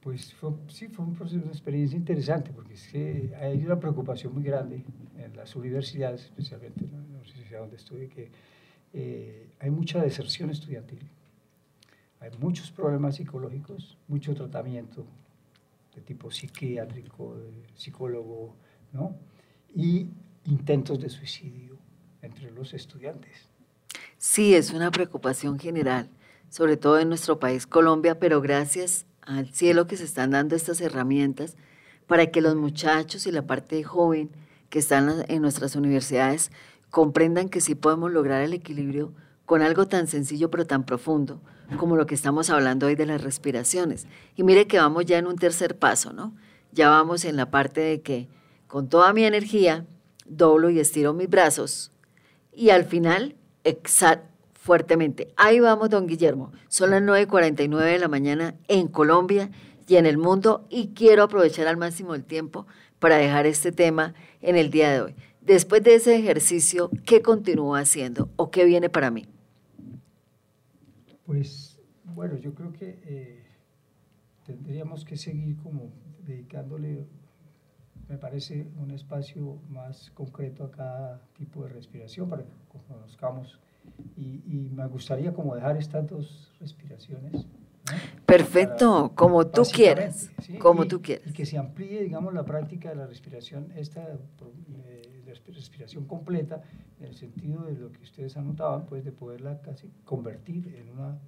Pues 0.01 0.33
sí, 0.69 0.87
fue 0.87 1.05
una 1.05 1.47
experiencia 1.47 1.97
interesante, 1.97 2.51
porque 2.53 2.75
es 2.75 2.87
que 2.87 3.33
hay 3.39 3.65
una 3.65 3.77
preocupación 3.77 4.33
muy 4.33 4.43
grande 4.43 4.85
en 5.17 5.35
las 5.35 5.55
universidades, 5.57 6.23
especialmente 6.23 6.85
en 6.85 6.91
la 6.91 6.97
universidad 6.99 7.59
donde 7.59 7.75
estuve, 7.75 8.07
que 8.07 8.31
eh, 8.93 9.49
hay 9.59 9.69
mucha 9.69 10.01
deserción 10.01 10.49
estudiantil, 10.49 10.99
hay 12.21 12.31
muchos 12.39 12.71
problemas 12.71 13.17
psicológicos, 13.17 13.97
mucho 14.07 14.33
tratamiento 14.33 15.05
de 15.93 16.01
tipo 16.01 16.31
psiquiátrico, 16.31 17.35
psicólogo, 17.75 18.55
¿no? 18.93 19.15
Y 19.75 20.07
intentos 20.49 20.99
de 20.99 21.09
suicidio 21.09 21.77
entre 22.21 22.51
los 22.51 22.73
estudiantes. 22.73 23.49
Sí, 24.17 24.55
es 24.55 24.71
una 24.71 24.91
preocupación 24.91 25.59
general, 25.59 26.09
sobre 26.49 26.75
todo 26.75 26.99
en 26.99 27.09
nuestro 27.09 27.39
país, 27.39 27.67
Colombia, 27.67 28.19
pero 28.19 28.41
gracias 28.41 29.05
al 29.21 29.53
cielo 29.53 29.87
que 29.87 29.95
se 29.95 30.03
están 30.03 30.31
dando 30.31 30.55
estas 30.55 30.81
herramientas 30.81 31.55
para 32.07 32.27
que 32.27 32.41
los 32.41 32.55
muchachos 32.55 33.27
y 33.27 33.31
la 33.31 33.45
parte 33.45 33.83
joven 33.83 34.31
que 34.69 34.79
están 34.79 35.23
en 35.27 35.41
nuestras 35.41 35.75
universidades 35.75 36.51
comprendan 36.89 37.49
que 37.49 37.61
sí 37.61 37.75
podemos 37.75 38.11
lograr 38.11 38.41
el 38.41 38.53
equilibrio 38.53 39.13
con 39.45 39.61
algo 39.61 39.87
tan 39.87 40.07
sencillo 40.07 40.49
pero 40.49 40.65
tan 40.65 40.85
profundo 40.85 41.41
como 41.77 41.95
lo 41.95 42.07
que 42.07 42.15
estamos 42.15 42.49
hablando 42.49 42.87
hoy 42.87 42.95
de 42.95 43.05
las 43.05 43.21
respiraciones. 43.21 44.07
Y 44.35 44.41
mire 44.41 44.65
que 44.65 44.79
vamos 44.79 45.05
ya 45.05 45.19
en 45.19 45.27
un 45.27 45.35
tercer 45.35 45.77
paso, 45.77 46.13
¿no? 46.13 46.33
Ya 46.71 46.89
vamos 46.89 47.25
en 47.25 47.35
la 47.35 47.51
parte 47.51 47.79
de 47.79 48.01
que 48.01 48.27
con 48.67 48.89
toda 48.89 49.13
mi 49.13 49.23
energía 49.23 49.85
doblo 50.29 50.69
y 50.69 50.79
estiro 50.79 51.13
mis 51.13 51.29
brazos 51.29 51.91
y 52.53 52.69
al 52.69 52.85
final 52.85 53.35
exhalo 53.63 54.29
fuertemente. 54.53 55.29
Ahí 55.37 55.59
vamos, 55.59 55.89
don 55.89 56.05
Guillermo. 56.05 56.51
Son 56.67 56.91
las 56.91 57.01
9.49 57.01 57.79
de 57.85 57.97
la 57.97 58.07
mañana 58.07 58.55
en 58.67 58.87
Colombia 58.87 59.49
y 59.87 59.95
en 59.95 60.05
el 60.05 60.17
mundo 60.17 60.67
y 60.69 60.89
quiero 60.89 61.23
aprovechar 61.23 61.67
al 61.67 61.77
máximo 61.77 62.13
el 62.13 62.23
tiempo 62.23 62.67
para 62.99 63.17
dejar 63.17 63.47
este 63.47 63.71
tema 63.71 64.13
en 64.41 64.55
el 64.57 64.69
día 64.69 64.91
de 64.91 65.01
hoy. 65.01 65.15
Después 65.41 65.81
de 65.81 65.95
ese 65.95 66.15
ejercicio, 66.15 66.91
¿qué 67.05 67.21
continúa 67.21 67.79
haciendo 67.79 68.29
o 68.35 68.51
qué 68.51 68.65
viene 68.65 68.89
para 68.89 69.09
mí? 69.09 69.25
Pues 71.25 71.79
bueno, 72.03 72.37
yo 72.37 72.53
creo 72.53 72.71
que 72.73 72.99
eh, 73.05 73.43
tendríamos 74.45 75.05
que 75.05 75.17
seguir 75.17 75.57
como 75.57 75.91
dedicándole, 76.27 77.07
me 78.09 78.17
parece, 78.17 78.67
un 78.77 78.91
espacio 78.91 79.59
más 79.69 80.09
concreto 80.11 80.63
a 80.63 80.71
cada 80.71 81.21
tipo 81.37 81.63
de 81.63 81.69
respiración 81.69 82.27
para 82.27 82.43
que 82.43 82.51
conozcamos 82.87 83.59
y, 84.17 84.69
me 84.73 84.85
gustaría 84.87 85.33
como 85.33 85.55
dejar 85.55 85.77
estas 85.77 86.07
dos 86.07 86.51
respiraciones. 86.59 87.45
Perfecto, 88.25 89.11
como 89.15 89.47
tú 89.47 89.63
quieras, 89.73 90.31
como 90.59 90.85
tú 90.85 91.01
quieras. 91.01 91.27
Y 91.27 91.33
que 91.33 91.45
se 91.45 91.57
amplíe, 91.57 92.03
digamos, 92.03 92.33
la 92.33 92.45
práctica 92.45 92.89
de 92.89 92.95
la 92.95 93.07
respiración, 93.07 93.71
esta 93.75 94.03
eh, 94.85 95.23
respiración 95.47 96.05
completa, 96.05 96.61
en 96.99 97.07
el 97.07 97.15
sentido 97.15 97.63
de 97.63 97.73
lo 97.73 97.91
que 97.91 98.01
ustedes 98.03 98.37
anotaban, 98.37 98.85
pues 98.85 99.05
de 99.05 99.11
poderla 99.11 99.61
casi 99.61 99.91
convertir 100.03 100.75
en 100.75 100.89
una 100.89 101.19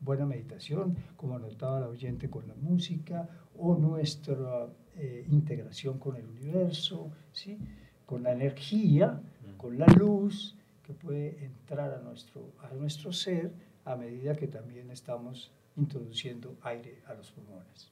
buena 0.00 0.24
meditación, 0.26 0.96
como 1.16 1.36
anotaba 1.36 1.80
la 1.80 1.88
oyente 1.88 2.30
con 2.30 2.46
la 2.46 2.54
música, 2.54 3.28
o 3.58 3.76
nuestra 3.76 4.66
eh, 4.96 5.24
integración 5.30 5.98
con 5.98 6.16
el 6.16 6.26
universo, 6.26 7.10
¿sí? 7.32 7.58
con 8.06 8.22
la 8.22 8.32
energía, 8.32 9.20
con 9.56 9.78
la 9.78 9.86
luz, 9.86 10.56
que 10.86 10.94
puede 10.94 11.44
entrar 11.44 11.92
a 11.92 12.00
nuestro, 12.00 12.52
a 12.62 12.74
nuestro 12.74 13.12
ser 13.12 13.52
a 13.84 13.96
medida 13.96 14.34
que 14.34 14.48
también 14.48 14.90
estamos 14.90 15.50
introduciendo 15.76 16.56
aire 16.62 17.02
a 17.06 17.14
los 17.14 17.30
pulmones. 17.30 17.90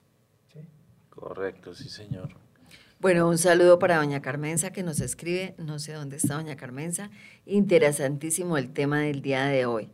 ¿sí? 0.53 0.61
Correcto, 1.11 1.75
sí 1.75 1.89
señor. 1.89 2.31
Bueno, 2.99 3.29
un 3.29 3.37
saludo 3.37 3.79
para 3.79 3.99
doña 3.99 4.23
Carmenza 4.23 4.73
que 4.73 4.83
nos 4.83 5.01
escribe, 5.01 5.55
no 5.59 5.79
sé 5.79 5.93
dónde 5.93 6.17
está 6.17 6.35
doña 6.35 6.57
Carmenza, 6.57 7.11
interesantísimo 7.45 8.57
el 8.57 8.73
tema 8.73 9.01
del 9.01 9.21
día 9.21 9.45
de 9.45 9.67
hoy. 9.67 9.91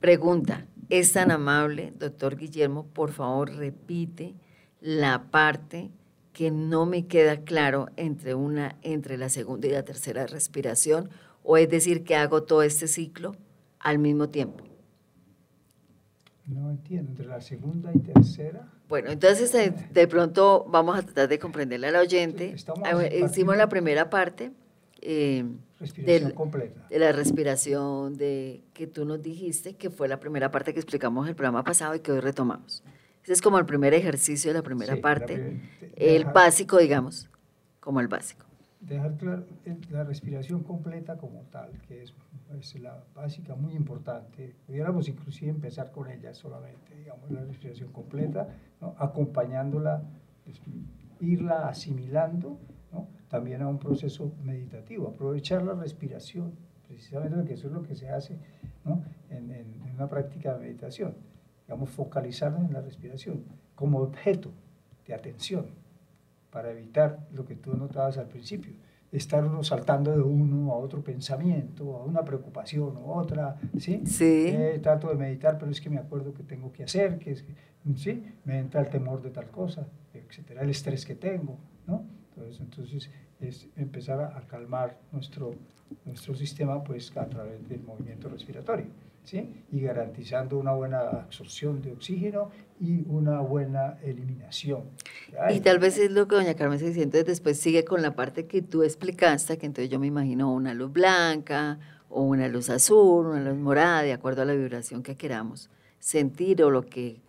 Pregunta, 0.00 0.66
¿es 0.88 1.12
tan 1.12 1.30
amable, 1.30 1.92
doctor 1.96 2.36
Guillermo, 2.36 2.86
por 2.86 3.12
favor 3.12 3.54
repite 3.54 4.34
la 4.82 5.30
parte 5.30 5.90
que 6.34 6.50
no 6.50 6.84
me 6.86 7.06
queda 7.06 7.38
claro 7.38 7.88
entre, 7.96 8.34
una, 8.34 8.76
entre 8.82 9.16
la 9.16 9.28
segunda 9.30 9.66
y 9.68 9.70
la 9.70 9.84
tercera 9.84 10.26
respiración? 10.26 11.08
O 11.42 11.56
es 11.56 11.68
decir, 11.70 12.04
que 12.04 12.14
hago 12.16 12.42
todo 12.42 12.62
este 12.62 12.86
ciclo 12.88 13.34
al 13.80 13.98
mismo 13.98 14.28
tiempo. 14.28 14.64
No 16.46 16.70
entiendo, 16.70 17.10
entre 17.12 17.26
la 17.26 17.40
segunda 17.40 17.90
y 17.94 17.98
tercera. 18.00 18.68
Bueno, 18.88 19.10
entonces 19.10 19.52
de, 19.52 19.70
de 19.70 20.08
pronto 20.08 20.66
vamos 20.68 20.98
a 20.98 21.02
tratar 21.02 21.28
de 21.28 21.38
comprenderle 21.38 21.88
al 21.88 21.96
oyente. 21.96 22.50
Estamos 22.52 22.82
Ah, 22.84 23.06
Hicimos 23.06 23.56
la 23.56 23.68
primera 23.68 24.10
parte 24.10 24.52
eh, 25.00 25.44
Respiración 25.80 26.28
del- 26.28 26.34
completa. 26.34 26.86
de 26.88 26.98
la 26.98 27.12
respiración 27.12 28.16
de 28.16 28.62
que 28.74 28.86
tú 28.86 29.04
nos 29.04 29.22
dijiste, 29.22 29.74
que 29.74 29.90
fue 29.90 30.08
la 30.08 30.20
primera 30.20 30.50
parte 30.50 30.72
que 30.74 30.80
explicamos 30.80 31.28
el 31.28 31.34
programa 31.34 31.64
pasado 31.64 31.94
y 31.94 32.00
que 32.00 32.12
hoy 32.12 32.20
retomamos. 32.20 32.82
Ese 33.22 33.32
es 33.34 33.42
como 33.42 33.58
el 33.58 33.66
primer 33.66 33.94
ejercicio 33.94 34.50
de 34.52 34.58
la 34.58 34.62
primera 34.62 34.92
Sí, 34.94 34.98
la 34.98 35.02
parte, 35.02 35.34
primer- 35.36 35.60
el 35.96 36.24
básico, 36.24 36.78
digamos, 36.78 37.28
como 37.80 38.00
el 38.00 38.08
básico. 38.08 38.46
Dejar 38.80 39.16
claro 39.16 39.44
eh, 39.64 39.76
la 39.90 40.02
respiración 40.02 40.64
completa 40.64 41.16
como 41.16 41.42
tal, 41.52 41.70
que 41.86 42.02
es, 42.02 42.14
es 42.58 42.80
la 42.80 43.04
básica 43.14 43.54
muy 43.54 43.74
importante. 43.74 44.56
Pudiéramos 44.66 45.06
inclusive 45.08 45.50
empezar 45.52 45.92
con 45.92 46.10
ella 46.10 46.34
solamente, 46.34 46.96
digamos, 46.96 47.30
la 47.30 47.44
respiración 47.44 47.92
completa, 47.92 48.48
¿no? 48.80 48.96
acompañándola, 48.98 50.02
pues, 50.44 50.60
irla 51.20 51.68
asimilando 51.68 52.58
¿no? 52.92 53.06
también 53.28 53.62
a 53.62 53.68
un 53.68 53.78
proceso 53.78 54.32
meditativo, 54.42 55.08
aprovechar 55.14 55.62
la 55.62 55.74
respiración, 55.74 56.52
precisamente 56.88 57.36
porque 57.36 57.54
eso 57.54 57.68
es 57.68 57.72
lo 57.72 57.84
que 57.84 57.94
se 57.94 58.08
hace 58.10 58.36
¿no? 58.84 59.04
en, 59.30 59.48
en- 59.52 59.80
en 59.86 59.94
una 59.94 60.08
práctica 60.08 60.54
de 60.54 60.60
meditación, 60.64 61.14
digamos, 61.72 61.88
focalizarnos 61.88 62.66
en 62.66 62.74
la 62.74 62.82
respiración 62.82 63.44
como 63.74 64.00
objeto 64.00 64.50
de 65.06 65.14
atención 65.14 65.68
para 66.50 66.70
evitar 66.70 67.26
lo 67.32 67.46
que 67.46 67.54
tú 67.54 67.74
notabas 67.74 68.18
al 68.18 68.28
principio, 68.28 68.74
estar 69.10 69.42
uno 69.42 69.64
saltando 69.64 70.12
de 70.12 70.20
uno 70.20 70.70
a 70.72 70.76
otro 70.76 71.02
pensamiento, 71.02 71.96
a 71.96 72.04
una 72.04 72.22
preocupación 72.22 72.94
o 72.98 73.14
otra, 73.14 73.56
¿sí? 73.78 74.02
Sí. 74.04 74.48
Eh, 74.48 74.80
trato 74.82 75.08
de 75.08 75.14
meditar, 75.14 75.58
pero 75.58 75.70
es 75.70 75.80
que 75.80 75.88
me 75.88 75.96
acuerdo 75.96 76.34
que 76.34 76.42
tengo 76.42 76.70
que 76.72 76.84
hacer, 76.84 77.18
que 77.18 77.32
es 77.32 77.44
¿sí? 77.96 78.22
Me 78.44 78.58
entra 78.58 78.82
el 78.82 78.90
temor 78.90 79.22
de 79.22 79.30
tal 79.30 79.48
cosa, 79.50 79.86
etcétera, 80.12 80.60
el 80.60 80.68
estrés 80.68 81.06
que 81.06 81.14
tengo, 81.14 81.56
¿no? 81.86 82.04
Entonces, 82.28 82.60
entonces 82.60 83.10
es 83.40 83.66
empezar 83.76 84.20
a, 84.20 84.36
a 84.36 84.46
calmar 84.46 84.98
nuestro, 85.10 85.54
nuestro 86.04 86.34
sistema 86.34 86.84
pues 86.84 87.16
a 87.16 87.26
través 87.26 87.66
del 87.66 87.82
movimiento 87.82 88.28
respiratorio, 88.28 88.88
¿sí? 89.24 89.64
Y 89.70 89.80
garantizando 89.80 90.58
una 90.58 90.72
buena 90.72 91.00
absorción 91.00 91.82
de 91.82 91.92
oxígeno 91.92 92.50
y 92.80 93.04
una 93.08 93.40
buena 93.40 93.98
eliminación. 94.02 94.82
Y 95.50 95.60
tal 95.60 95.78
vez 95.78 95.98
es 95.98 96.10
lo 96.10 96.26
que 96.26 96.36
doña 96.36 96.54
Carmen 96.54 96.78
se 96.78 96.86
dice, 96.88 97.02
entonces 97.02 97.26
después 97.26 97.58
sigue 97.58 97.84
con 97.84 98.02
la 98.02 98.14
parte 98.14 98.46
que 98.46 98.62
tú 98.62 98.82
explicaste, 98.82 99.58
que 99.58 99.66
entonces 99.66 99.90
yo 99.90 100.00
me 100.00 100.06
imagino 100.08 100.52
una 100.52 100.74
luz 100.74 100.92
blanca 100.92 101.78
o 102.08 102.22
una 102.22 102.48
luz 102.48 102.70
azul, 102.70 103.26
una 103.26 103.40
luz 103.40 103.58
morada, 103.58 104.02
de 104.02 104.12
acuerdo 104.12 104.42
a 104.42 104.44
la 104.44 104.54
vibración 104.54 105.02
que 105.02 105.16
queramos 105.16 105.70
sentir 105.98 106.62
o 106.62 106.70
lo 106.70 106.82
que 106.82 107.20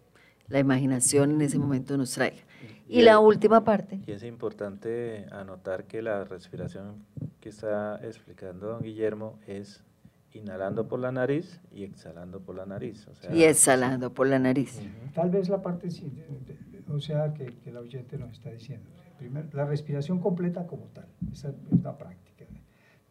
la 0.47 0.59
imaginación 0.59 1.31
en 1.31 1.41
ese 1.41 1.59
momento 1.59 1.97
nos 1.97 2.11
traiga. 2.11 2.43
Y 2.87 3.01
la 3.01 3.19
última 3.19 3.63
parte, 3.63 4.01
Y 4.05 4.11
es 4.11 4.23
importante 4.23 5.25
anotar 5.31 5.85
que 5.85 6.01
la 6.01 6.25
respiración 6.25 7.05
que 7.39 7.49
está 7.49 7.99
explicando 8.03 8.67
don 8.67 8.81
Guillermo 8.81 9.39
es 9.47 9.83
inhalando 10.33 10.87
por 10.87 10.99
la 10.99 11.11
nariz 11.11 11.59
y 11.71 11.83
exhalando 11.83 12.39
por 12.39 12.55
la 12.55 12.65
nariz. 12.65 13.07
O 13.07 13.15
sea, 13.15 13.33
y 13.33 13.43
exhalando 13.43 14.13
por 14.13 14.27
la 14.27 14.39
nariz. 14.39 14.79
Tal 15.13 15.29
vez 15.29 15.49
la 15.49 15.61
parte, 15.61 15.87
o 16.89 16.99
sea, 16.99 17.33
que, 17.33 17.45
que 17.45 17.69
el 17.69 17.77
oyente 17.77 18.17
nos 18.17 18.31
está 18.33 18.49
diciendo. 18.51 18.89
Primero, 19.17 19.47
la 19.53 19.65
respiración 19.65 20.19
completa 20.19 20.67
como 20.67 20.85
tal, 20.87 21.07
esa 21.31 21.49
es 21.49 21.55
una 21.71 21.97
práctica. 21.97 22.45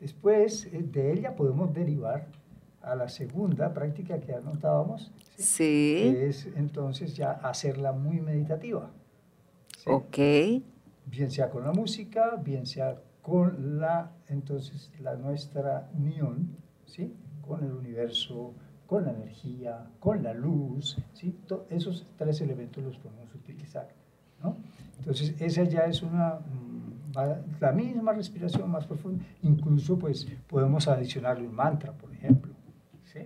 Después 0.02 0.66
eh, 0.66 0.82
de 0.82 1.12
ella 1.12 1.36
podemos 1.36 1.72
derivar 1.72 2.26
a 2.82 2.96
la 2.96 3.08
segunda 3.08 3.72
práctica 3.72 4.20
que 4.20 4.34
anotábamos, 4.34 5.12
¿sí? 5.36 5.42
Sí, 5.42 6.12
que 6.12 6.28
es 6.28 6.46
entonces 6.56 7.14
ya 7.14 7.30
hacerla 7.30 7.92
muy 7.92 8.20
meditativa. 8.20 8.90
¿sí? 9.78 9.88
ok, 9.88 10.18
bien 11.06 11.30
sea 11.30 11.50
con 11.50 11.62
la 11.64 11.72
música, 11.72 12.34
bien 12.36 12.66
sea 12.66 13.00
con 13.22 13.78
la, 13.78 14.10
entonces, 14.28 14.90
la 15.00 15.14
nuestra 15.14 15.88
unión, 15.94 16.56
¿sí? 16.92 17.14
Con 17.40 17.64
el 17.64 17.72
universo, 17.72 18.54
con 18.86 19.04
la 19.04 19.12
energía, 19.12 19.86
con 19.98 20.22
la 20.22 20.34
luz, 20.34 20.98
¿sí? 21.14 21.34
Esos 21.70 22.06
tres 22.16 22.40
elementos 22.42 22.84
los 22.84 22.98
podemos 22.98 23.34
utilizar, 23.34 23.88
¿no? 24.42 24.56
Entonces, 24.98 25.34
esa 25.40 25.64
ya 25.64 25.84
es 25.86 26.02
una, 26.02 26.34
mm, 26.34 27.12
la 27.60 27.72
misma 27.72 28.12
respiración 28.12 28.70
más 28.70 28.86
profunda, 28.86 29.24
incluso, 29.42 29.98
pues, 29.98 30.26
podemos 30.46 30.86
adicionarle 30.86 31.48
un 31.48 31.54
mantra, 31.54 31.92
por 31.92 32.12
ejemplo, 32.12 32.52
¿sí? 33.04 33.20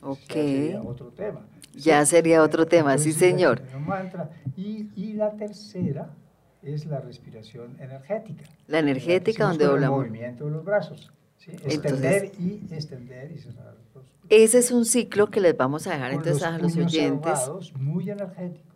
Ok. 0.00 0.18
Ya 0.28 0.34
sería 0.34 0.82
otro 0.82 1.08
tema. 1.10 1.46
Ya 1.74 2.06
sería 2.06 2.42
otro 2.42 2.66
tema, 2.66 2.96
sí, 2.98 3.10
Entonces, 3.10 3.30
señor. 3.30 3.62
un 3.76 3.86
mantra. 3.86 4.30
Y, 4.56 4.90
y 4.94 5.12
la 5.14 5.32
tercera 5.32 6.14
es 6.62 6.86
la 6.86 7.00
respiración 7.00 7.76
energética. 7.80 8.44
La 8.68 8.78
energética, 8.78 9.48
donde 9.48 9.66
con 9.66 9.82
el 9.82 9.90
movimiento 9.90 10.44
de 10.46 10.50
los 10.52 10.64
brazos. 10.64 11.12
¿Sí? 11.38 11.52
Extender 11.52 12.32
y 12.38 12.66
extender 12.70 13.32
y 13.32 13.38
cerrar 13.38 13.74
los 13.94 14.04
ese 14.30 14.58
es 14.58 14.70
un 14.70 14.84
ciclo 14.84 15.30
que 15.30 15.40
les 15.40 15.56
vamos 15.56 15.86
a 15.86 15.92
dejar 15.92 16.12
entonces 16.12 16.42
a 16.42 16.58
los 16.58 16.76
oyentes. 16.76 17.50
muy 17.76 18.10
energéticos. 18.10 18.67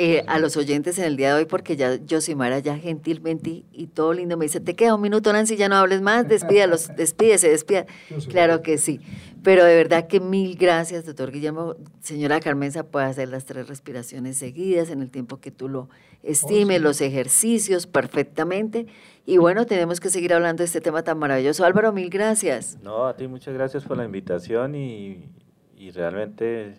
Eh, 0.00 0.22
a 0.28 0.38
los 0.38 0.56
oyentes 0.56 0.96
en 1.00 1.06
el 1.06 1.16
día 1.16 1.34
de 1.34 1.40
hoy 1.40 1.44
porque 1.46 1.74
ya 1.74 1.96
Yosimara 1.96 2.60
ya 2.60 2.78
gentilmente 2.78 3.64
y 3.72 3.88
todo 3.88 4.12
lindo 4.12 4.36
me 4.36 4.44
dice, 4.44 4.60
te 4.60 4.76
queda 4.76 4.94
un 4.94 5.00
minuto 5.00 5.32
Nancy, 5.32 5.56
ya 5.56 5.68
no 5.68 5.74
hables 5.74 6.02
más, 6.02 6.28
despídalos, 6.28 6.88
despídese, 6.96 7.48
despida. 7.48 7.84
Claro 8.28 8.62
que 8.62 8.78
sí, 8.78 9.00
pero 9.42 9.64
de 9.64 9.74
verdad 9.74 10.06
que 10.06 10.20
mil 10.20 10.56
gracias, 10.56 11.04
doctor 11.04 11.32
Guillermo. 11.32 11.74
Señora 12.00 12.38
Carmenza 12.38 12.84
puede 12.84 13.06
hacer 13.06 13.28
las 13.28 13.44
tres 13.44 13.66
respiraciones 13.66 14.36
seguidas 14.36 14.90
en 14.90 15.02
el 15.02 15.10
tiempo 15.10 15.40
que 15.40 15.50
tú 15.50 15.68
lo 15.68 15.88
estimes, 16.22 16.76
sí. 16.76 16.82
los 16.84 17.00
ejercicios 17.00 17.88
perfectamente. 17.88 18.86
Y 19.26 19.38
bueno, 19.38 19.66
tenemos 19.66 19.98
que 19.98 20.10
seguir 20.10 20.32
hablando 20.32 20.60
de 20.60 20.66
este 20.66 20.80
tema 20.80 21.02
tan 21.02 21.18
maravilloso. 21.18 21.64
Álvaro, 21.64 21.92
mil 21.92 22.08
gracias. 22.08 22.78
No, 22.84 23.08
a 23.08 23.16
ti 23.16 23.26
muchas 23.26 23.52
gracias 23.52 23.82
por 23.82 23.96
la 23.96 24.04
invitación 24.04 24.76
y, 24.76 25.28
y 25.76 25.90
realmente 25.90 26.78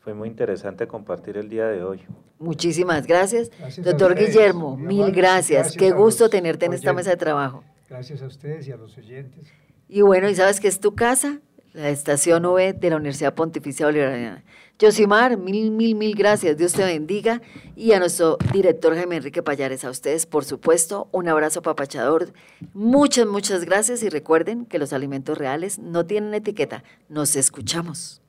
fue 0.00 0.12
muy 0.12 0.28
interesante 0.28 0.86
compartir 0.86 1.38
el 1.38 1.48
día 1.48 1.66
de 1.68 1.82
hoy. 1.82 2.02
Muchísimas 2.42 3.06
gracias. 3.06 3.50
Doctor 3.78 4.16
Guillermo, 4.16 4.76
muy 4.76 4.96
mil 4.96 5.12
gracias. 5.12 5.62
gracias 5.62 5.76
Qué 5.76 5.92
gusto 5.92 6.28
tenerte 6.28 6.66
en 6.66 6.72
esta 6.72 6.92
mesa 6.92 7.10
de 7.10 7.16
trabajo. 7.16 7.62
Gracias 7.88 8.20
a 8.20 8.26
ustedes 8.26 8.66
y 8.66 8.72
a 8.72 8.76
los 8.76 8.98
oyentes. 8.98 9.46
Y 9.88 10.02
bueno, 10.02 10.28
¿y 10.28 10.34
sabes 10.34 10.58
qué 10.58 10.66
es 10.66 10.80
tu 10.80 10.96
casa? 10.96 11.38
La 11.72 11.88
estación 11.88 12.44
OE 12.44 12.72
de 12.72 12.90
la 12.90 12.96
Universidad 12.96 13.34
Pontificia 13.34 13.86
Bolivariana. 13.86 14.42
Yosimar, 14.76 15.36
mil, 15.36 15.70
mil, 15.70 15.94
mil 15.94 16.16
gracias. 16.16 16.56
Dios 16.56 16.72
te 16.72 16.84
bendiga. 16.84 17.40
Y 17.76 17.92
a 17.92 18.00
nuestro 18.00 18.38
director 18.52 18.96
Jaime 18.96 19.16
Enrique 19.16 19.42
Payares, 19.42 19.84
a 19.84 19.90
ustedes, 19.90 20.26
por 20.26 20.44
supuesto, 20.44 21.08
un 21.12 21.28
abrazo 21.28 21.62
papachador. 21.62 22.32
Muchas, 22.74 23.26
muchas 23.26 23.64
gracias. 23.64 24.02
Y 24.02 24.08
recuerden 24.08 24.66
que 24.66 24.80
los 24.80 24.92
alimentos 24.92 25.38
reales 25.38 25.78
no 25.78 26.06
tienen 26.06 26.34
etiqueta. 26.34 26.82
Nos 27.08 27.36
escuchamos. 27.36 28.22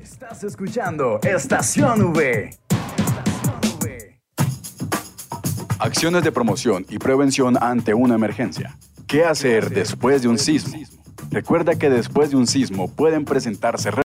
Estás 0.00 0.44
escuchando 0.44 1.18
Estación 1.22 2.00
V. 2.12 2.50
Acciones 5.78 6.24
de 6.24 6.32
promoción 6.32 6.86
y 6.88 6.98
prevención 6.98 7.58
ante 7.60 7.92
una 7.92 8.14
emergencia. 8.14 8.78
¿Qué 9.06 9.24
hacer 9.24 9.68
después 9.68 10.22
de 10.22 10.28
un 10.28 10.38
sismo? 10.38 10.78
Recuerda 11.30 11.74
que 11.74 11.90
después 11.90 12.30
de 12.30 12.36
un 12.36 12.46
sismo 12.46 12.90
pueden 12.90 13.26
presentarse 13.26 13.90